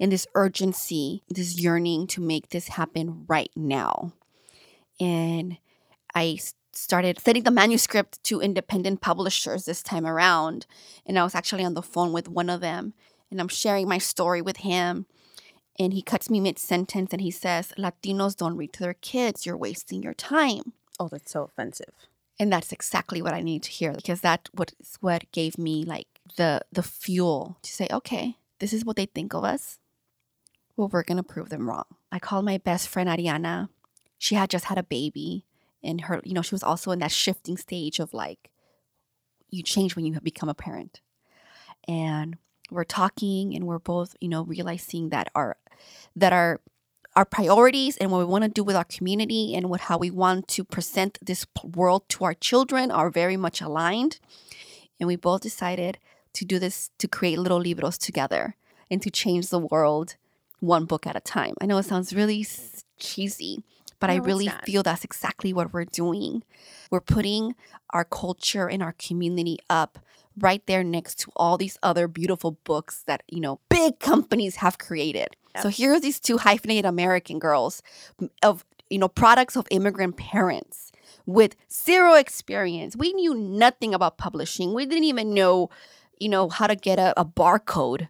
in 0.00 0.10
this 0.10 0.26
urgency, 0.34 1.22
this 1.28 1.60
yearning 1.60 2.08
to 2.08 2.20
make 2.20 2.48
this 2.48 2.68
happen 2.68 3.24
right 3.28 3.50
now. 3.54 4.12
And 5.00 5.58
I 6.14 6.38
started 6.72 7.20
sending 7.20 7.42
the 7.44 7.50
manuscript 7.50 8.22
to 8.24 8.40
independent 8.40 9.00
publishers 9.00 9.64
this 9.64 9.82
time 9.82 10.06
around. 10.06 10.66
And 11.06 11.18
I 11.18 11.24
was 11.24 11.34
actually 11.34 11.64
on 11.64 11.74
the 11.74 11.82
phone 11.82 12.12
with 12.12 12.28
one 12.28 12.48
of 12.48 12.60
them 12.60 12.94
and 13.30 13.40
I'm 13.40 13.48
sharing 13.48 13.88
my 13.88 13.98
story 13.98 14.42
with 14.42 14.58
him 14.58 15.06
and 15.78 15.92
he 15.92 16.02
cuts 16.02 16.28
me 16.30 16.40
mid 16.40 16.58
sentence 16.58 17.12
and 17.12 17.20
he 17.20 17.30
says, 17.30 17.72
Latinos 17.78 18.36
don't 18.36 18.56
read 18.56 18.72
to 18.74 18.80
their 18.80 18.94
kids. 18.94 19.46
You're 19.46 19.56
wasting 19.56 20.02
your 20.02 20.14
time. 20.14 20.74
Oh, 21.00 21.08
that's 21.08 21.32
so 21.32 21.44
offensive. 21.44 21.94
And 22.38 22.52
that's 22.52 22.72
exactly 22.72 23.22
what 23.22 23.34
I 23.34 23.40
need 23.40 23.62
to 23.64 23.70
hear 23.70 23.92
because 23.92 24.20
that 24.20 24.48
was 24.54 24.68
what 25.00 25.30
gave 25.32 25.58
me 25.58 25.84
like 25.84 26.08
the 26.36 26.60
the 26.72 26.82
fuel 26.82 27.56
to 27.62 27.72
say, 27.72 27.86
okay, 27.90 28.36
this 28.58 28.72
is 28.72 28.84
what 28.84 28.96
they 28.96 29.06
think 29.06 29.34
of 29.34 29.44
us. 29.44 29.78
Well, 30.76 30.88
we're 30.88 31.02
gonna 31.02 31.22
prove 31.22 31.48
them 31.48 31.68
wrong. 31.68 31.84
I 32.10 32.18
called 32.18 32.44
my 32.44 32.58
best 32.58 32.88
friend 32.88 33.08
Ariana. 33.08 33.68
She 34.22 34.36
had 34.36 34.50
just 34.50 34.66
had 34.66 34.78
a 34.78 34.84
baby, 34.84 35.44
and 35.82 36.02
her, 36.02 36.20
you 36.22 36.32
know, 36.32 36.42
she 36.42 36.54
was 36.54 36.62
also 36.62 36.92
in 36.92 37.00
that 37.00 37.10
shifting 37.10 37.56
stage 37.56 37.98
of 37.98 38.14
like, 38.14 38.52
you 39.50 39.64
change 39.64 39.96
when 39.96 40.04
you 40.04 40.20
become 40.20 40.48
a 40.48 40.54
parent. 40.54 41.00
And 41.88 42.36
we're 42.70 42.84
talking 42.84 43.52
and 43.52 43.66
we're 43.66 43.80
both, 43.80 44.14
you 44.20 44.28
know, 44.28 44.44
realizing 44.44 45.08
that 45.08 45.28
our 45.34 45.56
that 46.14 46.32
our 46.32 46.60
our 47.16 47.24
priorities 47.24 47.96
and 47.96 48.12
what 48.12 48.20
we 48.20 48.24
want 48.24 48.44
to 48.44 48.48
do 48.48 48.62
with 48.62 48.76
our 48.76 48.84
community 48.84 49.56
and 49.56 49.68
what 49.68 49.80
how 49.80 49.98
we 49.98 50.12
want 50.12 50.46
to 50.54 50.62
present 50.62 51.18
this 51.20 51.44
world 51.74 52.08
to 52.10 52.22
our 52.22 52.34
children 52.34 52.92
are 52.92 53.10
very 53.10 53.36
much 53.36 53.60
aligned. 53.60 54.20
And 55.00 55.08
we 55.08 55.16
both 55.16 55.40
decided 55.40 55.98
to 56.34 56.44
do 56.44 56.60
this 56.60 56.90
to 56.98 57.08
create 57.08 57.40
little 57.40 57.58
libros 57.58 57.98
together 57.98 58.54
and 58.88 59.02
to 59.02 59.10
change 59.10 59.48
the 59.48 59.58
world 59.58 60.14
one 60.60 60.84
book 60.84 61.08
at 61.08 61.16
a 61.16 61.20
time. 61.20 61.56
I 61.60 61.66
know 61.66 61.78
it 61.78 61.86
sounds 61.86 62.14
really 62.14 62.46
cheesy, 63.00 63.64
but 64.02 64.08
no, 64.08 64.14
I 64.14 64.16
really 64.16 64.48
feel 64.64 64.82
that's 64.82 65.04
exactly 65.04 65.52
what 65.52 65.72
we're 65.72 65.84
doing. 65.84 66.42
We're 66.90 67.00
putting 67.00 67.54
our 67.90 68.04
culture 68.04 68.68
and 68.68 68.82
our 68.82 68.94
community 68.98 69.58
up 69.70 69.96
right 70.36 70.60
there 70.66 70.82
next 70.82 71.20
to 71.20 71.30
all 71.36 71.56
these 71.56 71.78
other 71.84 72.08
beautiful 72.08 72.58
books 72.64 73.04
that, 73.06 73.22
you 73.28 73.38
know, 73.38 73.60
big 73.68 74.00
companies 74.00 74.56
have 74.56 74.78
created. 74.78 75.36
Yep. 75.54 75.62
So 75.62 75.68
here 75.68 75.92
are 75.92 76.00
these 76.00 76.18
two 76.18 76.38
hyphenated 76.38 76.84
American 76.84 77.38
girls 77.38 77.80
of, 78.42 78.64
you 78.90 78.98
know, 78.98 79.06
products 79.06 79.56
of 79.56 79.68
immigrant 79.70 80.16
parents 80.16 80.90
with 81.24 81.54
zero 81.72 82.14
experience. 82.14 82.96
We 82.96 83.12
knew 83.12 83.36
nothing 83.36 83.94
about 83.94 84.18
publishing. 84.18 84.74
We 84.74 84.84
didn't 84.84 85.04
even 85.04 85.32
know, 85.32 85.70
you 86.18 86.28
know, 86.28 86.48
how 86.48 86.66
to 86.66 86.74
get 86.74 86.98
a, 86.98 87.18
a 87.20 87.24
barcode. 87.24 88.08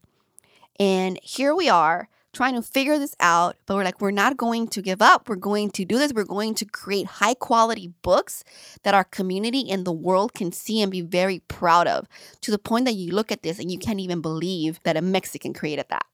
And 0.80 1.20
here 1.22 1.54
we 1.54 1.68
are 1.68 2.08
trying 2.32 2.54
to 2.54 2.62
figure 2.62 2.98
this 2.98 3.14
out, 3.20 3.56
but 3.66 3.74
we're 3.74 3.84
like, 3.84 4.00
we're 4.00 4.10
not 4.10 4.36
going 4.36 4.66
to 4.68 4.82
give 4.82 5.02
up. 5.02 5.28
We're 5.28 5.36
going 5.36 5.70
to 5.72 5.84
do 5.84 5.98
this. 5.98 6.12
We're 6.12 6.24
going 6.24 6.54
to 6.56 6.64
create 6.64 7.06
high 7.06 7.34
quality 7.34 7.92
books 8.02 8.42
that 8.84 8.94
our 8.94 9.04
community 9.04 9.70
and 9.70 9.84
the 9.84 9.92
world 9.92 10.32
can 10.32 10.50
see 10.52 10.80
and 10.80 10.90
be 10.90 11.02
very 11.02 11.40
proud 11.40 11.86
of 11.86 12.08
to 12.40 12.50
the 12.50 12.58
point 12.58 12.86
that 12.86 12.94
you 12.94 13.12
look 13.12 13.30
at 13.30 13.42
this 13.42 13.58
and 13.58 13.70
you 13.70 13.78
can't 13.78 14.00
even 14.00 14.20
believe 14.20 14.80
that 14.84 14.96
a 14.96 15.02
Mexican 15.02 15.52
created 15.52 15.86
that. 15.90 16.06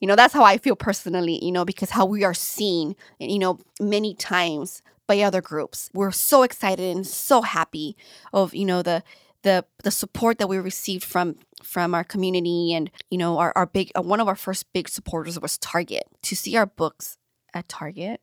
You 0.00 0.06
know, 0.06 0.16
that's 0.16 0.34
how 0.34 0.44
I 0.44 0.58
feel 0.58 0.76
personally, 0.76 1.42
you 1.42 1.52
know, 1.52 1.64
because 1.64 1.90
how 1.90 2.04
we 2.04 2.22
are 2.22 2.34
seen, 2.34 2.96
you 3.18 3.38
know, 3.38 3.58
many 3.80 4.14
times 4.14 4.82
by 5.06 5.20
other 5.20 5.40
groups. 5.40 5.88
We're 5.94 6.10
so 6.10 6.42
excited 6.42 6.94
and 6.94 7.06
so 7.06 7.42
happy 7.42 7.96
of, 8.32 8.54
you 8.54 8.66
know, 8.66 8.82
the 8.82 9.02
the 9.46 9.64
the 9.84 9.92
support 9.92 10.38
that 10.38 10.48
we 10.48 10.58
received 10.58 11.04
from 11.04 11.36
from 11.62 11.94
our 11.94 12.02
community 12.02 12.74
and 12.74 12.90
you 13.10 13.16
know 13.16 13.38
our, 13.38 13.52
our 13.54 13.64
big 13.64 13.92
uh, 13.96 14.02
one 14.02 14.18
of 14.18 14.26
our 14.26 14.34
first 14.34 14.70
big 14.72 14.88
supporters 14.88 15.38
was 15.40 15.56
target. 15.56 16.02
To 16.22 16.36
see 16.36 16.56
our 16.56 16.66
books 16.66 17.16
at 17.54 17.68
target 17.68 18.20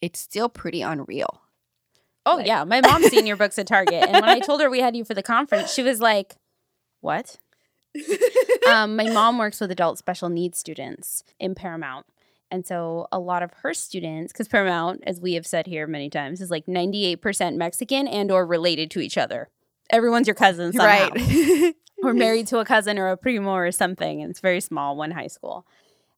it's 0.00 0.18
still 0.20 0.48
pretty 0.48 0.80
unreal. 0.80 1.42
Oh 2.24 2.36
like, 2.36 2.46
yeah. 2.46 2.64
My 2.64 2.80
mom's 2.80 3.08
seen 3.08 3.26
your 3.26 3.36
books 3.36 3.58
at 3.58 3.66
target. 3.66 4.04
And 4.04 4.12
when 4.12 4.24
i 4.24 4.38
told 4.38 4.60
her 4.62 4.70
we 4.70 4.80
had 4.80 4.96
you 4.96 5.04
for 5.04 5.14
the 5.14 5.22
conference 5.22 5.72
she 5.72 5.82
was 5.82 6.00
like 6.00 6.36
what? 7.00 7.38
Um, 8.68 8.96
my 8.96 9.08
mom 9.08 9.38
works 9.38 9.60
with 9.60 9.70
adult 9.70 9.96
special 9.96 10.28
needs 10.28 10.58
students 10.58 11.24
in 11.40 11.54
Paramount. 11.54 12.04
And 12.50 12.66
so 12.66 13.08
a 13.10 13.18
lot 13.18 13.42
of 13.42 13.50
her 13.62 13.72
students, 13.72 14.30
because 14.30 14.46
Paramount, 14.46 15.02
as 15.06 15.22
we 15.22 15.34
have 15.34 15.46
said 15.46 15.66
here 15.66 15.86
many 15.86 16.10
times, 16.10 16.42
is 16.42 16.50
like 16.50 16.66
98% 16.66 17.56
Mexican 17.56 18.06
and 18.06 18.30
or 18.30 18.44
related 18.44 18.90
to 18.90 19.00
each 19.00 19.16
other. 19.16 19.48
Everyone's 19.90 20.26
your 20.26 20.34
cousin 20.34 20.72
somehow. 20.72 21.08
Right. 21.10 21.74
or 22.02 22.14
married 22.14 22.46
to 22.48 22.58
a 22.58 22.64
cousin 22.64 22.98
or 22.98 23.08
a 23.08 23.16
primo 23.16 23.50
or 23.52 23.70
something. 23.72 24.22
And 24.22 24.30
it's 24.30 24.40
very 24.40 24.60
small, 24.60 24.96
one 24.96 25.10
high 25.10 25.26
school. 25.28 25.66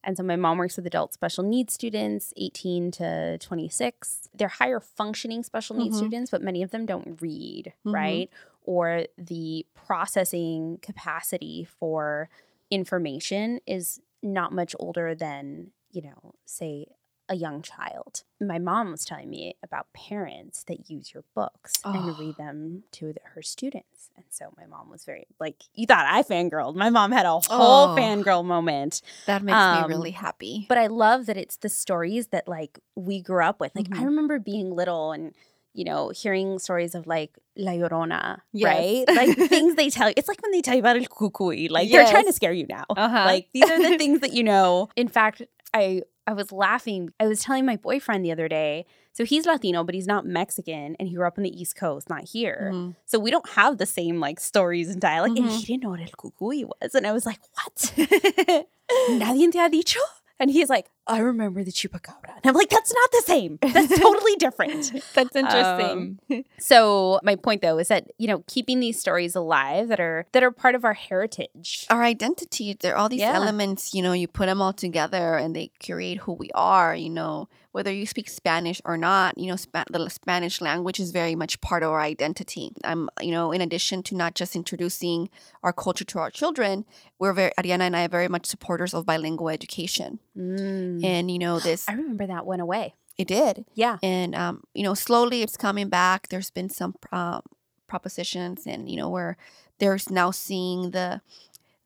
And 0.03 0.17
so 0.17 0.23
my 0.23 0.35
mom 0.35 0.57
works 0.57 0.75
with 0.77 0.87
adult 0.87 1.13
special 1.13 1.43
needs 1.43 1.73
students, 1.73 2.33
18 2.35 2.89
to 2.91 3.37
26. 3.37 4.29
They're 4.33 4.47
higher 4.47 4.79
functioning 4.79 5.43
special 5.43 5.75
needs 5.75 5.95
Mhm. 5.95 5.99
students, 5.99 6.31
but 6.31 6.41
many 6.41 6.63
of 6.63 6.71
them 6.71 6.85
don't 6.87 7.21
read, 7.21 7.73
Mhm. 7.85 7.93
right? 7.93 8.29
Or 8.63 9.05
the 9.17 9.65
processing 9.75 10.79
capacity 10.81 11.65
for 11.65 12.29
information 12.71 13.59
is 13.67 14.01
not 14.23 14.51
much 14.53 14.75
older 14.79 15.13
than, 15.13 15.71
you 15.91 16.01
know, 16.01 16.33
say 16.45 16.87
a 17.31 17.35
young 17.35 17.61
child. 17.61 18.23
My 18.41 18.59
mom 18.59 18.91
was 18.91 19.05
telling 19.05 19.29
me 19.29 19.55
about 19.63 19.87
parents 19.93 20.63
that 20.65 20.89
use 20.89 21.13
your 21.13 21.23
books 21.33 21.79
Oh. 21.85 21.93
and 21.93 22.19
read 22.19 22.35
them 22.35 22.83
to 22.93 23.13
the, 23.13 23.21
her 23.35 23.41
students. 23.41 24.09
And 24.17 24.25
so 24.29 24.51
my 24.57 24.65
mom 24.65 24.89
was 24.89 25.05
very 25.05 25.27
like, 25.39 25.63
you 25.73 25.85
thought 25.85 26.05
I 26.07 26.23
fangirled. 26.23 26.75
My 26.75 26.89
mom 26.89 27.11
had 27.13 27.25
a 27.25 27.39
whole 27.39 27.91
Oh. 27.91 27.95
fangirl 27.97 28.43
moment. 28.43 29.01
that 29.27 29.43
makes 29.43 29.55
Um, 29.57 29.81
me 29.83 29.87
really 29.95 30.11
happy. 30.11 30.65
But 30.67 30.77
I 30.77 30.87
love 30.87 31.25
that 31.27 31.37
it's 31.37 31.55
the 31.57 31.69
stories 31.69 32.27
that 32.27 32.47
like 32.49 32.79
we 32.95 33.21
grew 33.21 33.43
up 33.43 33.59
with. 33.61 33.71
Like 33.75 33.87
I 33.93 34.01
Mhm. 34.01 34.05
remember 34.05 34.37
being 34.39 34.75
little 34.75 35.11
and 35.13 35.33
you 35.73 35.85
know 35.85 36.09
hearing 36.09 36.59
stories 36.59 36.95
of 36.95 37.07
like 37.07 37.31
La 37.55 37.71
Llorona, 37.71 38.41
Yes. 38.51 38.75
right? 38.75 39.05
Like 39.15 39.37
things 39.49 39.75
they 39.75 39.89
tell 39.89 40.09
you. 40.09 40.13
It's 40.17 40.27
like 40.27 40.41
when 40.41 40.51
they 40.51 40.61
tell 40.61 40.73
you 40.73 40.81
about 40.81 40.97
El 40.97 41.03
Cucuy. 41.05 41.71
Like 41.71 41.89
they're 41.89 42.05
trying 42.07 42.25
to 42.25 42.33
scare 42.33 42.51
you 42.51 42.65
now. 42.67 42.83
Uh-huh. 42.89 43.23
Like 43.25 43.47
these 43.53 43.69
are 43.69 43.81
the 43.81 43.97
things 44.01 44.19
that 44.19 44.33
you 44.33 44.43
know. 44.43 44.89
In 44.97 45.07
fact, 45.07 45.43
I 45.73 46.03
I 46.27 46.33
was 46.33 46.51
laughing. 46.51 47.11
I 47.19 47.27
was 47.27 47.41
telling 47.41 47.65
my 47.65 47.75
boyfriend 47.77 48.23
the 48.23 48.31
other 48.31 48.47
day. 48.47 48.85
So 49.13 49.25
he's 49.25 49.45
Latino, 49.45 49.83
but 49.83 49.95
he's 49.95 50.07
not 50.07 50.25
Mexican, 50.25 50.95
and 50.99 51.07
he 51.09 51.15
grew 51.15 51.25
up 51.27 51.37
on 51.37 51.43
the 51.43 51.49
East 51.61 51.75
Coast, 51.75 52.09
not 52.09 52.23
here. 52.29 52.69
Mhm. 52.73 52.95
So 53.05 53.19
we 53.19 53.31
don't 53.31 53.49
have 53.49 53.77
the 53.77 53.85
same 53.85 54.19
like 54.19 54.39
stories 54.39 54.89
and 54.89 55.01
dialect. 55.01 55.37
And 55.37 55.47
Mhm. 55.47 55.59
he 55.59 55.65
didn't 55.65 55.83
know 55.83 55.89
what 55.89 55.99
el 55.99 56.07
cucuy 56.07 56.63
was. 56.65 56.95
And 56.95 57.05
I 57.07 57.11
was 57.11 57.25
like, 57.25 57.39
what? 57.55 57.93
Nadie 59.09 59.51
te 59.51 59.57
ha 59.59 59.67
dicho? 59.67 59.99
And 60.41 60.49
he's 60.51 60.69
like, 60.69 60.89
I 61.05 61.19
remember 61.19 61.63
the 61.63 61.71
chupacabra. 61.71 62.33
And 62.37 62.45
I'm 62.45 62.55
like, 62.55 62.69
that's 62.69 62.91
not 62.91 63.11
the 63.11 63.21
same. 63.25 63.59
That's 63.61 63.99
totally 64.01 64.35
different. 64.37 64.91
That's 65.13 65.35
interesting. 65.35 66.17
Um, 66.31 66.43
so 66.59 67.19
my 67.23 67.35
point 67.35 67.61
though 67.61 67.77
is 67.77 67.89
that, 67.89 68.07
you 68.17 68.27
know, 68.27 68.43
keeping 68.47 68.79
these 68.79 68.99
stories 68.99 69.35
alive 69.35 69.87
that 69.89 69.99
are 69.99 70.25
that 70.31 70.41
are 70.43 70.49
part 70.51 70.73
of 70.73 70.83
our 70.83 70.93
heritage. 70.95 71.85
Our 71.91 72.03
identity, 72.03 72.75
there 72.79 72.95
are 72.95 72.97
all 72.97 73.09
these 73.09 73.19
Yeah. 73.21 73.35
elements, 73.35 73.93
you 73.93 74.01
know, 74.01 74.13
you 74.13 74.27
put 74.27 74.47
them 74.47 74.61
all 74.61 74.73
together 74.73 75.35
and 75.37 75.55
they 75.55 75.69
create 75.85 76.17
who 76.19 76.33
we 76.33 76.49
are, 76.55 76.95
you 76.95 77.09
know, 77.11 77.47
whether 77.71 77.91
you 77.91 78.05
speak 78.05 78.29
Spanish 78.29 78.81
or 78.83 78.97
not, 78.97 79.37
you 79.37 79.47
know, 79.47 79.55
Spa- 79.55 79.85
the 79.89 80.09
Spanish 80.09 80.61
language 80.61 80.99
is 80.99 81.11
very 81.11 81.35
much 81.35 81.61
part 81.61 81.83
of 81.83 81.91
our 81.91 82.01
identity. 82.01 82.71
I'm, 82.83 83.09
you 83.21 83.31
know, 83.31 83.51
in 83.51 83.61
addition 83.61 84.03
to 84.03 84.15
not 84.15 84.35
just 84.35 84.55
introducing 84.55 85.29
our 85.63 85.73
culture 85.73 86.03
to 86.05 86.19
our 86.19 86.29
children, 86.29 86.85
we're 87.19 87.33
very, 87.33 87.51
Ariana 87.57 87.81
and 87.81 87.95
I 87.95 88.05
are 88.05 88.09
very 88.09 88.27
much 88.27 88.45
supporters 88.45 88.93
of 88.93 89.05
bilingual 89.05 89.49
education. 89.49 90.19
Mm. 90.37 91.03
And, 91.03 91.31
you 91.31 91.39
know, 91.39 91.59
this, 91.67 91.87
I 91.87 91.93
remember 91.93 92.27
that 92.27 92.45
went 92.45 92.61
away. 92.61 92.95
it 93.17 93.27
did. 93.27 93.65
Yeah. 93.73 93.97
and 94.03 94.35
um, 94.35 94.63
you 94.73 94.83
know 94.83 94.93
slowly 94.93 95.41
it's 95.41 95.57
coming 95.57 95.89
back 95.89 96.29
there's 96.29 96.49
been 96.49 96.69
some 96.69 96.95
um, 97.11 97.41
propositions 97.87 98.65
and 98.65 98.89
you 98.89 98.97
know 98.97 99.09
where 99.09 99.37
there's 99.79 100.09
now 100.09 100.31
seeing 100.31 100.91
the 100.91 101.21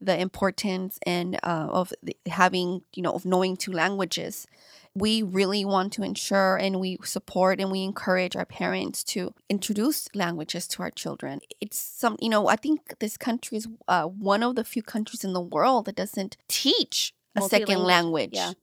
the 0.02 0.20
importance 0.20 1.00
and 1.06 1.40
uh, 1.44 1.68
of 1.72 1.94
the, 2.04 2.16
having 2.28 2.82
you 2.94 3.02
know 3.02 3.12
of 3.14 3.26
knowing 3.26 3.58
two 3.58 3.72
languages 3.72 4.46
we 4.96 5.22
really 5.22 5.66
want 5.66 5.92
to 5.94 6.04
ensure 6.04 6.56
and 6.56 6.80
we 6.80 6.98
support 7.04 7.60
and 7.60 7.70
we 7.70 7.84
encourage 7.84 8.36
our 8.36 8.46
parents 8.46 9.04
to 9.04 9.34
introduce 9.50 10.08
languages 10.16 10.68
to 10.68 10.82
our 10.82 10.92
children 10.92 11.42
it's 11.60 11.78
some 11.78 12.16
you 12.20 12.30
know 12.30 12.48
i 12.48 12.56
think 12.56 12.98
this 13.00 13.18
country 13.18 13.58
is 13.58 13.68
uh, 13.88 14.04
one 14.04 14.42
of 14.42 14.56
the 14.56 14.64
few 14.64 14.82
countries 14.82 15.24
in 15.24 15.34
the 15.34 15.42
world 15.42 15.86
that 15.86 15.96
doesn't 15.96 16.38
teach 16.48 17.14
a 17.36 17.42
second 17.42 17.80
language 17.80 18.32
yeah. 18.34 18.54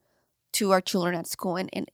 to 0.52 0.70
our 0.70 0.80
children 0.80 1.14
at 1.14 1.26
school 1.26 1.56
and, 1.56 1.68
and 1.72 1.90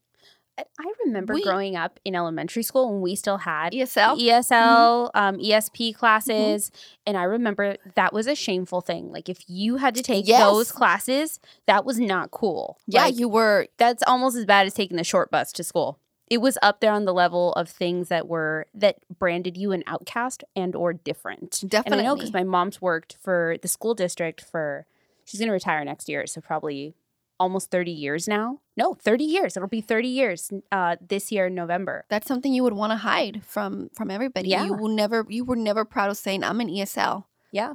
I- 0.58 0.92
remember 1.04 1.34
We- 1.34 1.42
growing 1.42 1.76
up 1.76 2.00
in 2.04 2.14
elementary 2.14 2.62
school 2.62 2.90
when 2.92 3.00
we 3.00 3.14
still 3.14 3.38
had 3.38 3.72
esl 3.72 4.18
ESL, 4.20 5.10
um, 5.14 5.38
ESP 5.38 5.92
classes. 5.94 6.70
And 7.06 7.16
I 7.16 7.22
remember 7.22 7.76
that 7.94 8.12
was 8.12 8.26
a 8.26 8.34
shameful 8.34 8.80
thing. 8.80 9.10
Like 9.12 9.28
if 9.28 9.44
you 9.48 9.76
had 9.76 9.94
to 9.94 10.02
take 10.02 10.26
Yes. 10.28 10.42
those 10.42 10.72
classes, 10.72 11.40
that 11.66 11.84
was 11.84 11.98
not 11.98 12.30
cool. 12.30 12.78
yeah 12.86 13.04
Like, 13.04 13.18
you 13.18 13.28
were 13.28 13.68
that's 13.78 14.02
almost 14.06 14.36
as 14.36 14.44
bad 14.44 14.66
as 14.66 14.74
taking 14.74 14.96
the 14.96 15.04
short 15.04 15.30
bus 15.30 15.52
to 15.52 15.64
school. 15.64 15.98
It 16.30 16.42
was 16.42 16.58
up 16.60 16.80
there 16.80 16.92
on 16.92 17.06
the 17.06 17.14
level 17.14 17.52
of 17.54 17.70
things 17.70 18.08
that 18.08 18.28
were 18.28 18.66
that 18.74 18.96
branded 19.18 19.56
you 19.56 19.72
an 19.72 19.82
outcast 19.86 20.44
and 20.54 20.76
or 20.76 20.92
different. 20.92 21.62
And 21.62 21.74
I 21.74 21.78
know 21.78 21.82
Definitely. 21.84 22.14
because 22.16 22.32
my 22.34 22.44
mom's 22.44 22.82
worked 22.82 23.16
for 23.22 23.56
the 23.62 23.68
school 23.68 23.94
district 23.94 24.42
for 24.42 24.86
she's 25.24 25.40
gonna 25.40 25.52
retire 25.52 25.82
next 25.84 26.08
year, 26.08 26.26
so 26.26 26.40
probably 26.42 26.94
almost 27.38 27.70
30 27.70 27.90
years 27.90 28.28
now. 28.28 28.60
No, 28.76 28.94
30 28.94 29.24
years. 29.24 29.56
It'll 29.56 29.68
be 29.68 29.80
30 29.80 30.08
years 30.08 30.50
uh, 30.72 30.96
this 31.06 31.30
year 31.32 31.46
in 31.46 31.54
November. 31.54 32.04
that's 32.08 32.26
something 32.26 32.52
you 32.52 32.62
would 32.62 32.72
want 32.72 32.92
to 32.92 32.96
hide 32.96 33.42
from 33.44 33.90
from 33.94 34.10
everybody. 34.10 34.48
Yeah. 34.48 34.64
You 34.64 34.74
will 34.74 34.88
never 34.88 35.24
you 35.28 35.44
were 35.44 35.56
never 35.56 35.84
proud 35.84 36.10
of 36.10 36.16
saying 36.16 36.44
I'm 36.44 36.60
an 36.60 36.68
ESL. 36.68 37.24
Yeah. 37.52 37.74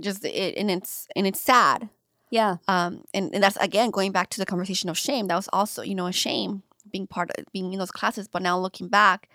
Just 0.00 0.24
it 0.24 0.56
and 0.56 0.70
it's 0.70 1.08
and 1.16 1.26
it's 1.26 1.40
sad. 1.40 1.88
Yeah. 2.30 2.56
Um 2.68 3.04
and, 3.14 3.32
and 3.34 3.42
that's 3.42 3.56
again 3.56 3.90
going 3.90 4.12
back 4.12 4.30
to 4.30 4.38
the 4.38 4.46
conversation 4.46 4.88
of 4.88 4.98
shame. 4.98 5.28
That 5.28 5.36
was 5.36 5.48
also, 5.52 5.82
you 5.82 5.94
know, 5.94 6.06
a 6.06 6.12
shame 6.12 6.62
being 6.90 7.06
part 7.06 7.30
of 7.30 7.44
being 7.52 7.72
in 7.72 7.78
those 7.78 7.90
classes. 7.90 8.28
But 8.28 8.42
now 8.42 8.58
looking 8.58 8.88
back, 8.88 9.28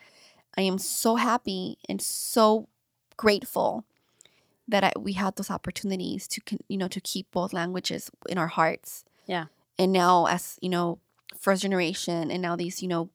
I 0.58 0.62
am 0.62 0.78
so 0.78 1.16
happy 1.16 1.78
and 1.88 2.02
so 2.02 2.68
grateful 3.18 3.86
that 4.68 4.84
I, 4.84 4.92
we 4.98 5.14
had 5.14 5.36
those 5.36 5.52
opportunities 5.52 6.28
to 6.30 6.42
you 6.68 6.78
know 6.78 6.88
to 6.88 7.02
keep 7.02 7.32
both 7.32 7.54
languages 7.54 8.10
in 8.30 8.38
our 8.38 8.48
hearts. 8.48 9.06
Yeah. 9.28 9.46
And 9.82 9.92
now 9.92 10.28
as, 10.28 10.60
you 10.62 10.70
know, 10.70 11.00
first 11.36 11.64
generation 11.64 12.30
and 12.30 12.40
now 12.40 12.56
these, 12.56 12.84
you 12.84 12.88
know, 12.88 13.10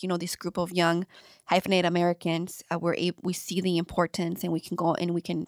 you 0.00 0.08
know 0.08 0.18
this 0.18 0.36
group 0.36 0.58
of 0.58 0.70
young 0.72 1.06
hyphenated 1.46 1.86
Americans, 1.86 2.62
uh, 2.70 2.78
we're 2.78 2.94
able, 2.94 3.20
we 3.22 3.32
see 3.32 3.60
the 3.62 3.78
importance 3.78 4.44
and 4.44 4.52
we 4.52 4.60
can 4.60 4.76
go 4.76 4.94
and 4.94 5.14
we 5.14 5.22
can 5.22 5.46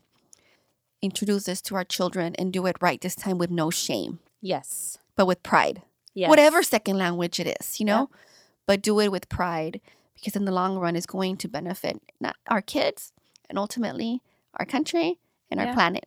introduce 1.03 1.45
this 1.45 1.61
to 1.63 1.75
our 1.75 1.85
children 1.85 2.35
and 2.39 2.53
do 2.55 2.65
it 2.67 2.77
right 2.81 3.01
this 3.03 3.15
time 3.15 3.37
with 3.37 3.51
no 3.51 3.69
shame, 3.71 4.21
Yes. 4.41 4.97
but 5.15 5.27
with 5.27 5.43
pride. 5.43 5.83
Yes. 6.15 6.29
Whatever 6.31 6.63
second 6.63 6.97
language 6.97 7.39
it 7.39 7.55
is, 7.61 7.79
you 7.81 7.87
Yeah. 7.87 7.97
know, 7.97 8.11
but 8.67 8.81
do 8.83 8.99
it 9.01 9.11
with 9.13 9.29
pride 9.29 9.81
because 10.15 10.37
in 10.37 10.45
the 10.47 10.53
long 10.53 10.79
run 10.79 10.97
is 10.97 11.05
going 11.07 11.37
to 11.39 11.49
benefit 11.49 12.01
not 12.19 12.37
our 12.47 12.63
kids 12.63 13.13
and 13.51 13.59
ultimately 13.59 14.23
our 14.55 14.65
country 14.65 15.19
and 15.51 15.61
our 15.61 15.75
planet. 15.75 16.07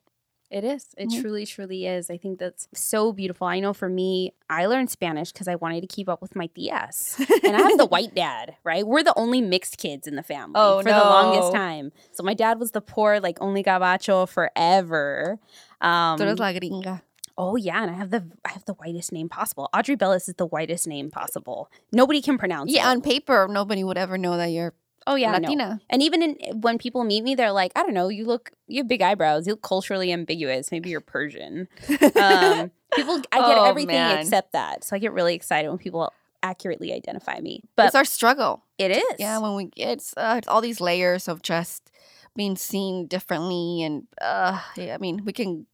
It 0.56 0.64
is. 0.64 0.88
It 0.98 1.10
Mhm. 1.10 1.20
truly, 1.22 1.46
truly 1.46 1.86
is. 1.86 2.10
I 2.10 2.16
think 2.18 2.40
that's 2.40 2.70
so 2.74 3.12
beautiful. 3.12 3.46
I 3.46 3.60
know 3.60 3.74
for 3.74 3.90
me, 3.90 4.34
I 4.50 4.68
learned 4.68 4.90
Spanish 4.90 5.34
because 5.34 5.50
I 5.50 5.56
wanted 5.56 5.82
to 5.82 5.88
keep 5.88 6.08
up 6.08 6.22
with 6.22 6.34
my 6.34 6.48
tias. 6.48 7.20
and 7.44 7.58
I 7.58 7.62
have 7.62 7.78
the 7.78 7.86
white 7.96 8.16
dad, 8.16 8.56
right? 8.64 8.88
We're 8.88 9.04
the 9.04 9.14
only 9.18 9.42
mixed 9.42 9.78
kids 9.78 10.08
in 10.08 10.16
the 10.16 10.24
family 10.24 10.54
Oh, 10.56 10.82
for 10.82 10.94
the 10.94 11.04
longest 11.04 11.52
time. 11.52 11.92
So 12.14 12.24
my 12.24 12.34
dad 12.34 12.58
was 12.58 12.72
the 12.72 12.80
poor, 12.80 13.20
like 13.20 13.38
only 13.42 13.64
gabacho 13.64 14.30
forever. 14.30 15.40
Um, 15.82 16.18
Tú 16.18 16.22
eres 16.22 16.40
la 16.40 16.54
gringa. 16.54 17.02
oh 17.38 17.58
yeah, 17.58 17.82
and 17.82 17.92
I 17.92 17.96
have 17.96 18.12
the 18.12 18.24
I 18.46 18.52
have 18.52 18.64
the 18.64 18.76
whitest 18.76 19.12
name 19.12 19.28
possible. 19.28 19.70
Audrey 19.74 19.96
Bellis 19.98 20.30
is 20.30 20.36
the 20.36 20.46
whitest 20.46 20.88
name 20.88 21.12
possible. 21.12 21.70
Nobody 21.92 22.22
can 22.22 22.38
pronounce 22.38 22.72
Yeah, 22.72 22.80
it. 22.80 22.84
Yeah, 22.86 22.92
on 22.92 23.02
paper, 23.02 23.48
nobody 23.52 23.84
would 23.84 23.98
ever 23.98 24.18
know 24.18 24.38
that 24.38 24.48
you're 24.56 24.74
oh 25.08 25.16
yeah, 25.16 25.32
no. 25.32 25.40
Latina. 25.40 25.82
And 25.90 26.02
even 26.02 26.22
in, 26.22 26.62
when 26.62 26.78
people 26.78 27.04
meet 27.04 27.24
me, 27.24 27.36
they're 27.36 27.52
like, 27.52 27.72
I 27.76 27.84
don't 27.84 27.94
know, 27.94 28.10
you 28.10 28.26
look, 28.26 28.52
you 28.68 28.78
have 28.80 28.88
big 28.88 29.02
eyebrows. 29.02 29.48
You 29.48 29.54
look 29.54 29.62
culturally 29.62 30.12
ambiguous. 30.12 30.72
Maybe 30.72 30.90
you're 30.90 31.02
Persian. 31.02 31.68
Um, 32.16 32.72
people, 32.96 33.22
I 33.32 33.38
get 33.40 33.58
Oh, 33.58 33.66
everything 33.66 33.96
man. 33.96 34.20
except 34.20 34.52
that. 34.54 34.84
So 34.84 34.96
I 34.96 35.00
get 35.00 35.14
really 35.14 35.36
excited 35.36 35.70
when 35.70 35.78
people 35.78 36.12
accurately 36.44 36.94
identify 36.94 37.40
me. 37.40 37.64
But 37.76 37.88
it's 37.88 37.96
our 37.96 38.06
struggle. 38.06 38.64
it 38.78 38.92
is. 38.92 39.04
Yeah, 39.20 39.40
when 39.40 39.56
we 39.56 39.70
it's 39.76 40.14
uh, 40.18 40.36
it's 40.38 40.48
all 40.48 40.62
these 40.62 40.80
layers 40.82 41.28
of 41.28 41.42
just 41.42 41.92
being 42.36 42.56
seen 42.56 43.08
differently, 43.08 43.82
and 43.84 44.08
uh, 44.22 44.60
yeah, 44.76 44.94
I 44.94 44.98
mean, 44.98 45.24
we 45.26 45.34
can 45.34 45.66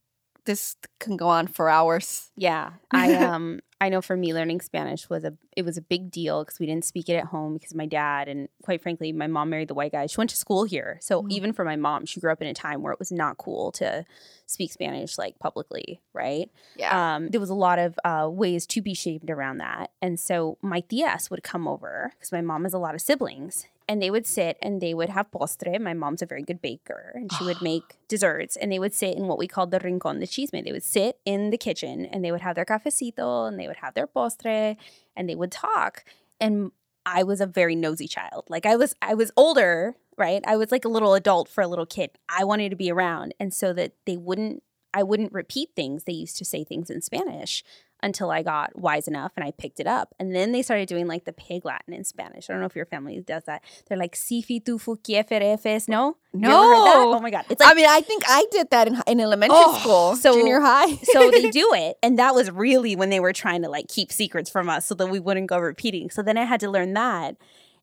this 0.44 0.76
can 0.98 1.16
go 1.16 1.28
on 1.28 1.46
for 1.46 1.68
hours. 1.68 2.30
Yeah, 2.36 2.72
I 2.90 3.14
um 3.26 3.60
I 3.82 3.88
know 3.88 4.00
for 4.00 4.16
me 4.16 4.32
learning 4.32 4.60
Spanish 4.60 5.10
was 5.10 5.24
a 5.24 5.34
it 5.56 5.64
was 5.64 5.76
a 5.76 5.82
big 5.82 6.10
deal 6.12 6.44
because 6.44 6.60
we 6.60 6.66
didn't 6.66 6.84
speak 6.84 7.08
it 7.08 7.14
at 7.16 7.24
home 7.24 7.54
because 7.54 7.74
my 7.74 7.84
dad 7.86 8.28
and 8.28 8.48
quite 8.62 8.80
frankly 8.80 9.10
my 9.12 9.26
mom 9.26 9.50
married 9.50 9.66
the 9.66 9.74
white 9.74 9.90
guy. 9.90 10.06
She 10.06 10.16
went 10.18 10.30
to 10.30 10.36
school 10.36 10.62
here, 10.62 10.98
so 11.00 11.22
Mhm. 11.22 11.30
even 11.32 11.52
for 11.52 11.64
my 11.64 11.74
mom, 11.74 12.06
she 12.06 12.20
grew 12.20 12.30
up 12.30 12.40
in 12.40 12.46
a 12.46 12.54
time 12.54 12.80
where 12.82 12.92
it 12.92 13.00
was 13.00 13.10
not 13.10 13.38
cool 13.38 13.72
to 13.72 14.04
speak 14.46 14.70
Spanish 14.72 15.18
like 15.18 15.38
publicly, 15.40 16.00
right? 16.12 16.48
Yeah, 16.76 16.92
Um, 17.16 17.28
there 17.30 17.40
was 17.40 17.50
a 17.50 17.54
lot 17.56 17.80
of 17.80 17.98
uh, 18.04 18.28
ways 18.30 18.66
to 18.68 18.82
be 18.82 18.94
shamed 18.94 19.28
around 19.30 19.58
that, 19.58 19.90
and 20.00 20.20
so 20.20 20.58
my 20.62 20.80
tias 20.82 21.28
would 21.30 21.42
come 21.42 21.66
over 21.66 22.12
because 22.16 22.30
my 22.30 22.40
mom 22.40 22.62
has 22.62 22.74
a 22.74 22.78
lot 22.78 22.94
of 22.94 23.00
siblings, 23.00 23.66
and 23.88 24.02
they 24.02 24.10
would 24.10 24.26
sit 24.26 24.56
and 24.62 24.80
they 24.80 24.94
would 24.94 25.10
have 25.10 25.30
postre. 25.30 25.80
My 25.80 25.94
mom's 25.94 26.22
a 26.22 26.26
very 26.26 26.42
good 26.42 26.60
baker 26.60 27.12
and 27.14 27.32
she 27.32 27.44
would 27.44 27.60
make 27.62 27.96
desserts 28.08 28.56
and 28.56 28.70
they 28.70 28.78
would 28.78 28.94
sit 28.94 29.16
in 29.16 29.26
what 29.26 29.38
we 29.38 29.46
called 29.46 29.70
the 29.70 29.80
rincon 29.80 30.20
de 30.20 30.26
chisme. 30.26 30.64
They 30.64 30.72
would 30.72 30.82
sit 30.82 31.18
in 31.24 31.50
the 31.50 31.58
kitchen 31.58 32.06
and 32.06 32.24
they 32.24 32.32
would 32.32 32.40
have 32.40 32.56
their 32.56 32.64
cafecito 32.64 33.48
and 33.48 33.58
they 33.58 33.66
would 33.66 33.76
have 33.76 33.94
their 33.94 34.06
postre 34.06 34.76
and 35.16 35.28
they 35.28 35.34
would 35.34 35.52
talk. 35.52 36.04
And 36.40 36.72
I 37.04 37.22
was 37.22 37.40
a 37.40 37.46
very 37.46 37.74
nosy 37.74 38.08
child. 38.08 38.44
Like 38.48 38.66
I 38.66 38.76
was 38.76 38.94
I 39.02 39.14
was 39.14 39.30
older, 39.36 39.96
right? 40.16 40.42
I 40.46 40.56
was 40.56 40.70
like 40.70 40.84
a 40.84 40.88
little 40.88 41.14
adult 41.14 41.48
for 41.48 41.62
a 41.62 41.68
little 41.68 41.86
kid. 41.86 42.10
I 42.28 42.44
wanted 42.44 42.70
to 42.70 42.76
be 42.76 42.90
around 42.90 43.34
and 43.40 43.52
so 43.52 43.72
that 43.72 43.92
they 44.06 44.16
wouldn't 44.16 44.62
I 44.94 45.02
wouldn't 45.02 45.32
repeat 45.32 45.70
things. 45.74 46.04
They 46.04 46.12
used 46.12 46.36
to 46.38 46.44
say 46.44 46.64
things 46.64 46.90
in 46.90 47.00
Spanish 47.00 47.64
until 48.02 48.30
I 48.30 48.42
got 48.42 48.76
wise 48.78 49.06
enough 49.08 49.32
and 49.36 49.44
I 49.44 49.50
picked 49.52 49.80
it 49.80 49.86
up. 49.86 50.14
And 50.18 50.34
then 50.34 50.52
they 50.52 50.62
started 50.62 50.88
doing 50.88 51.06
like 51.06 51.24
the 51.24 51.32
pig 51.32 51.64
Latin 51.64 51.94
in 51.94 52.04
Spanish. 52.04 52.48
I 52.48 52.52
don't 52.52 52.60
know 52.60 52.66
if 52.66 52.76
your 52.76 52.86
family 52.86 53.20
does 53.20 53.44
that. 53.44 53.62
They're 53.88 53.98
like 53.98 54.14
sifi 54.14 54.64
tufu 54.64 54.96
kieferefes. 54.96 55.88
No? 55.88 56.16
You 56.34 56.40
heard 56.40 56.50
that? 56.50 56.94
No. 56.96 57.14
Oh 57.14 57.20
my 57.20 57.30
God. 57.30 57.44
It's 57.50 57.60
like 57.60 57.70
I 57.70 57.74
mean, 57.74 57.86
I 57.88 58.00
think 58.00 58.24
I 58.26 58.46
did 58.50 58.70
that 58.70 58.88
in, 58.88 59.00
in 59.06 59.20
elementary 59.20 59.56
Oh, 59.58 59.78
school, 59.78 60.16
so- 60.16 60.34
junior 60.34 60.60
high. 60.60 60.94
so 61.12 61.30
they 61.30 61.50
do 61.50 61.70
it 61.74 61.96
and 62.02 62.18
that 62.18 62.34
was 62.34 62.50
really 62.50 62.96
when 62.96 63.10
they 63.10 63.20
were 63.20 63.32
trying 63.32 63.62
to 63.62 63.68
like 63.68 63.88
keep 63.88 64.10
secrets 64.10 64.50
from 64.50 64.68
us 64.68 64.86
so 64.86 64.94
that 64.94 65.06
we 65.08 65.20
wouldn't 65.20 65.46
go 65.46 65.58
repeating 65.58 66.10
so 66.10 66.22
then 66.22 66.36
i 66.38 66.44
had 66.44 66.60
to 66.60 66.70
learn 66.70 66.92
that 66.94 67.36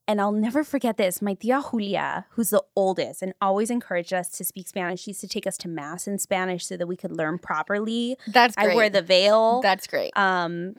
and 0.09 0.19
i'll 0.19 0.31
never 0.47 0.63
forget 0.63 0.97
this 0.97 1.21
my 1.21 1.33
tia 1.35 1.61
julia 1.69 2.25
who's 2.31 2.49
the 2.49 2.63
oldest 2.75 3.21
and 3.21 3.33
always 3.39 3.69
encouraged 3.69 4.13
us 4.13 4.27
to 4.37 4.43
speak 4.43 4.67
spanish 4.67 5.01
she 5.03 5.11
used 5.11 5.21
to 5.21 5.27
take 5.35 5.45
us 5.51 5.57
to 5.57 5.67
mass 5.67 6.07
in 6.07 6.17
spanish 6.17 6.65
so 6.65 6.75
that 6.75 6.87
we 6.87 6.97
could 7.01 7.11
learn 7.21 7.37
properly 7.37 8.17
That's 8.27 8.55
great. 8.55 8.73
i 8.73 8.75
wear 8.75 8.89
the 8.89 9.01
veil 9.13 9.61
That's 9.61 9.87
great. 9.87 10.11
um 10.17 10.75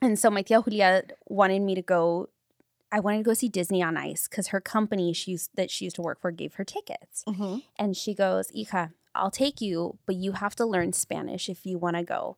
and 0.00 0.18
so 0.18 0.30
my 0.30 0.42
tia 0.42 0.62
julia 0.62 1.02
wanted 1.28 1.60
me 1.62 1.74
to 1.74 1.82
go 1.82 2.28
i 2.92 3.00
wanted 3.00 3.18
to 3.18 3.24
go 3.24 3.34
see 3.34 3.48
disney 3.48 3.82
on 3.82 3.96
ice 3.96 4.28
because 4.28 4.48
her 4.48 4.60
company 4.60 5.12
she 5.12 5.32
used, 5.32 5.50
that 5.56 5.70
she 5.70 5.84
used 5.86 5.96
to 5.96 6.02
work 6.02 6.20
for 6.20 6.30
gave 6.30 6.54
her 6.54 6.64
tickets 6.64 7.24
hmm 7.26 7.56
and 7.78 7.96
she 7.96 8.14
goes, 8.14 8.46
Ika, 8.54 8.92
I'll 9.14 9.30
take 9.44 9.60
you, 9.60 9.98
but 10.06 10.14
you 10.14 10.32
have 10.32 10.54
to 10.56 10.64
learn 10.64 10.92
Spanish 10.92 11.48
if 11.48 11.66
you 11.66 11.78
want 11.78 11.96
to 11.96 12.04
go. 12.04 12.36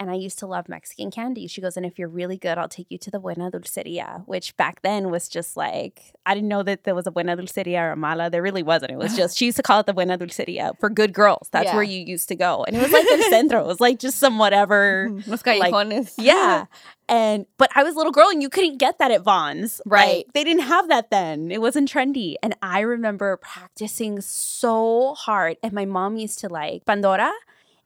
And 0.00 0.10
I 0.10 0.14
used 0.14 0.38
to 0.38 0.46
love 0.46 0.66
Mexican 0.66 1.10
candy. 1.10 1.46
She 1.46 1.60
goes, 1.60 1.76
and 1.76 1.84
if 1.84 1.98
you're 1.98 2.08
really 2.08 2.38
good, 2.38 2.56
I'll 2.56 2.68
take 2.70 2.86
you 2.88 2.96
to 2.96 3.10
the 3.10 3.20
Buena 3.20 3.50
Dulceria, 3.50 4.22
which 4.26 4.56
back 4.56 4.80
then 4.80 5.10
was 5.10 5.28
just 5.28 5.58
like, 5.58 6.14
I 6.24 6.34
didn't 6.34 6.48
know 6.48 6.62
that 6.62 6.84
there 6.84 6.94
was 6.94 7.06
a 7.06 7.10
Buena 7.10 7.36
Dulceria 7.36 7.80
or 7.82 7.92
a 7.92 7.96
Mala. 7.96 8.30
There 8.30 8.42
really 8.42 8.62
wasn't. 8.62 8.92
It 8.92 8.96
was 8.98 9.14
just, 9.14 9.36
she 9.36 9.44
used 9.44 9.58
to 9.58 9.62
call 9.62 9.80
it 9.80 9.86
the 9.86 9.92
Buena 9.92 10.16
Dulceria 10.16 10.72
for 10.80 10.88
good 10.88 11.12
girls. 11.12 11.48
That's 11.52 11.66
Yeah. 11.66 11.74
where 11.74 11.82
you 11.84 12.00
used 12.00 12.28
to 12.28 12.34
go. 12.34 12.64
And 12.64 12.74
it 12.76 12.82
was 12.82 12.90
like 12.90 13.04
El 13.10 13.30
Centro. 13.30 13.60
It 13.60 13.66
was 13.66 13.78
like 13.78 13.98
just 13.98 14.18
some 14.18 14.38
whatever. 14.38 15.10
Los 15.26 15.44
like- 15.44 16.08
Yeah. 16.16 16.64
And, 17.06 17.44
but 17.58 17.68
I 17.74 17.82
was 17.82 17.94
a 17.94 17.98
little 17.98 18.12
girl 18.12 18.30
and 18.30 18.40
you 18.40 18.48
couldn't 18.48 18.78
get 18.78 18.98
that 19.00 19.10
at 19.10 19.22
Vons. 19.22 19.82
Right. 19.84 20.18
Like, 20.24 20.32
they 20.32 20.44
didn't 20.44 20.62
have 20.62 20.88
that 20.88 21.10
then. 21.10 21.50
It 21.50 21.60
wasn't 21.60 21.92
trendy. 21.92 22.36
And 22.42 22.56
I 22.62 22.80
remember 22.80 23.36
practicing 23.36 24.22
so 24.22 25.12
hard. 25.14 25.58
And 25.62 25.72
my 25.74 25.84
mom 25.84 26.16
used 26.16 26.38
to 26.38 26.48
like 26.48 26.86
Pandora 26.86 27.32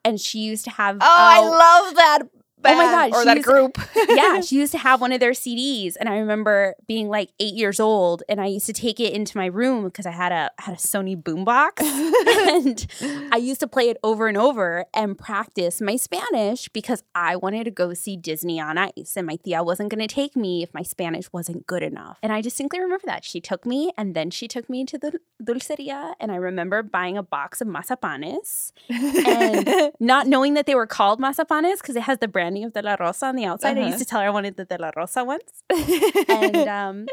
and 0.05 0.21
she 0.21 0.41
used 0.41 0.65
to 0.65 0.71
have. 0.71 0.97
Oh, 0.97 1.01
I 1.03 1.39
uh, 1.39 1.51
love 1.51 1.97
that. 1.97 2.19
Oh 2.65 2.75
my 2.75 2.85
band 2.85 3.13
God, 3.13 3.21
Or 3.21 3.25
that 3.25 3.37
was- 3.39 3.45
group. 3.45 3.79
yeah, 4.09 4.41
she 4.41 4.57
used 4.57 4.73
to 4.73 4.79
have 4.79 5.01
one 5.01 5.13
of 5.13 5.21
their 5.21 5.33
CDs, 5.33 5.95
and 5.99 6.09
I 6.09 6.19
remember 6.19 6.75
being 6.87 7.09
like 7.09 7.31
eight 7.41 7.55
years 7.55 7.81
old, 7.81 8.23
and 8.29 8.41
I 8.41 8.47
used 8.47 8.67
to 8.67 8.73
take 8.73 9.01
it 9.01 9.13
into 9.13 9.37
my 9.37 9.47
room 9.47 9.85
because 9.85 10.07
I 10.07 10.11
had 10.13 10.33
a 10.33 10.51
had 10.59 10.75
a 10.75 10.79
Sony 10.79 11.21
boombox, 11.21 11.81
and 12.49 12.87
I 13.33 13.37
used 13.37 13.61
to 13.61 13.67
play 13.67 13.89
it 13.91 13.97
over 14.03 14.27
and 14.29 14.37
over 14.37 14.85
and 14.95 15.17
practice 15.19 15.81
my 15.81 15.97
Spanish 15.97 16.69
because 16.69 17.03
I 17.15 17.37
wanted 17.37 17.65
to 17.65 17.71
go 17.71 17.95
see 17.95 18.17
Disney 18.17 18.61
on 18.61 18.79
Ice, 18.79 19.15
and 19.17 19.27
my 19.27 19.37
tia 19.37 19.63
wasn't 19.63 19.91
going 19.91 20.07
to 20.07 20.13
take 20.13 20.37
me 20.37 20.63
if 20.63 20.73
my 20.75 20.83
Spanish 20.83 21.33
wasn't 21.33 21.67
good 21.67 21.83
enough. 21.83 22.19
And 22.23 22.33
I 22.33 22.41
distinctly 22.41 22.81
remember 22.81 23.07
that 23.07 23.25
she 23.25 23.41
took 23.41 23.67
me, 23.67 23.93
and 23.97 24.15
then 24.15 24.31
she 24.31 24.49
took 24.49 24.69
me 24.71 24.85
to 24.87 24.99
the 24.99 25.19
dulceria, 25.43 26.15
and 26.21 26.33
I 26.33 26.37
remember 26.37 26.83
buying 26.83 27.17
a 27.19 27.23
box 27.23 27.61
of 27.61 27.69
mazapanes 27.69 28.73
and 28.89 29.93
not 30.01 30.27
knowing 30.27 30.55
that 30.55 30.67
they 30.67 30.75
were 30.75 30.87
called 30.87 31.21
mazapanes 31.21 31.79
because 31.79 31.97
it 31.97 32.03
has 32.03 32.19
the 32.19 32.29
branding 32.55 32.65
of 32.65 32.73
De 32.73 32.83
La 32.83 32.97
Rosa 32.99 33.27
on 33.27 33.37
the 33.37 33.45
outside. 33.45 33.77
I 33.77 33.81
Uh-huh. 33.81 33.89
used 33.91 33.99
to 33.99 34.05
tell 34.05 34.21
her 34.21 34.27
I 34.27 34.31
wanted 34.31 34.57
the 34.57 34.65
De 34.65 34.79
La 34.79 34.91
Rosa 34.97 35.25
ones. 35.25 35.43
And 36.29 36.57
um 36.69 37.07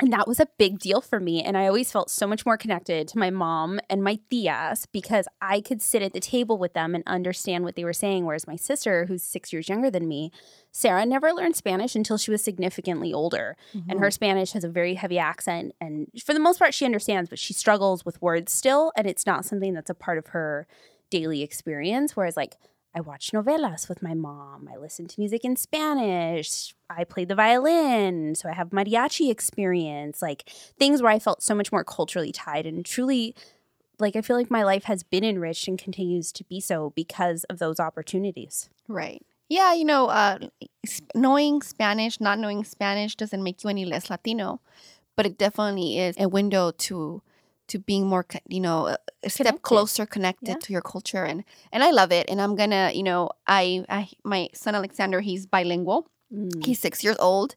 and 0.00 0.12
that 0.12 0.28
was 0.28 0.38
a 0.38 0.46
big 0.58 0.78
deal 0.78 1.00
for 1.00 1.18
me. 1.18 1.42
And 1.42 1.56
I 1.58 1.66
always 1.66 1.90
felt 1.90 2.08
so 2.08 2.24
much 2.28 2.46
more 2.46 2.56
connected 2.56 3.08
to 3.08 3.18
my 3.18 3.30
mom 3.30 3.80
and 3.90 4.00
my 4.04 4.20
tias 4.30 4.86
because 4.92 5.26
I 5.42 5.60
could 5.60 5.82
sit 5.82 6.02
at 6.02 6.12
the 6.12 6.20
table 6.20 6.56
with 6.56 6.72
them 6.72 6.94
and 6.94 7.02
understand 7.08 7.64
what 7.64 7.74
they 7.74 7.82
were 7.84 7.92
saying. 7.92 8.24
Whereas 8.24 8.46
my 8.46 8.54
sister, 8.54 9.06
who's 9.06 9.24
six 9.24 9.52
years 9.52 9.68
younger 9.68 9.90
than 9.90 10.06
me, 10.06 10.30
Sarah 10.70 11.04
never 11.04 11.32
learned 11.32 11.56
Spanish 11.56 11.96
until 11.96 12.16
she 12.16 12.30
was 12.30 12.44
significantly 12.44 13.12
older. 13.12 13.56
And 13.88 13.98
her 13.98 14.12
Spanish 14.12 14.52
has 14.52 14.62
a 14.62 14.68
very 14.68 14.94
heavy 14.94 15.18
accent. 15.18 15.74
And 15.80 16.06
for 16.24 16.32
the 16.32 16.38
most 16.38 16.58
part, 16.60 16.74
she 16.74 16.84
understands, 16.84 17.28
but 17.28 17.40
she 17.40 17.52
struggles 17.52 18.04
with 18.04 18.22
words 18.22 18.52
still. 18.52 18.92
And 18.96 19.04
it's 19.04 19.26
not 19.26 19.44
something 19.44 19.74
that's 19.74 19.90
a 19.90 19.94
part 19.94 20.18
of 20.18 20.28
her 20.28 20.68
daily 21.10 21.42
experience. 21.42 22.14
Whereas, 22.14 22.36
like, 22.36 22.54
I 22.98 23.00
watch 23.00 23.30
novelas 23.30 23.88
with 23.88 24.02
my 24.02 24.12
mom. 24.12 24.68
I 24.72 24.76
listen 24.76 25.06
to 25.06 25.20
music 25.20 25.44
in 25.44 25.54
Spanish. 25.54 26.74
I 26.90 27.04
play 27.04 27.24
the 27.24 27.36
violin. 27.36 28.34
So 28.34 28.48
I 28.48 28.54
have 28.54 28.70
mariachi 28.70 29.30
experience, 29.30 30.20
like 30.20 30.50
things 30.80 31.00
where 31.00 31.12
I 31.12 31.20
felt 31.20 31.40
so 31.40 31.54
much 31.54 31.70
more 31.70 31.84
culturally 31.84 32.32
tied 32.32 32.66
and 32.66 32.84
truly 32.84 33.36
like 34.00 34.16
I 34.16 34.20
feel 34.20 34.36
like 34.36 34.50
my 34.50 34.64
life 34.64 34.84
has 34.84 35.04
been 35.04 35.22
enriched 35.22 35.68
and 35.68 35.78
continues 35.78 36.32
to 36.32 36.44
be 36.44 36.60
so 36.60 36.92
because 36.96 37.44
of 37.44 37.60
those 37.60 37.78
opportunities. 37.78 38.68
Right. 38.88 39.24
Yeah, 39.48 39.72
you 39.74 39.84
know, 39.84 40.08
uh, 40.08 40.38
knowing 41.14 41.62
Spanish, 41.62 42.20
not 42.20 42.40
knowing 42.40 42.64
Spanish 42.64 43.14
doesn't 43.14 43.44
make 43.44 43.62
you 43.62 43.70
any 43.70 43.84
less 43.84 44.10
Latino, 44.10 44.60
but 45.14 45.24
it 45.24 45.38
definitely 45.38 46.00
is 46.00 46.16
a 46.18 46.28
window 46.28 46.72
to 46.72 47.22
to 47.68 47.78
being 47.78 48.06
more, 48.06 48.24
you 48.48 48.60
know, 48.60 48.96
a 49.22 49.30
step 49.30 49.46
Connected. 49.46 49.62
closer 49.62 50.06
connected 50.06 50.48
Yeah. 50.48 50.56
to 50.62 50.72
your 50.72 50.82
culture, 50.82 51.24
and 51.24 51.44
and 51.72 51.82
I 51.84 51.90
love 51.90 52.12
it. 52.12 52.26
And 52.30 52.40
I'm 52.40 52.54
gonna, 52.56 52.90
you 52.94 53.02
know, 53.02 53.30
I, 53.46 53.84
I 53.88 54.08
my 54.24 54.48
son 54.54 54.74
Alexander, 54.74 55.20
he's 55.20 55.46
bilingual. 55.46 56.08
Mm. 56.32 56.64
He's 56.66 56.78
six 56.78 57.02
years 57.02 57.16
old, 57.18 57.54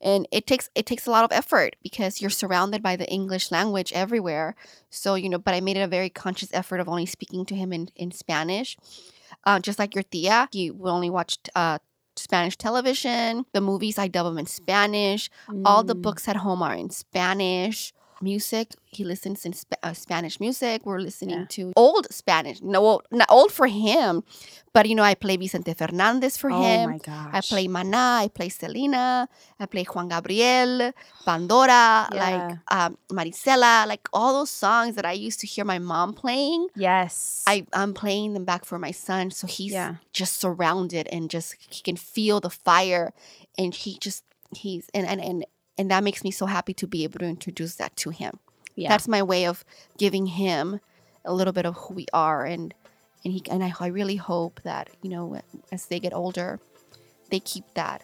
and 0.00 0.28
it 0.30 0.46
takes 0.46 0.68
it 0.74 0.84
takes 0.84 1.06
a 1.06 1.10
lot 1.10 1.24
of 1.24 1.32
effort 1.32 1.76
because 1.82 2.20
you're 2.20 2.30
surrounded 2.42 2.82
by 2.82 2.94
the 2.96 3.08
English 3.10 3.50
language 3.50 3.92
everywhere. 3.94 4.54
So 4.90 5.14
you 5.14 5.28
know, 5.30 5.38
but 5.38 5.54
I 5.54 5.60
made 5.60 5.78
it 5.78 5.80
a 5.88 5.88
very 5.88 6.10
conscious 6.10 6.50
effort 6.52 6.80
of 6.80 6.88
only 6.88 7.06
speaking 7.06 7.46
to 7.46 7.54
him 7.54 7.72
in 7.72 7.88
in 7.96 8.10
Spanish. 8.10 8.76
Uh, 9.46 9.58
just 9.58 9.78
like 9.78 9.94
your 9.94 10.04
tia, 10.04 10.48
he 10.52 10.70
only 10.84 11.08
watch 11.08 11.38
uh, 11.54 11.78
Spanish 12.16 12.56
television. 12.58 13.46
The 13.54 13.60
movies 13.62 13.96
I 13.98 14.08
dub 14.08 14.26
them 14.26 14.38
in 14.38 14.46
Spanish. 14.46 15.30
All 15.64 15.82
the 15.82 15.94
Mm. 15.96 16.02
books 16.02 16.28
at 16.28 16.36
home 16.36 16.62
are 16.62 16.74
in 16.74 16.90
Spanish. 16.90 17.92
Music, 18.22 18.74
he 18.86 19.02
listens 19.04 19.44
in 19.46 19.52
Sp- 19.56 19.80
uh, 19.82 19.92
Spanish 19.92 20.40
music. 20.40 20.84
We're 20.84 21.00
listening 21.00 21.40
Yeah. 21.40 21.46
to 21.56 21.72
old 21.76 22.06
Spanish. 22.12 22.60
No, 22.60 22.84
old- 22.84 23.06
not 23.10 23.28
old 23.30 23.50
for 23.52 23.66
him, 23.66 24.22
but 24.72 24.88
you 24.88 24.94
know, 24.94 25.02
I 25.02 25.14
play 25.14 25.36
Vicente 25.36 25.72
Fernandez 25.74 26.36
for 26.36 26.50
Oh 26.50 26.60
him. 26.62 26.90
my 26.90 26.98
gosh. 26.98 27.30
I 27.32 27.40
play 27.40 27.66
Mana, 27.68 28.20
I 28.24 28.28
play 28.28 28.48
Selena, 28.50 29.28
I 29.58 29.66
play 29.66 29.84
Juan 29.84 30.08
Gabriel, 30.08 30.92
Pandora, 31.24 32.08
like 32.12 32.58
um, 32.70 32.98
Marisela, 33.10 33.86
like 33.86 34.08
all 34.12 34.32
those 34.34 34.50
songs 34.50 34.96
that 34.96 35.04
I 35.06 35.12
used 35.12 35.40
to 35.40 35.46
hear 35.46 35.64
my 35.64 35.78
mom 35.78 36.12
playing. 36.12 36.68
Yes. 36.76 37.42
I, 37.46 37.66
I'm 37.72 37.94
playing 37.94 38.34
them 38.34 38.44
back 38.44 38.64
for 38.64 38.78
my 38.78 38.90
son. 38.90 39.30
So 39.30 39.46
he's 39.46 39.72
Yeah. 39.72 39.96
just 40.12 40.36
surrounded 40.40 41.08
and 41.12 41.30
just 41.30 41.54
he 41.68 41.82
can 41.82 41.96
feel 41.96 42.40
the 42.40 42.50
fire 42.50 43.12
and 43.56 43.74
he 43.74 43.98
just 43.98 44.24
he's 44.54 44.88
and 44.92 45.06
and 45.06 45.20
and, 45.20 45.44
and 45.80 45.90
that 45.90 46.04
makes 46.04 46.22
me 46.22 46.30
so 46.30 46.44
happy 46.44 46.74
to 46.74 46.86
be 46.86 47.04
able 47.04 47.18
to 47.20 47.24
introduce 47.24 47.76
that 47.76 47.96
to 47.96 48.10
him. 48.10 48.38
yeah. 48.76 48.90
That's 48.90 49.08
my 49.08 49.22
way 49.22 49.46
of 49.46 49.64
giving 49.96 50.26
him 50.26 50.80
a 51.24 51.32
little 51.32 51.54
bit 51.54 51.64
of 51.64 51.74
who 51.74 51.94
we 51.94 52.06
are 52.12 52.44
and 52.44 52.74
and 53.24 53.32
he 53.32 53.42
and 53.50 53.64
I, 53.64 53.72
I 53.80 53.86
really 53.88 54.16
hope 54.16 54.60
that, 54.62 54.90
you 55.02 55.10
know, 55.10 55.40
as 55.72 55.86
they 55.86 55.98
get 55.98 56.12
older, 56.12 56.60
they 57.30 57.40
keep 57.40 57.64
that 57.74 58.02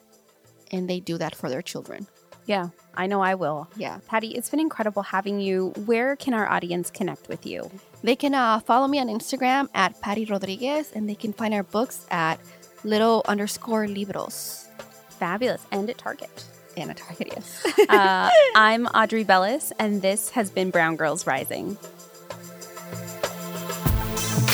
and 0.72 0.88
they 0.88 1.00
do 1.00 1.18
that 1.18 1.34
for 1.34 1.48
their 1.50 1.62
children. 1.62 2.06
yeah. 2.46 2.68
I 3.02 3.06
know 3.06 3.20
I 3.20 3.34
will. 3.34 3.68
Yeah. 3.76 3.98
Patty, 4.08 4.28
it's 4.28 4.48
been 4.48 4.60
incredible 4.68 5.02
having 5.02 5.38
you. 5.38 5.74
Where 5.84 6.16
can 6.16 6.32
our 6.32 6.48
audience 6.48 6.90
connect 6.90 7.28
with 7.28 7.44
you? 7.44 7.70
They 8.02 8.16
can 8.16 8.32
uh, 8.32 8.60
follow 8.60 8.88
me 8.88 8.98
on 9.04 9.08
Instagram 9.08 9.68
at 9.74 10.00
Patty 10.00 10.24
Rodriguez 10.24 10.92
and 10.94 11.06
they 11.06 11.14
can 11.14 11.34
find 11.34 11.52
our 11.52 11.62
books 11.62 12.06
at 12.10 12.40
little 12.84 13.22
underscore 13.28 13.86
libros 13.86 14.66
Fabulous. 15.10 15.62
And 15.72 15.90
at 15.90 15.98
Target. 15.98 16.44
And 16.76 16.90
a. 16.90 16.96
Uh, 17.88 18.30
I'm 18.54 18.86
Audrey 18.88 19.22
Bellis, 19.24 19.72
and 19.78 20.02
this 20.02 20.30
has 20.30 20.50
been 20.50 20.70
Brown 20.70 20.96
Girls 20.96 21.26
Rising. 21.26 21.76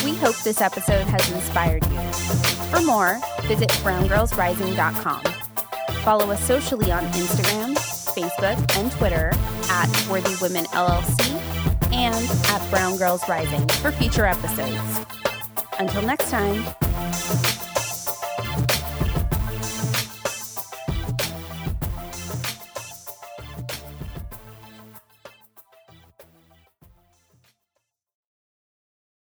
We 0.04 0.14
hope 0.16 0.36
this 0.38 0.60
episode 0.60 1.06
has 1.06 1.30
inspired 1.32 1.84
you. 1.86 2.00
For 2.70 2.82
more, 2.82 3.18
visit 3.42 3.70
browngirlsrising.com. 3.70 5.22
Follow 6.02 6.30
us 6.30 6.42
socially 6.44 6.90
on 6.92 7.04
Instagram, 7.12 7.76
Facebook, 8.14 8.76
and 8.76 8.90
Twitter 8.92 9.32
at 9.70 10.08
Worthy 10.10 10.34
Women 10.42 10.64
LLC 10.66 11.32
and 11.92 12.30
at 12.50 12.70
Brown 12.70 12.96
Girls 12.96 13.26
Rising 13.28 13.66
for 13.68 13.92
future 13.92 14.26
episodes. 14.26 15.06
Until 15.78 16.02
next 16.02 16.30
time. 16.30 17.61